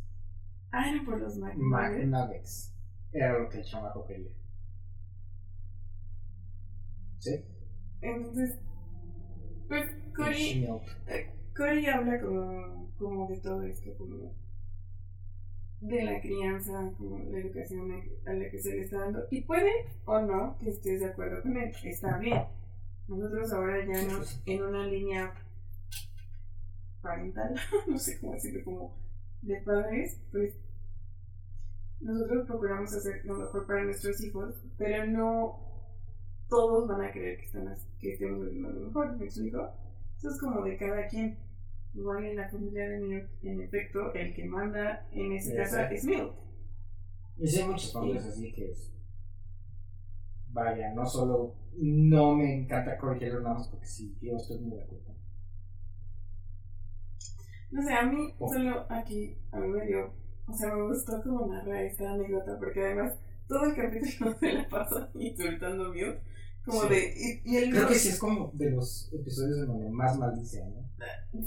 Ah, 0.71 0.89
era 0.89 1.03
por 1.03 1.19
los 1.19 1.37
McNuggets. 1.37 2.07
McNuggets. 2.07 2.73
Era 3.11 3.39
lo 3.39 3.49
que 3.49 3.57
el 3.57 3.63
chamaco 3.65 4.05
quería. 4.05 4.31
¿Sí? 7.17 7.43
Entonces, 8.01 8.59
pues 9.67 9.91
Cory, 10.15 10.67
eh, 11.07 11.33
Cory 11.55 11.85
habla 11.87 12.21
como, 12.21 12.93
como 12.97 13.27
de 13.27 13.37
todo 13.39 13.63
esto, 13.63 13.93
como 13.97 14.33
de 15.81 16.03
la 16.03 16.21
crianza, 16.21 16.91
como 16.97 17.19
la 17.19 17.39
educación 17.39 17.91
a 18.25 18.33
la 18.33 18.49
que 18.49 18.59
se 18.59 18.71
le 18.71 18.81
está 18.81 18.99
dando. 18.99 19.25
Y 19.31 19.41
puede 19.41 19.71
o 20.05 20.19
no 20.21 20.57
que 20.57 20.69
estés 20.69 20.99
de 20.99 21.07
acuerdo 21.07 21.41
con 21.41 21.57
él, 21.57 21.71
está 21.83 22.17
bien. 22.17 22.43
Nosotros 23.07 23.51
ahora 23.53 23.85
ya 23.85 24.03
nos, 24.03 24.41
en 24.45 24.63
una 24.63 24.85
línea 24.85 25.33
parental, 27.01 27.55
no 27.87 27.97
sé 27.97 28.19
cómo 28.19 28.33
decirlo, 28.33 28.63
como 28.63 28.97
de 29.41 29.61
padres, 29.61 30.21
pues 30.31 30.55
nosotros 32.01 32.45
procuramos 32.47 32.93
hacer 32.93 33.25
lo 33.25 33.35
mejor 33.35 33.65
para 33.65 33.83
nuestros 33.83 34.21
hijos, 34.23 34.55
pero 34.77 35.05
no 35.07 35.59
todos 36.49 36.87
van 36.87 37.01
a 37.01 37.11
creer 37.11 37.37
que, 37.37 37.45
están, 37.45 37.75
que 37.99 38.13
estemos 38.13 38.47
haciendo 38.47 38.69
lo 38.69 38.87
mejor, 38.87 39.17
¿me 39.17 39.25
explico? 39.25 39.69
Eso 40.17 40.29
es 40.29 40.39
como 40.39 40.61
de 40.63 40.77
cada 40.77 41.07
quien. 41.07 41.37
Igual 41.93 42.25
en 42.25 42.35
la 42.37 42.49
familia 42.49 42.87
de 42.89 42.99
Milt, 42.99 43.29
en 43.43 43.61
efecto, 43.61 44.13
el 44.13 44.33
que 44.33 44.45
manda 44.45 45.07
en 45.11 45.33
esa 45.33 45.55
casa 45.55 45.91
es 45.91 46.03
Milt. 46.05 46.31
Y 47.37 47.47
sí, 47.47 47.61
hay 47.61 47.67
muchas 47.67 47.91
familias 47.93 48.25
así 48.25 48.51
que 48.53 48.71
es. 48.71 48.93
Vaya, 50.51 50.93
no 50.93 51.05
solo. 51.05 51.55
No 51.77 52.35
me 52.35 52.53
encanta 52.53 52.97
Corey 52.97 53.19
Taylor 53.19 53.41
nada 53.41 53.55
más 53.55 53.67
porque 53.69 53.85
sí, 53.85 54.17
yo 54.21 54.35
estoy 54.35 54.59
muy 54.59 54.75
de 54.77 54.83
acuerdo. 54.83 55.15
No 57.71 57.81
sé, 57.83 57.93
a 57.93 58.03
mí 58.05 58.33
Oh. 58.39 58.51
solo 58.51 58.85
aquí, 58.89 59.37
a 59.51 59.59
mí 59.59 59.67
me 59.67 59.85
dio, 59.85 60.11
o 60.47 60.53
sea, 60.53 60.73
me 60.75 60.87
gustó 60.87 61.21
como 61.21 61.45
narrar 61.47 61.83
esta 61.83 62.11
anécdota, 62.13 62.57
porque 62.57 62.83
además 62.83 63.13
todo 63.47 63.65
el 63.65 63.75
capítulo 63.75 64.33
se 64.39 64.53
la 64.53 64.67
pasa 64.67 65.09
insultando 65.13 65.85
a 65.85 65.89
Milt, 65.93 66.19
como 66.65 66.81
Sí. 66.83 66.89
de, 66.89 67.13
y, 67.45 67.51
y 67.51 67.57
él 67.57 67.71
Creo 67.71 67.87
que 67.87 67.95
sí 67.95 68.09
es 68.09 68.19
como 68.19 68.51
de 68.53 68.71
los 68.71 69.11
episodios 69.13 69.59
en 69.59 69.67
donde 69.67 69.89
más 69.89 70.17
maldice, 70.17 70.63
¿no? 70.65 70.87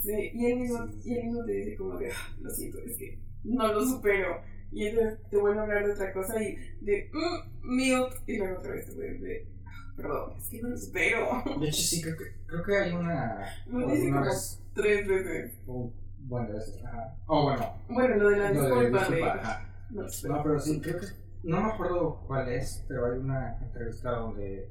sí, 0.01 0.31
y 0.33 0.45
él 0.47 0.59
mismo, 0.59 0.87
Sí. 0.87 1.01
y 1.11 1.13
él 1.17 1.25
mismo 1.25 1.45
te 1.45 1.51
dice 1.53 1.75
como 1.77 1.97
de, 1.97 2.11
"Ah, 2.11 2.35
lo 2.41 2.49
siento, 2.49 2.79
es 2.79 2.97
que 2.97 3.19
no 3.43 3.71
lo 3.71 3.85
supero, 3.85 4.41
y 4.71 4.87
entonces 4.87 5.19
te 5.29 5.37
vuelve 5.37 5.59
a 5.59 5.63
hablar 5.63 5.85
de 5.85 5.93
otra 5.93 6.11
cosa 6.13 6.41
y 6.41 6.55
de, 6.81 7.09
mm, 7.13 7.75
Milt, 7.75 8.13
y 8.27 8.37
luego 8.37 8.57
otra 8.59 8.71
vez 8.73 8.87
te 8.87 8.95
vuelve 8.95 9.19
de, 9.19 9.47
"Ah, 9.65 9.93
perdón, 9.95 10.33
es 10.37 10.49
que 10.49 10.61
no 10.61 10.69
lo 10.69 10.77
supero, 10.77 11.27
De 11.59 11.67
hecho, 11.67 11.81
sí, 11.81 12.01
creo 12.01 12.17
que, 12.17 12.23
creo 12.47 12.63
que 12.63 12.77
hay 12.77 12.91
una. 12.93 13.45
lo 13.67 13.91
dice 13.91 14.07
una 14.07 14.17
como 14.19 14.25
vez. 14.31 14.61
tres 14.73 15.07
veces. 15.07 15.51
o- 15.67 15.91
bueno, 16.25 16.57
ajá. 16.85 17.17
Oh, 17.27 17.43
bueno. 17.43 17.73
Bueno, 17.89 18.15
lo 18.15 18.29
de 18.29 18.37
la 18.37 18.51
de 18.51 18.59
disculpa 18.61 19.09
de, 19.09 19.23
ajá. 19.23 19.85
no. 19.91 20.03
No, 20.03 20.43
pero 20.43 20.59
sí, 20.59 20.79
creo 20.81 20.99
que. 20.99 21.07
No 21.43 21.59
me 21.61 21.73
acuerdo 21.73 22.23
cuál 22.25 22.47
es, 22.47 22.85
pero 22.87 23.05
hay 23.11 23.19
una 23.19 23.59
entrevista 23.61 24.11
donde. 24.11 24.69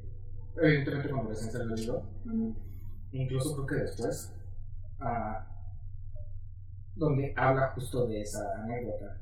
Evidentemente, 0.60 1.08
cuando 1.10 1.30
recién 1.30 1.50
salió 1.50 1.74
el 1.74 1.80
libro. 1.80 2.02
Incluso 3.12 3.54
creo 3.54 3.66
que 3.66 3.74
después, 3.86 4.32
ah, 5.00 5.46
donde 6.94 7.32
habla 7.36 7.68
justo 7.74 8.06
de 8.06 8.20
esa 8.20 8.62
anécdota. 8.62 9.18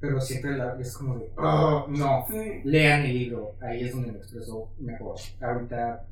Pero 0.00 0.20
siempre 0.20 0.56
la, 0.56 0.76
es 0.80 0.96
como 0.96 1.16
de, 1.18 1.32
oh, 1.38 1.86
no, 1.88 2.26
Sí. 2.28 2.60
lean 2.64 3.02
el 3.02 3.14
libro, 3.14 3.54
ahí 3.60 3.84
es 3.84 3.92
donde 3.92 4.10
me 4.12 4.18
expreso 4.18 4.72
mejor. 4.78 5.16
Ahorita 5.40 6.06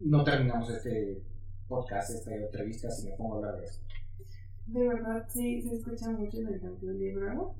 no 0.00 0.24
terminamos 0.24 0.70
este 0.70 1.22
podcast, 1.68 2.10
esta 2.10 2.34
entrevista, 2.34 2.90
si 2.90 3.08
me 3.10 3.16
pongo 3.16 3.34
a 3.34 3.36
hablar 3.38 3.56
de 3.60 3.64
eso. 3.66 3.82
De 4.66 4.88
verdad, 4.88 5.26
sí, 5.28 5.62
se 5.62 5.76
escucha 5.76 6.10
mucho 6.10 6.38
en 6.38 6.48
el 6.48 6.60
canto 6.60 6.86
del 6.86 6.98
libro. 6.98 7.54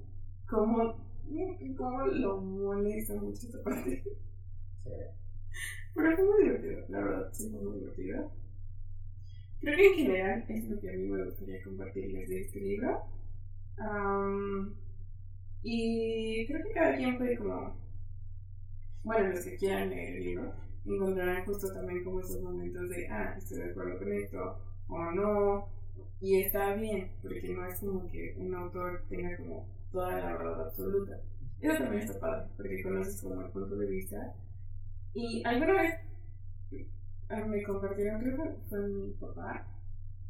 Como, 0.49 0.97
como 1.77 2.07
lo 2.07 2.41
molesta 2.41 3.14
mucho 3.14 3.47
esta 3.47 3.62
parte. 3.62 4.03
Sí. 4.83 4.91
Pero 5.97 6.15
fue 6.15 6.25
muy 6.25 6.45
divertido, 6.45 6.85
la 6.91 7.01
verdad, 7.01 7.33
sí 7.33 7.51
fue 7.51 7.63
muy 7.63 7.79
divertido. 7.79 8.31
Creo 9.61 9.77
que 9.77 9.87
en 9.87 9.95
general 9.95 10.45
es 10.47 10.69
lo 10.69 10.81
que 10.81 10.91
a 10.91 10.93
mí 10.93 11.09
me 11.09 11.25
gustaría 11.25 11.65
compartirles 11.65 12.29
de 12.29 12.41
este 12.43 12.61
libro. 12.61 13.03
Am, 13.79 14.75
y 15.63 16.47
creo 16.47 16.63
que 16.63 16.73
cada 16.73 16.97
quien 16.97 17.17
puede 17.17 17.39
como, 17.39 17.77
bueno, 19.05 19.29
los 19.31 19.45
que 19.45 19.57
quieran 19.57 19.89
leer 19.89 20.17
el 20.17 20.25
libro, 20.25 20.53
encontrarán 20.85 21.45
justo 21.47 21.73
también 21.73 22.05
como 22.05 22.21
esos 22.21 22.43
momentos 22.43 22.89
de, 22.91 23.09
ah, 23.09 23.35
estoy 23.39 23.59
de 23.59 23.71
acuerdo 23.71 23.99
con 23.99 24.13
esto, 24.13 24.59
o 24.89 25.11
no, 25.13 25.69
y 26.21 26.43
está 26.43 26.75
bien, 26.75 27.11
porque 27.23 27.55
no 27.55 27.67
es 27.67 27.81
como 27.81 28.07
que 28.07 28.35
un 28.39 28.55
autor 28.55 29.03
tenga 29.09 29.35
como 29.39 29.67
toda 29.91 30.21
la 30.21 30.37
verdad 30.37 30.67
absoluta. 30.67 31.21
Eso 31.61 31.79
también 31.79 32.03
está 32.03 32.21
padre, 32.21 32.49
porque 32.57 32.83
conoces 32.83 33.23
como 33.23 33.41
el 33.41 33.51
punto 33.51 33.77
de 33.77 33.87
vista. 33.87 34.35
Y 35.17 35.43
alguna 35.47 35.81
vez 35.81 35.95
ah, 37.31 37.45
me 37.47 37.62
compartieron, 37.62 38.21
creo 38.21 38.37
que 38.37 38.51
fue 38.69 38.87
mi 38.87 39.12
papá, 39.14 39.67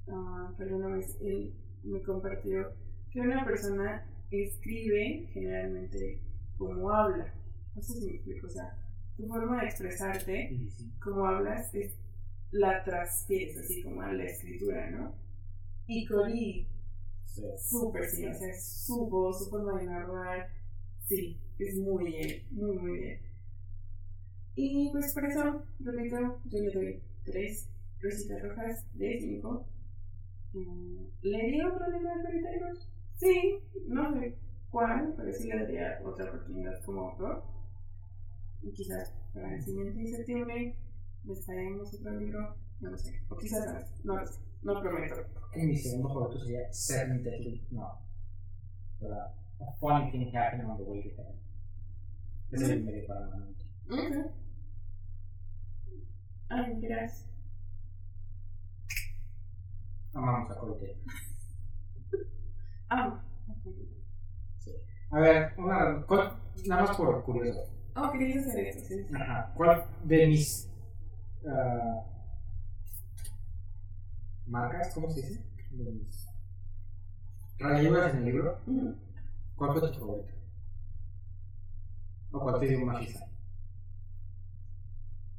ah, 0.06 0.54
pero 0.56 0.76
una 0.76 0.94
vez 0.94 1.18
él 1.20 1.52
me 1.82 2.00
compartió 2.02 2.72
que 3.10 3.20
una 3.20 3.44
persona 3.44 4.06
escribe 4.30 5.28
generalmente 5.32 6.22
como 6.56 6.88
habla. 6.88 7.34
No 7.74 7.82
sé 7.82 7.94
si 7.94 8.06
me 8.06 8.12
explico, 8.14 8.46
o 8.46 8.50
sea, 8.50 8.78
tu 9.16 9.26
forma 9.26 9.60
de 9.60 9.66
expresarte 9.66 10.48
sí, 10.50 10.92
como 11.02 11.26
hablas, 11.26 11.74
es, 11.74 11.98
la 12.52 12.84
transfieres 12.84 13.58
así 13.58 13.82
como 13.82 14.02
a 14.02 14.12
la 14.12 14.22
escritura, 14.22 14.88
¿no? 14.92 15.16
Y 15.88 16.06
Cori, 16.06 16.68
sí. 17.24 17.42
súper 17.58 18.04
sí, 18.04 18.24
o 18.24 18.34
sea, 18.34 18.54
su 18.54 19.08
voz, 19.08 19.42
su 19.42 19.50
forma 19.50 19.80
de 19.80 19.86
narrar, 19.86 20.48
sí, 21.08 21.40
es 21.58 21.76
muy 21.76 22.04
bien, 22.04 22.46
muy, 22.52 22.78
muy 22.78 22.98
bien. 23.00 23.25
Y 24.56 24.90
pues 24.90 25.12
por 25.12 25.24
eso, 25.26 25.62
repito, 25.80 26.40
yo 26.46 26.60
le 26.60 26.70
doy 26.72 27.02
tres 27.24 27.68
rositas 28.00 28.42
rojas 28.42 28.86
de 28.94 29.18
cinco. 29.20 29.66
Mm, 30.54 31.04
¿Le 31.22 31.50
di 31.50 31.60
otro 31.60 31.90
libro 31.90 32.08
de 32.08 32.22
comentarios? 32.24 32.90
Sí, 33.16 33.58
no 33.86 34.12
sé 34.14 34.34
cuál, 34.70 35.12
pero 35.14 35.32
sí 35.32 35.48
le 35.48 35.58
daría 35.58 36.00
otra 36.02 36.30
oportunidad 36.30 36.82
como 36.84 37.10
autor. 37.10 37.44
Y 38.62 38.72
quizás 38.72 39.12
para 39.34 39.54
el 39.54 39.62
siguiente 39.62 40.00
de 40.00 40.16
septiembre 40.16 40.76
les 41.24 41.44
traemos 41.44 41.92
otro 41.92 42.18
libro, 42.18 42.56
no 42.80 42.90
lo 42.90 42.96
sé, 42.96 43.20
o 43.28 43.36
quizás 43.36 43.66
antes, 43.66 44.04
no 44.04 44.16
lo 44.16 44.26
sé, 44.26 44.40
no 44.62 44.80
prometo. 44.80 45.16
Que 45.52 45.66
mi 45.66 45.76
segundo 45.76 46.08
favorito 46.08 46.38
sería 46.38 46.72
Seven 46.72 47.22
Deadly 47.22 47.66
No. 47.72 47.98
¿Verdad? 49.00 49.34
A 49.60 49.72
funny 49.78 50.10
thing 50.10 50.34
happened 50.34 50.64
on 50.64 50.78
the 50.78 50.84
way 50.84 51.02
to 51.02 51.10
heaven. 51.10 51.36
Ese 52.52 52.64
es 52.64 52.70
el 52.70 52.84
medio 52.84 53.06
para 53.06 53.26
mí. 53.36 53.54
Ok. 53.90 54.45
Ay, 56.48 56.80
gracias. 56.80 57.26
Amamos 60.14 60.50
a 60.50 60.54
Taylor. 60.54 60.96
Ah, 62.88 63.22
A 65.10 65.20
ver, 65.20 65.52
una, 65.56 66.04
¿cuál- 66.06 66.36
nada 66.66 66.82
más 66.82 66.96
por 66.96 67.22
curioso. 67.24 67.60
oh, 67.94 68.10
querías 68.12 68.46
hacer 68.46 68.66
eso, 68.66 68.80
sí. 68.86 69.06
Ajá. 69.14 69.52
¿Cuál 69.56 69.84
de 70.04 70.26
mis 70.26 70.68
ah, 71.48 72.02
marcas, 74.46 74.92
cómo 74.94 75.10
se 75.10 75.22
dice? 75.22 75.44
De 75.70 75.92
mis 75.92 76.26
en 77.58 78.16
el 78.18 78.24
libro. 78.24 78.58
¿cuál 79.56 79.78
fue 79.78 79.90
tu 79.90 79.98
favorita? 79.98 80.32
¿O 82.32 82.40
cuál 82.40 82.60
te 82.60 82.66
dio 82.68 82.84
más 82.84 82.98
risa? 83.00 83.26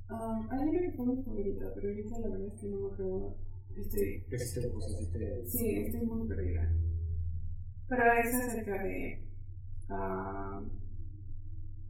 Um, 0.10 0.48
hay 0.50 0.60
una 0.70 0.80
que 0.80 0.92
fue 0.94 1.06
mi 1.06 1.22
favorita, 1.24 1.72
pero 1.76 1.90
ahorita 1.90 2.20
la 2.20 2.28
verdad 2.30 2.48
es 2.48 2.62
que 2.62 2.68
no 2.68 2.78
me 2.80 2.94
acuerdo. 2.94 3.36
Estoy, 3.76 4.26
¿Qué 4.30 4.36
es 4.36 4.58
este? 4.58 4.68
Este... 5.02 5.46
sí, 5.46 5.76
estoy 5.80 6.02
muy 6.06 6.28
perdida. 6.28 6.72
Pero 7.90 8.04
es 8.14 8.34
acerca 8.36 8.84
de 8.84 9.28
ah, 9.90 10.64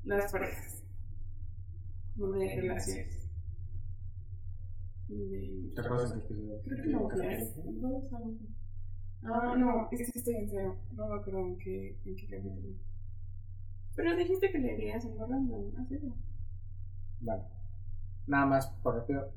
las 0.03 0.32
parejas. 0.32 0.84
No 2.15 2.32
de 2.32 2.55
relaciones. 2.55 3.30
De- 5.07 5.72
¿Te 5.76 5.82
acuerdas 5.82 6.09
del 6.09 6.20
episodio? 6.20 6.61
Creo 6.63 6.84
que 6.84 6.89
no, 6.89 7.09
algo 7.09 8.07
así. 8.18 8.47
Ah, 9.24 9.55
no, 9.57 9.89
es 9.91 10.11
que 10.11 10.20
estoy 10.20 10.36
en 10.36 10.49
cero. 10.49 10.78
No 10.93 11.07
me 11.07 11.15
acuerdo 11.15 11.39
en 11.47 11.57
qué, 11.59 11.97
en 12.03 12.15
qué 12.15 12.28
capítulo. 12.28 12.76
Pero 13.95 14.15
dijiste 14.18 14.51
que 14.51 14.59
leerías 14.59 15.05
en 15.05 15.18
random, 15.18 15.72
así 15.80 15.95
es. 15.95 16.01
Vale. 17.22 17.43
Nada 18.28 18.45
más, 18.45 18.67
por 18.84 18.95
rápido. 18.95 19.32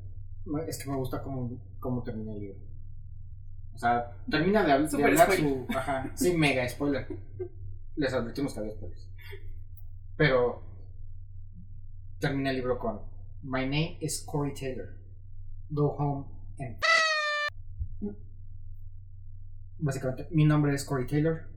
Es 0.66 0.82
que 0.82 0.90
me 0.90 0.96
gusta 0.96 1.22
cómo, 1.22 1.50
cómo 1.78 2.02
termina 2.02 2.32
el 2.32 2.40
libro. 2.40 2.58
O 3.74 3.78
sea, 3.78 4.10
termina 4.28 4.62
de, 4.62 4.88
de 4.88 5.04
hablar 5.04 5.32
su. 5.32 5.66
Ajá, 5.70 6.10
sí, 6.14 6.36
mega 6.36 6.68
spoiler. 6.68 7.06
Les 7.96 8.12
advertimos 8.12 8.52
que 8.52 8.60
había 8.60 8.72
spoilers. 8.72 9.08
Pero. 10.16 10.62
Termina 12.18 12.50
el 12.50 12.56
libro 12.56 12.78
con: 12.78 13.00
My 13.42 13.62
name 13.62 13.96
is 14.00 14.22
Corey 14.26 14.52
Taylor. 14.52 14.98
Go 15.70 15.96
home 15.96 16.26
and. 16.58 16.76
Básicamente, 19.78 20.28
mi 20.30 20.44
nombre 20.44 20.74
es 20.74 20.84
Corey 20.84 21.06
Taylor. 21.06 21.48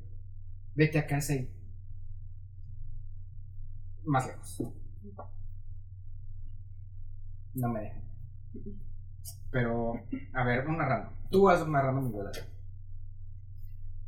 Vete 0.76 1.00
a 1.00 1.08
casa 1.08 1.34
y. 1.34 1.50
Más 4.06 4.28
lejos. 4.28 4.62
No 7.56 7.70
me 7.70 7.82
dejan. 7.82 8.04
Pero, 9.52 9.94
a 10.34 10.44
ver, 10.44 10.68
una 10.68 10.86
random. 10.86 11.14
Tú 11.30 11.44
vas 11.44 11.68
narrando 11.68 12.02
mi 12.02 12.12
bola. 12.12 12.32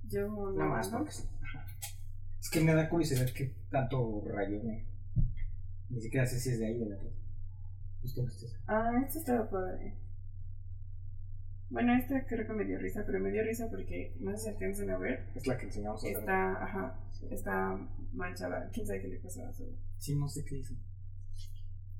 Yo 0.04 0.28
no, 0.28 0.52
Nada 0.54 0.70
más, 0.70 0.92
¿no? 0.92 1.00
porque. 1.00 1.12
Es 1.12 2.50
que 2.52 2.62
me 2.62 2.74
da 2.74 2.90
curiosidad 2.90 3.28
que 3.34 3.56
tanto 3.70 4.24
rayo 4.28 4.62
me. 4.64 4.86
Ni 5.90 6.02
siquiera 6.02 6.26
sé 6.26 6.40
si 6.40 6.50
es 6.52 6.60
de 6.60 6.68
ahí 6.68 6.82
o 6.82 6.90
de 6.90 6.98
la. 6.98 7.16
Ah, 8.68 9.02
este 9.06 9.20
estaba 9.20 9.50
padre. 9.50 9.96
Bueno, 11.70 11.96
este 11.96 12.24
creo 12.28 12.46
que 12.46 12.54
me 12.54 12.66
dio 12.66 12.78
risa, 12.78 13.04
pero 13.06 13.20
me 13.20 13.32
dio 13.32 13.44
risa 13.44 13.68
porque 13.70 14.16
no 14.20 14.32
sé 14.32 14.44
si 14.44 14.50
alcanzan 14.50 14.92
a 14.92 14.98
ver. 14.98 15.28
Es 15.34 15.48
la 15.48 15.58
que 15.58 15.66
enseñamos 15.66 16.04
a. 16.04 16.08
Está, 16.08 16.64
ajá, 16.64 17.00
está 17.32 17.78
manchada. 18.14 18.70
¿Quién 18.72 18.86
sabe 18.86 19.02
qué 19.02 19.08
le 19.08 19.20
pasó 19.20 19.46
a 19.46 19.54
su? 19.54 19.76
Sí, 19.98 20.16
no 20.16 20.28
sé 20.28 20.46
qué 20.46 20.56
dice. 20.56 20.76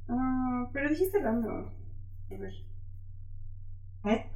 Ah, 0.08 0.70
pero 0.72 0.90
dijiste 0.90 1.20
random. 1.20 1.70
A 2.32 2.38
ver. 2.38 2.54
¿Eh? 4.06 4.32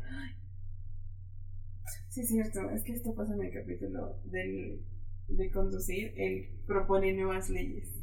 Sí, 2.10 2.22
es 2.22 2.28
cierto. 2.28 2.70
Es 2.72 2.84
que 2.84 2.94
esto 2.94 3.14
pasa 3.14 3.34
en 3.34 3.44
el 3.44 3.54
capítulo 3.54 4.18
del, 4.26 4.82
de 5.28 5.52
conducir. 5.52 6.14
Él 6.18 6.50
propone 6.66 7.14
nuevas 7.14 7.50
leyes 7.50 7.94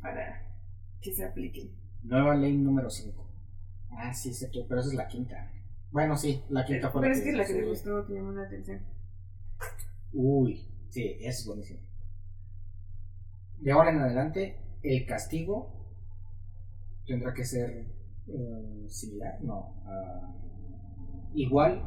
para 0.00 0.46
que 1.00 1.12
se 1.12 1.24
apliquen. 1.24 1.70
Nueva 2.02 2.34
ley 2.34 2.56
número 2.56 2.90
5. 2.90 3.26
Ah, 3.92 4.12
sí, 4.12 4.34
sé 4.34 4.48
tú, 4.48 4.66
pero 4.68 4.80
esa 4.80 4.90
es 4.90 4.96
la 4.96 5.08
quinta. 5.08 5.52
Bueno, 5.90 6.16
sí, 6.16 6.42
la 6.50 6.64
quinta 6.64 6.90
fue 6.90 7.00
Pero 7.00 7.14
es 7.14 7.22
que 7.22 7.32
la 7.32 7.46
que 7.46 7.54
te 7.54 7.64
gustó, 7.64 8.04
te 8.04 8.14
llamó 8.14 8.32
la 8.32 8.42
atención. 8.42 8.80
Uy, 10.12 10.68
sí, 10.90 11.16
es 11.20 11.46
buenísimo. 11.46 11.80
De 13.58 13.72
ahora 13.72 13.90
en 13.90 14.00
adelante, 14.00 14.56
el 14.82 15.06
castigo 15.06 15.75
tendrá 17.06 17.32
que 17.32 17.44
ser 17.44 17.86
eh, 18.28 18.84
similar, 18.88 19.40
no, 19.42 19.82
ah, 19.86 20.34
igual 21.34 21.82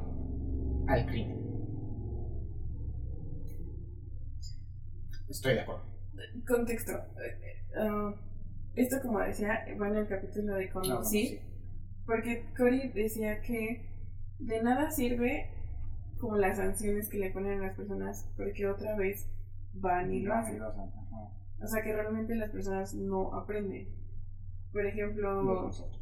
al 0.87 1.05
crimen. 1.05 1.39
Estoy 5.29 5.53
de 5.53 5.59
acuerdo. 5.61 5.83
Contexto. 6.47 6.91
eh, 6.93 7.39
eh, 7.41 7.77
ah, 7.77 8.13
esto, 8.75 8.97
como 9.01 9.19
decía, 9.19 9.65
va 9.79 9.89
en 9.89 9.97
el 9.97 10.07
capítulo 10.07 10.55
de 10.55 10.69
No, 10.69 10.81
no, 10.81 10.81
conducir. 10.81 11.41
Porque 12.05 12.45
Cory 12.57 12.89
decía 12.89 13.41
que 13.41 13.89
de 14.39 14.63
nada 14.63 14.89
sirve 14.89 15.51
como 16.17 16.37
las 16.37 16.57
sanciones 16.57 17.09
que 17.09 17.19
le 17.19 17.31
ponen 17.31 17.59
a 17.59 17.67
las 17.67 17.75
personas 17.75 18.31
porque 18.35 18.67
otra 18.67 18.95
vez 18.95 19.29
van 19.73 20.11
y 20.13 20.21
lo 20.21 20.33
hacen. 20.33 20.61
O 20.61 21.67
sea 21.67 21.83
que 21.83 21.93
realmente 21.93 22.35
las 22.35 22.49
personas 22.51 22.93
no 22.95 23.33
aprenden. 23.35 23.98
Por 24.71 24.83
No, 24.83 24.89
ejemplo, 24.89 25.43
nosotros. 25.43 25.99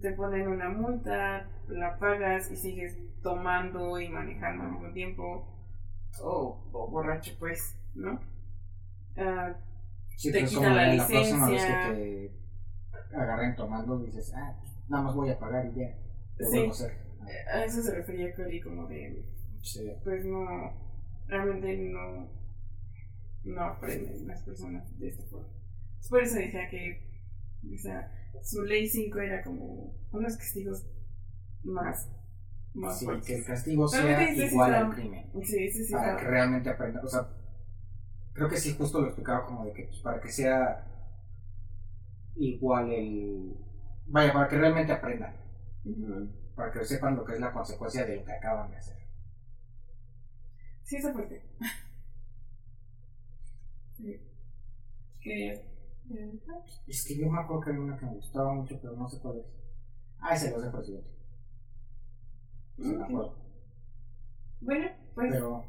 te 0.00 0.12
ponen 0.12 0.48
una 0.48 0.68
multa, 0.68 1.48
la 1.68 1.98
pagas 1.98 2.50
y 2.50 2.56
sigues 2.56 2.98
tomando 3.22 3.98
y 4.00 4.08
manejando 4.08 4.64
al 4.64 4.72
mismo 4.72 4.92
tiempo. 4.92 5.48
O, 6.22 6.68
o 6.72 6.90
borracho, 6.90 7.32
pues, 7.38 7.78
¿no? 7.94 8.20
Ah, 9.16 9.54
Sí, 10.16 10.30
te 10.30 10.44
quitan 10.44 10.54
como 10.64 10.76
la 10.76 10.94
la 10.94 11.06
próxima 11.06 11.48
vez 11.48 11.62
licencia. 11.62 11.94
que 11.94 12.32
te 13.10 13.16
agarren 13.16 13.56
tomando, 13.56 13.98
dices, 13.98 14.32
ah, 14.36 14.54
nada 14.88 15.04
más 15.04 15.14
voy 15.14 15.30
a 15.30 15.38
pagar 15.38 15.66
y 15.66 15.74
ya. 15.80 15.96
Lo 16.38 16.46
Sí. 16.48 16.66
hacer. 16.68 16.98
a 17.52 17.64
eso 17.64 17.82
se 17.82 17.94
refería 17.94 18.34
Cory 18.34 18.60
como 18.60 18.86
de 18.88 19.24
Sí. 19.62 19.90
pues 20.04 20.24
no, 20.24 20.72
realmente 21.28 21.76
no, 21.90 22.28
no 23.44 23.62
aprenden 23.64 24.26
las 24.26 24.42
personas 24.42 24.98
de 24.98 25.08
esta 25.08 25.24
forma. 25.24 25.48
Por 26.10 26.22
eso 26.22 26.36
decía 26.36 26.68
que 26.68 27.11
o 27.62 27.78
sea, 27.78 28.10
su 28.42 28.62
ley 28.62 28.86
5 28.88 29.18
era 29.20 29.42
como 29.42 29.94
unos 30.10 30.36
castigos 30.36 30.84
más, 31.64 32.10
más 32.74 32.98
Sí, 32.98 33.04
fuertes. 33.04 33.26
que 33.26 33.34
el 33.36 33.44
castigo 33.44 33.88
sea 33.88 34.32
igual 34.32 34.74
al 34.74 34.94
crimen. 34.94 35.30
Sí, 35.42 35.70
sí, 35.70 35.84
sí. 35.84 35.92
para 35.92 36.16
que 36.16 36.24
realmente 36.24 36.70
aprenda. 36.70 37.00
O 37.02 37.06
sea, 37.08 37.28
creo 38.32 38.48
que 38.48 38.56
sí, 38.56 38.74
justo 38.76 39.00
lo 39.00 39.06
explicaba 39.08 39.46
como 39.46 39.64
de 39.64 39.72
que 39.72 39.84
pues, 39.84 40.00
para 40.00 40.20
que 40.20 40.28
sea 40.30 40.86
igual 42.36 42.90
el. 42.92 43.54
Vaya, 44.06 44.32
para 44.32 44.48
que 44.48 44.56
realmente 44.58 44.92
aprendan. 44.92 45.36
Para 46.56 46.70
que 46.72 46.84
sepan 46.84 47.16
lo 47.16 47.24
que 47.24 47.34
es 47.34 47.40
la 47.40 47.52
consecuencia 47.52 48.04
de 48.04 48.16
lo 48.16 48.24
que 48.24 48.32
acaban 48.32 48.70
de 48.70 48.76
hacer. 48.76 48.96
Sí, 50.82 50.96
está 50.96 51.12
fuerte. 51.12 51.42
Sí. 53.96 54.20
Que. 55.20 55.71
Es 56.86 57.04
que 57.06 57.16
yo 57.16 57.30
me 57.30 57.40
acuerdo 57.40 57.60
que 57.62 57.70
había 57.70 57.82
una 57.82 57.96
que 57.96 58.06
me 58.06 58.14
gustaba 58.14 58.52
mucho, 58.54 58.78
pero 58.80 58.96
no 58.96 59.08
sé 59.08 59.18
cuál 59.20 59.38
es. 59.38 59.46
Ah, 60.20 60.34
ese 60.34 60.50
lo 60.50 60.60
sé 60.60 60.70
presidente. 60.70 61.10
Sí, 62.76 62.82
me 62.94 63.04
acuerdo. 63.04 63.36
Bueno, 64.60 64.86
pues 65.14 65.32
Pero. 65.32 65.64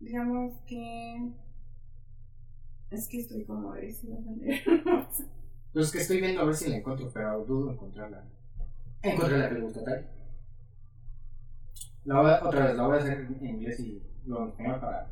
digamos 0.00 0.54
que. 0.66 1.32
Es 2.90 3.08
que 3.08 3.20
estoy 3.20 3.44
como 3.44 3.72
de 3.72 3.90
si 3.92 4.08
vas 4.08 4.20
a 4.26 4.30
leer. 4.32 4.62
Pues 5.72 5.86
es 5.86 5.92
que 5.92 5.98
estoy 5.98 6.20
viendo 6.20 6.40
a 6.40 6.44
ver 6.44 6.54
si 6.54 6.70
la 6.70 6.76
encuentro, 6.76 7.10
pero 7.12 7.44
dudo 7.44 7.72
encontrarla. 7.72 8.24
Encontré 9.02 9.38
la 9.38 9.48
que 9.48 9.54
le 9.56 9.60
gusta 9.62 9.80
a 9.80 9.84
Tari. 9.84 10.06
La 12.04 12.20
voy 12.20 12.30
a- 12.30 12.44
otra 12.46 12.66
vez, 12.66 12.76
la 12.76 12.86
voy 12.86 12.96
a 12.96 13.00
hacer 13.00 13.18
en 13.40 13.46
inglés 13.46 13.80
y 13.80 14.02
luego 14.24 14.44
en 14.44 14.50
español 14.50 14.80
para 14.80 15.10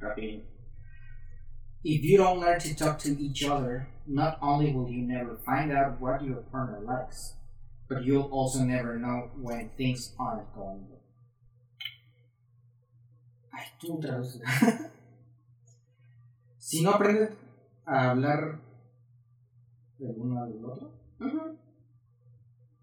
rapidín. 0.00 0.44
If 1.84 2.04
you 2.04 2.16
don't 2.16 2.38
learn 2.38 2.60
to 2.60 2.76
talk 2.76 2.98
to 3.00 3.10
each 3.20 3.42
other, 3.44 3.88
not 4.06 4.38
only 4.40 4.72
will 4.72 4.88
you 4.88 5.02
never 5.02 5.36
find 5.44 5.72
out 5.72 6.00
what 6.00 6.22
your 6.22 6.42
partner 6.52 6.80
likes, 6.80 7.34
but 7.88 8.04
you'll 8.04 8.30
also 8.30 8.60
never 8.60 8.98
know 8.98 9.30
when 9.36 9.70
things 9.76 10.14
aren't 10.18 10.54
going 10.54 10.86
well. 10.88 11.02
Ay, 13.52 13.66
tú 13.80 14.00
traduces. 14.00 14.40
si 16.58 16.82
no 16.82 16.92
aprendes 16.92 17.30
a 17.84 18.10
hablar 18.10 18.60
el 19.98 20.14
uno 20.16 20.42
al 20.42 20.64
otro, 20.64 20.92
Ujú. 21.20 21.58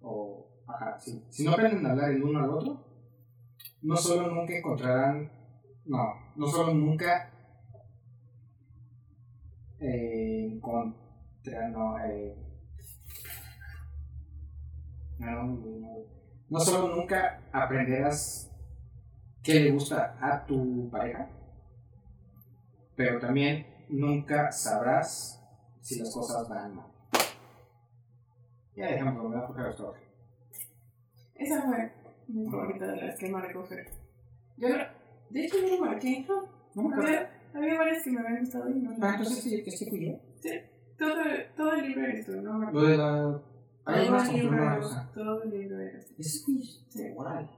o 0.01 0.47
ajá, 0.67 0.99
sí. 0.99 1.23
si 1.29 1.43
no 1.45 1.53
aprenden 1.53 1.85
a 1.85 1.91
hablar 1.91 2.11
el 2.11 2.23
uno 2.23 2.39
al 2.43 2.49
otro, 2.49 2.85
no 3.81 3.95
solo 3.95 4.29
nunca 4.29 4.57
encontrarán, 4.57 5.31
no, 5.85 6.13
no 6.35 6.47
solo 6.47 6.73
nunca 6.73 7.31
eh, 9.79 10.49
encontrarán, 10.53 11.71
no, 11.71 11.99
eh, 11.99 12.35
no, 15.19 15.43
no, 15.43 15.97
no 16.49 16.59
solo 16.59 16.95
nunca 16.95 17.41
aprenderás 17.51 18.51
qué 19.43 19.59
le 19.59 19.71
gusta 19.71 20.17
a 20.21 20.45
tu 20.45 20.89
pareja, 20.89 21.29
pero 22.95 23.19
también 23.19 23.65
nunca 23.89 24.51
sabrás 24.51 25.41
si 25.81 25.99
las 25.99 26.13
cosas 26.13 26.47
van 26.49 26.75
mal. 26.75 26.87
Ya 28.75 28.87
dejamos, 28.87 29.23
me 29.23 29.35
voy 29.35 29.43
a 29.43 29.47
coger 29.47 29.67
esto. 29.67 29.93
Esa 31.35 31.61
fue 31.63 31.91
mi 32.27 32.49
favorita 32.49 32.87
de 32.87 33.01
las 33.01 33.17
que 33.17 33.29
no 33.29 33.41
recoger. 33.41 33.87
Yo, 34.57 34.67
de 35.29 35.45
hecho, 35.45 35.57
yo 35.57 35.77
no 35.77 35.85
marqué. 35.85 36.25
No 36.75 36.83
me 36.83 36.95
acuerdo. 36.95 37.38
Había, 37.53 37.67
había 37.71 37.77
varias 37.79 38.03
que 38.03 38.11
me 38.11 38.19
habían 38.19 38.39
gustado 38.41 38.69
y 38.69 38.73
no 38.81 38.91
Ah, 39.01 39.11
entonces 39.17 39.43
sí, 39.43 39.63
que 39.63 39.71
sí 39.71 39.89
fui 39.89 40.05
yo. 40.07 40.19
Sí, 40.41 40.49
todo, 40.97 41.13
todo 41.55 41.73
el 41.73 41.87
libro 41.87 42.03
eres 42.05 42.25
tú, 42.25 42.41
no. 42.41 42.71
Lo 42.71 42.81
de 42.83 42.97
la 42.97 43.41
Hay 43.85 44.05
Todo 44.05 44.11
más 44.11 44.29
el 44.29 44.35
libro, 44.35 44.89
todo 45.13 45.43
el 45.43 45.49
libro 45.51 45.79
era 45.79 45.97
así. 45.99 46.15
Es 46.17 46.45
que 46.45 46.51
Sí. 46.91 47.03
igual. 47.07 47.49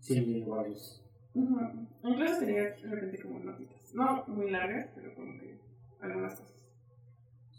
Sí, 0.00 0.14
igual 0.18 0.72
es. 0.72 1.02
Ujú. 1.34 1.60
Incluso 2.02 2.38
tenía 2.40 2.62
de 2.62 2.76
repente 2.76 3.22
como 3.22 3.38
notitas. 3.40 3.94
No 3.94 4.24
muy 4.26 4.50
largas, 4.50 4.88
pero 4.94 5.14
como 5.14 5.32
que 5.38 5.60
algunas 6.00 6.34
cosas. 6.40 6.64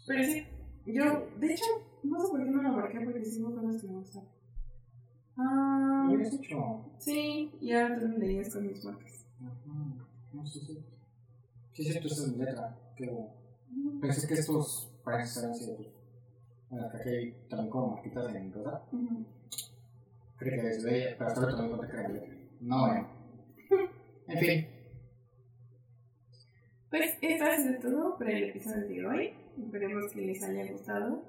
Pero 0.06 0.24
sí, 0.24 0.44
yo, 0.86 1.28
de 1.38 1.46
hecho, 1.52 1.64
no 2.02 2.20
sé 2.20 2.28
por 2.30 2.44
qué 2.44 2.50
no 2.50 2.62
lo 2.62 2.72
marqué 2.72 3.00
porque 3.00 3.20
me 3.20 3.54
cosas 3.54 3.80
que 3.80 3.88
me 3.88 3.94
gustan. 3.94 4.24
Ah, 5.36 6.06
Lo 6.08 6.14
habías 6.14 6.34
hecho. 6.34 6.84
sí, 6.98 7.50
y 7.60 7.72
ahora 7.72 7.98
tú 7.98 8.08
leías 8.18 8.52
con 8.52 8.66
mis 8.66 8.84
marcas. 8.84 9.24
Ajá. 9.40 10.06
No 10.34 10.46
sé 10.46 10.60
si. 10.60 10.84
Sí, 11.72 11.84
sí, 11.84 12.00
tú 12.00 12.08
estás 12.08 12.28
en 12.28 12.38
letra. 12.38 12.76
Pero. 12.98 13.28
Pensé 14.00 14.28
que 14.28 14.34
estos 14.34 14.90
parecen 15.04 15.28
ser 15.28 15.50
así. 15.50 15.92
Bueno, 16.68 16.88
que 16.90 17.10
hay 17.10 17.32
también 17.48 17.70
como 17.70 17.94
marquitas 17.94 18.34
en 18.34 18.52
rosa. 18.52 18.82
Ujú. 18.92 19.24
Creo 20.36 20.62
que 20.62 20.68
es 20.68 20.82
de. 20.82 21.14
Pero 21.18 21.26
hasta 21.26 21.40
ahora 21.40 21.56
también 21.56 21.76
cuenta 21.76 21.94
que 21.94 22.00
era 22.00 22.08
letra. 22.08 22.34
No, 22.60 22.86
bueno. 22.86 23.08
En 24.28 24.38
fin. 24.38 24.66
Pues 26.90 27.18
esto 27.20 27.44
ha 27.44 27.56
sido 27.56 27.80
todo 27.80 28.16
por 28.16 28.30
el 28.30 28.44
episodio 28.44 28.86
de 28.86 29.06
hoy. 29.06 29.34
Esperemos 29.58 30.12
que 30.12 30.20
les 30.20 30.42
haya 30.42 30.70
gustado. 30.70 31.22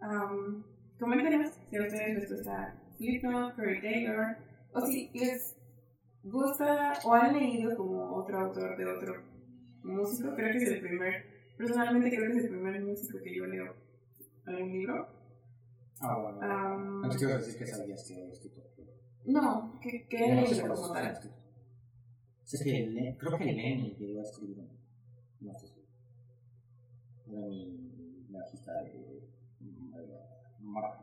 Um, 0.00 0.62
coméntenos 1.00 1.52
si 1.68 1.76
a 1.76 1.82
ustedes 1.82 2.14
les 2.18 2.30
gusta 2.30 2.74
Slipknot, 2.96 3.56
Corey 3.56 3.80
Taylor, 3.80 4.36
o 4.72 4.80
si 4.86 5.10
les 5.14 5.56
gusta 6.22 6.92
o 7.04 7.14
han 7.14 7.32
leído 7.32 7.76
como 7.76 8.16
otro 8.16 8.38
autor 8.38 8.76
de 8.76 8.86
otro 8.86 9.27
músico. 9.88 10.34
Creo 10.34 10.52
que 10.52 10.58
es 10.58 10.68
el 10.70 10.80
primer, 10.80 11.24
personalmente 11.56 12.16
creo 12.16 12.30
que 12.32 12.38
es 12.38 12.44
el 12.44 12.50
primer 12.50 12.80
músico 12.82 13.18
que 13.22 13.36
yo 13.36 13.46
leo 13.46 13.74
algún 14.46 14.72
libro. 14.72 15.08
Ah, 16.00 16.18
bueno. 16.18 16.38
Um, 16.38 17.00
No 17.02 17.08
te 17.10 17.16
quiero 17.18 17.36
decir 17.38 17.56
que 17.58 17.66
sabías 17.66 18.04
que 18.06 18.14
había 18.14 18.32
escrito. 18.32 18.62
no, 19.26 19.78
que, 19.82 20.06
que 20.08 20.16
he 20.16 20.34
no 20.34 20.40
leído 20.42 20.62
como 20.62 20.74
es 20.74 20.92
tal. 20.92 21.34
Sé 22.44 22.64
que 22.64 23.16
creo 23.18 23.36
que 23.38 23.44
Lenny 23.44 23.96
llegó 23.98 24.20
a 24.20 24.22
escribir. 24.22 24.68
No 25.40 25.52
sé 25.54 25.66
si. 25.68 25.80
Era 27.30 27.40
mi 27.46 28.26
bajista 28.30 28.72
de. 28.84 29.28
Mara. 30.60 30.98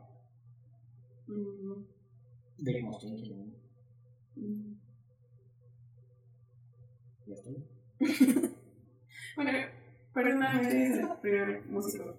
Mm, 1.28 1.84
De 2.58 2.82
Mostín. 2.82 3.54
mm. 4.36 4.74
Ya 7.26 7.34
estoy. 7.34 7.64
Bueno, 9.36 9.50
personalmente 10.14 10.82
es 10.86 10.98
el 10.98 11.08
primer 11.20 11.62
músico 11.66 12.14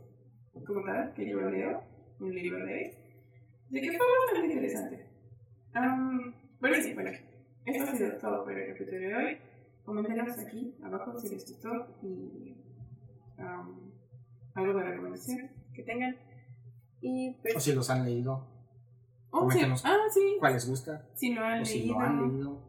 como 0.65 0.84
tal 0.84 1.13
que 1.13 1.30
yo 1.30 1.41
leo, 1.49 1.84
un 2.20 2.34
libro 2.34 2.65
de 2.65 2.82
él. 2.86 2.91
De 3.70 3.82
que 3.82 3.97
fue 3.97 4.05
bastante 4.26 4.53
interesante. 4.53 5.05
Um, 5.76 6.34
pero 6.59 6.82
sí, 6.82 6.93
bueno, 6.93 7.11
esto 7.65 7.84
ha 7.84 7.95
sido 7.95 8.18
todo 8.18 8.43
por 8.43 8.53
el 8.57 8.72
episodio 8.72 8.99
de 9.09 9.15
hoy. 9.15 9.38
Coméntenos 9.84 10.38
aquí 10.39 10.76
abajo 10.84 11.20
si 11.20 11.30
les 11.30 11.49
gustó 11.49 11.70
y 12.03 12.55
um, 13.38 13.91
algo 14.55 14.74
de 14.80 14.84
recomendación 14.84 15.49
que 15.74 15.84
tengan. 15.84 16.15
Y 17.01 17.30
O 17.30 17.41
pues. 17.43 17.63
si 17.63 17.74
los 17.74 17.89
han 17.89 18.03
leído. 18.05 18.47
Oh, 19.30 19.49
sí. 19.51 19.59
Ah, 19.84 19.97
sí. 20.11 20.38
¿Cuál 20.39 20.53
les 20.53 20.68
gusta? 20.68 21.07
Si 21.13 21.34
lo 21.34 21.41
han 21.43 21.61
O 21.61 21.65
si 21.65 21.80
leído. 21.80 21.93
lo 21.93 21.99
han 21.99 22.28
leído. 22.34 22.61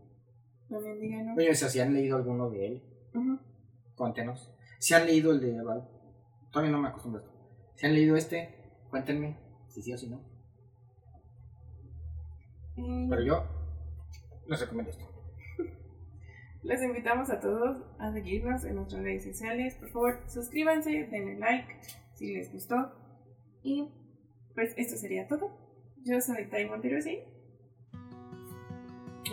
También 0.68 1.00
díganos. 1.00 1.38
Oye, 1.38 1.50
o 1.50 1.54
sea, 1.54 1.68
si 1.68 1.80
han 1.80 1.94
leído 1.94 2.16
alguno 2.18 2.50
de 2.50 2.66
él, 2.66 2.82
Ujú. 3.14 3.38
Cuéntenos. 3.98 4.50
Si 4.78 4.94
han 4.94 5.04
leído 5.06 5.32
el 5.32 5.40
de 5.40 5.62
Val, 5.62 5.86
todavía 6.50 6.72
no 6.72 6.80
me 6.80 6.88
acostumbro 6.88 7.20
a 7.20 7.24
esto. 7.24 7.36
Si 7.74 7.86
han 7.86 7.92
leído 7.92 8.16
este, 8.16 8.54
cuéntenme 8.90 9.36
si 9.68 9.82
sí 9.82 9.92
o 9.92 9.98
si 9.98 10.08
no. 10.08 10.22
Y- 12.76 13.08
Pero 13.10 13.22
yo 13.22 13.44
les 14.46 14.60
recomiendo 14.60 14.90
esto. 14.90 15.04
Les 16.62 16.82
invitamos 16.82 17.30
a 17.30 17.40
todos 17.40 17.82
a 17.98 18.12
seguirnos 18.12 18.64
en 18.64 18.76
nuestras 18.76 19.02
redes 19.02 19.24
sociales. 19.24 19.74
Por 19.76 19.90
favor, 19.90 20.20
suscríbanse, 20.28 20.90
denle 21.10 21.38
like 21.38 21.80
si 22.14 22.34
les 22.34 22.52
gustó. 22.52 22.76
Y 23.62 23.88
pues 24.54 24.74
esto 24.76 24.96
sería 24.96 25.26
todo. 25.28 25.50
Yo 26.04 26.20
soy 26.20 26.48
Tai 26.48 26.66
Montero, 26.68 27.00
¿sí? 27.00 27.20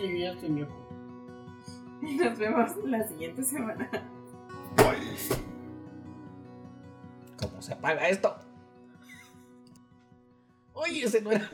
Y 0.02 0.20
ya 0.20 0.32
estoy 0.32 0.50
nos 2.18 2.38
vemos 2.38 2.76
la 2.84 3.06
siguiente 3.08 3.42
semana. 3.42 3.90
¿Cómo 7.38 7.62
se 7.62 7.72
apaga 7.72 8.08
esto? 8.08 8.36
Oye, 10.72 11.04
ese 11.04 11.20
no 11.20 11.32
era. 11.32 11.50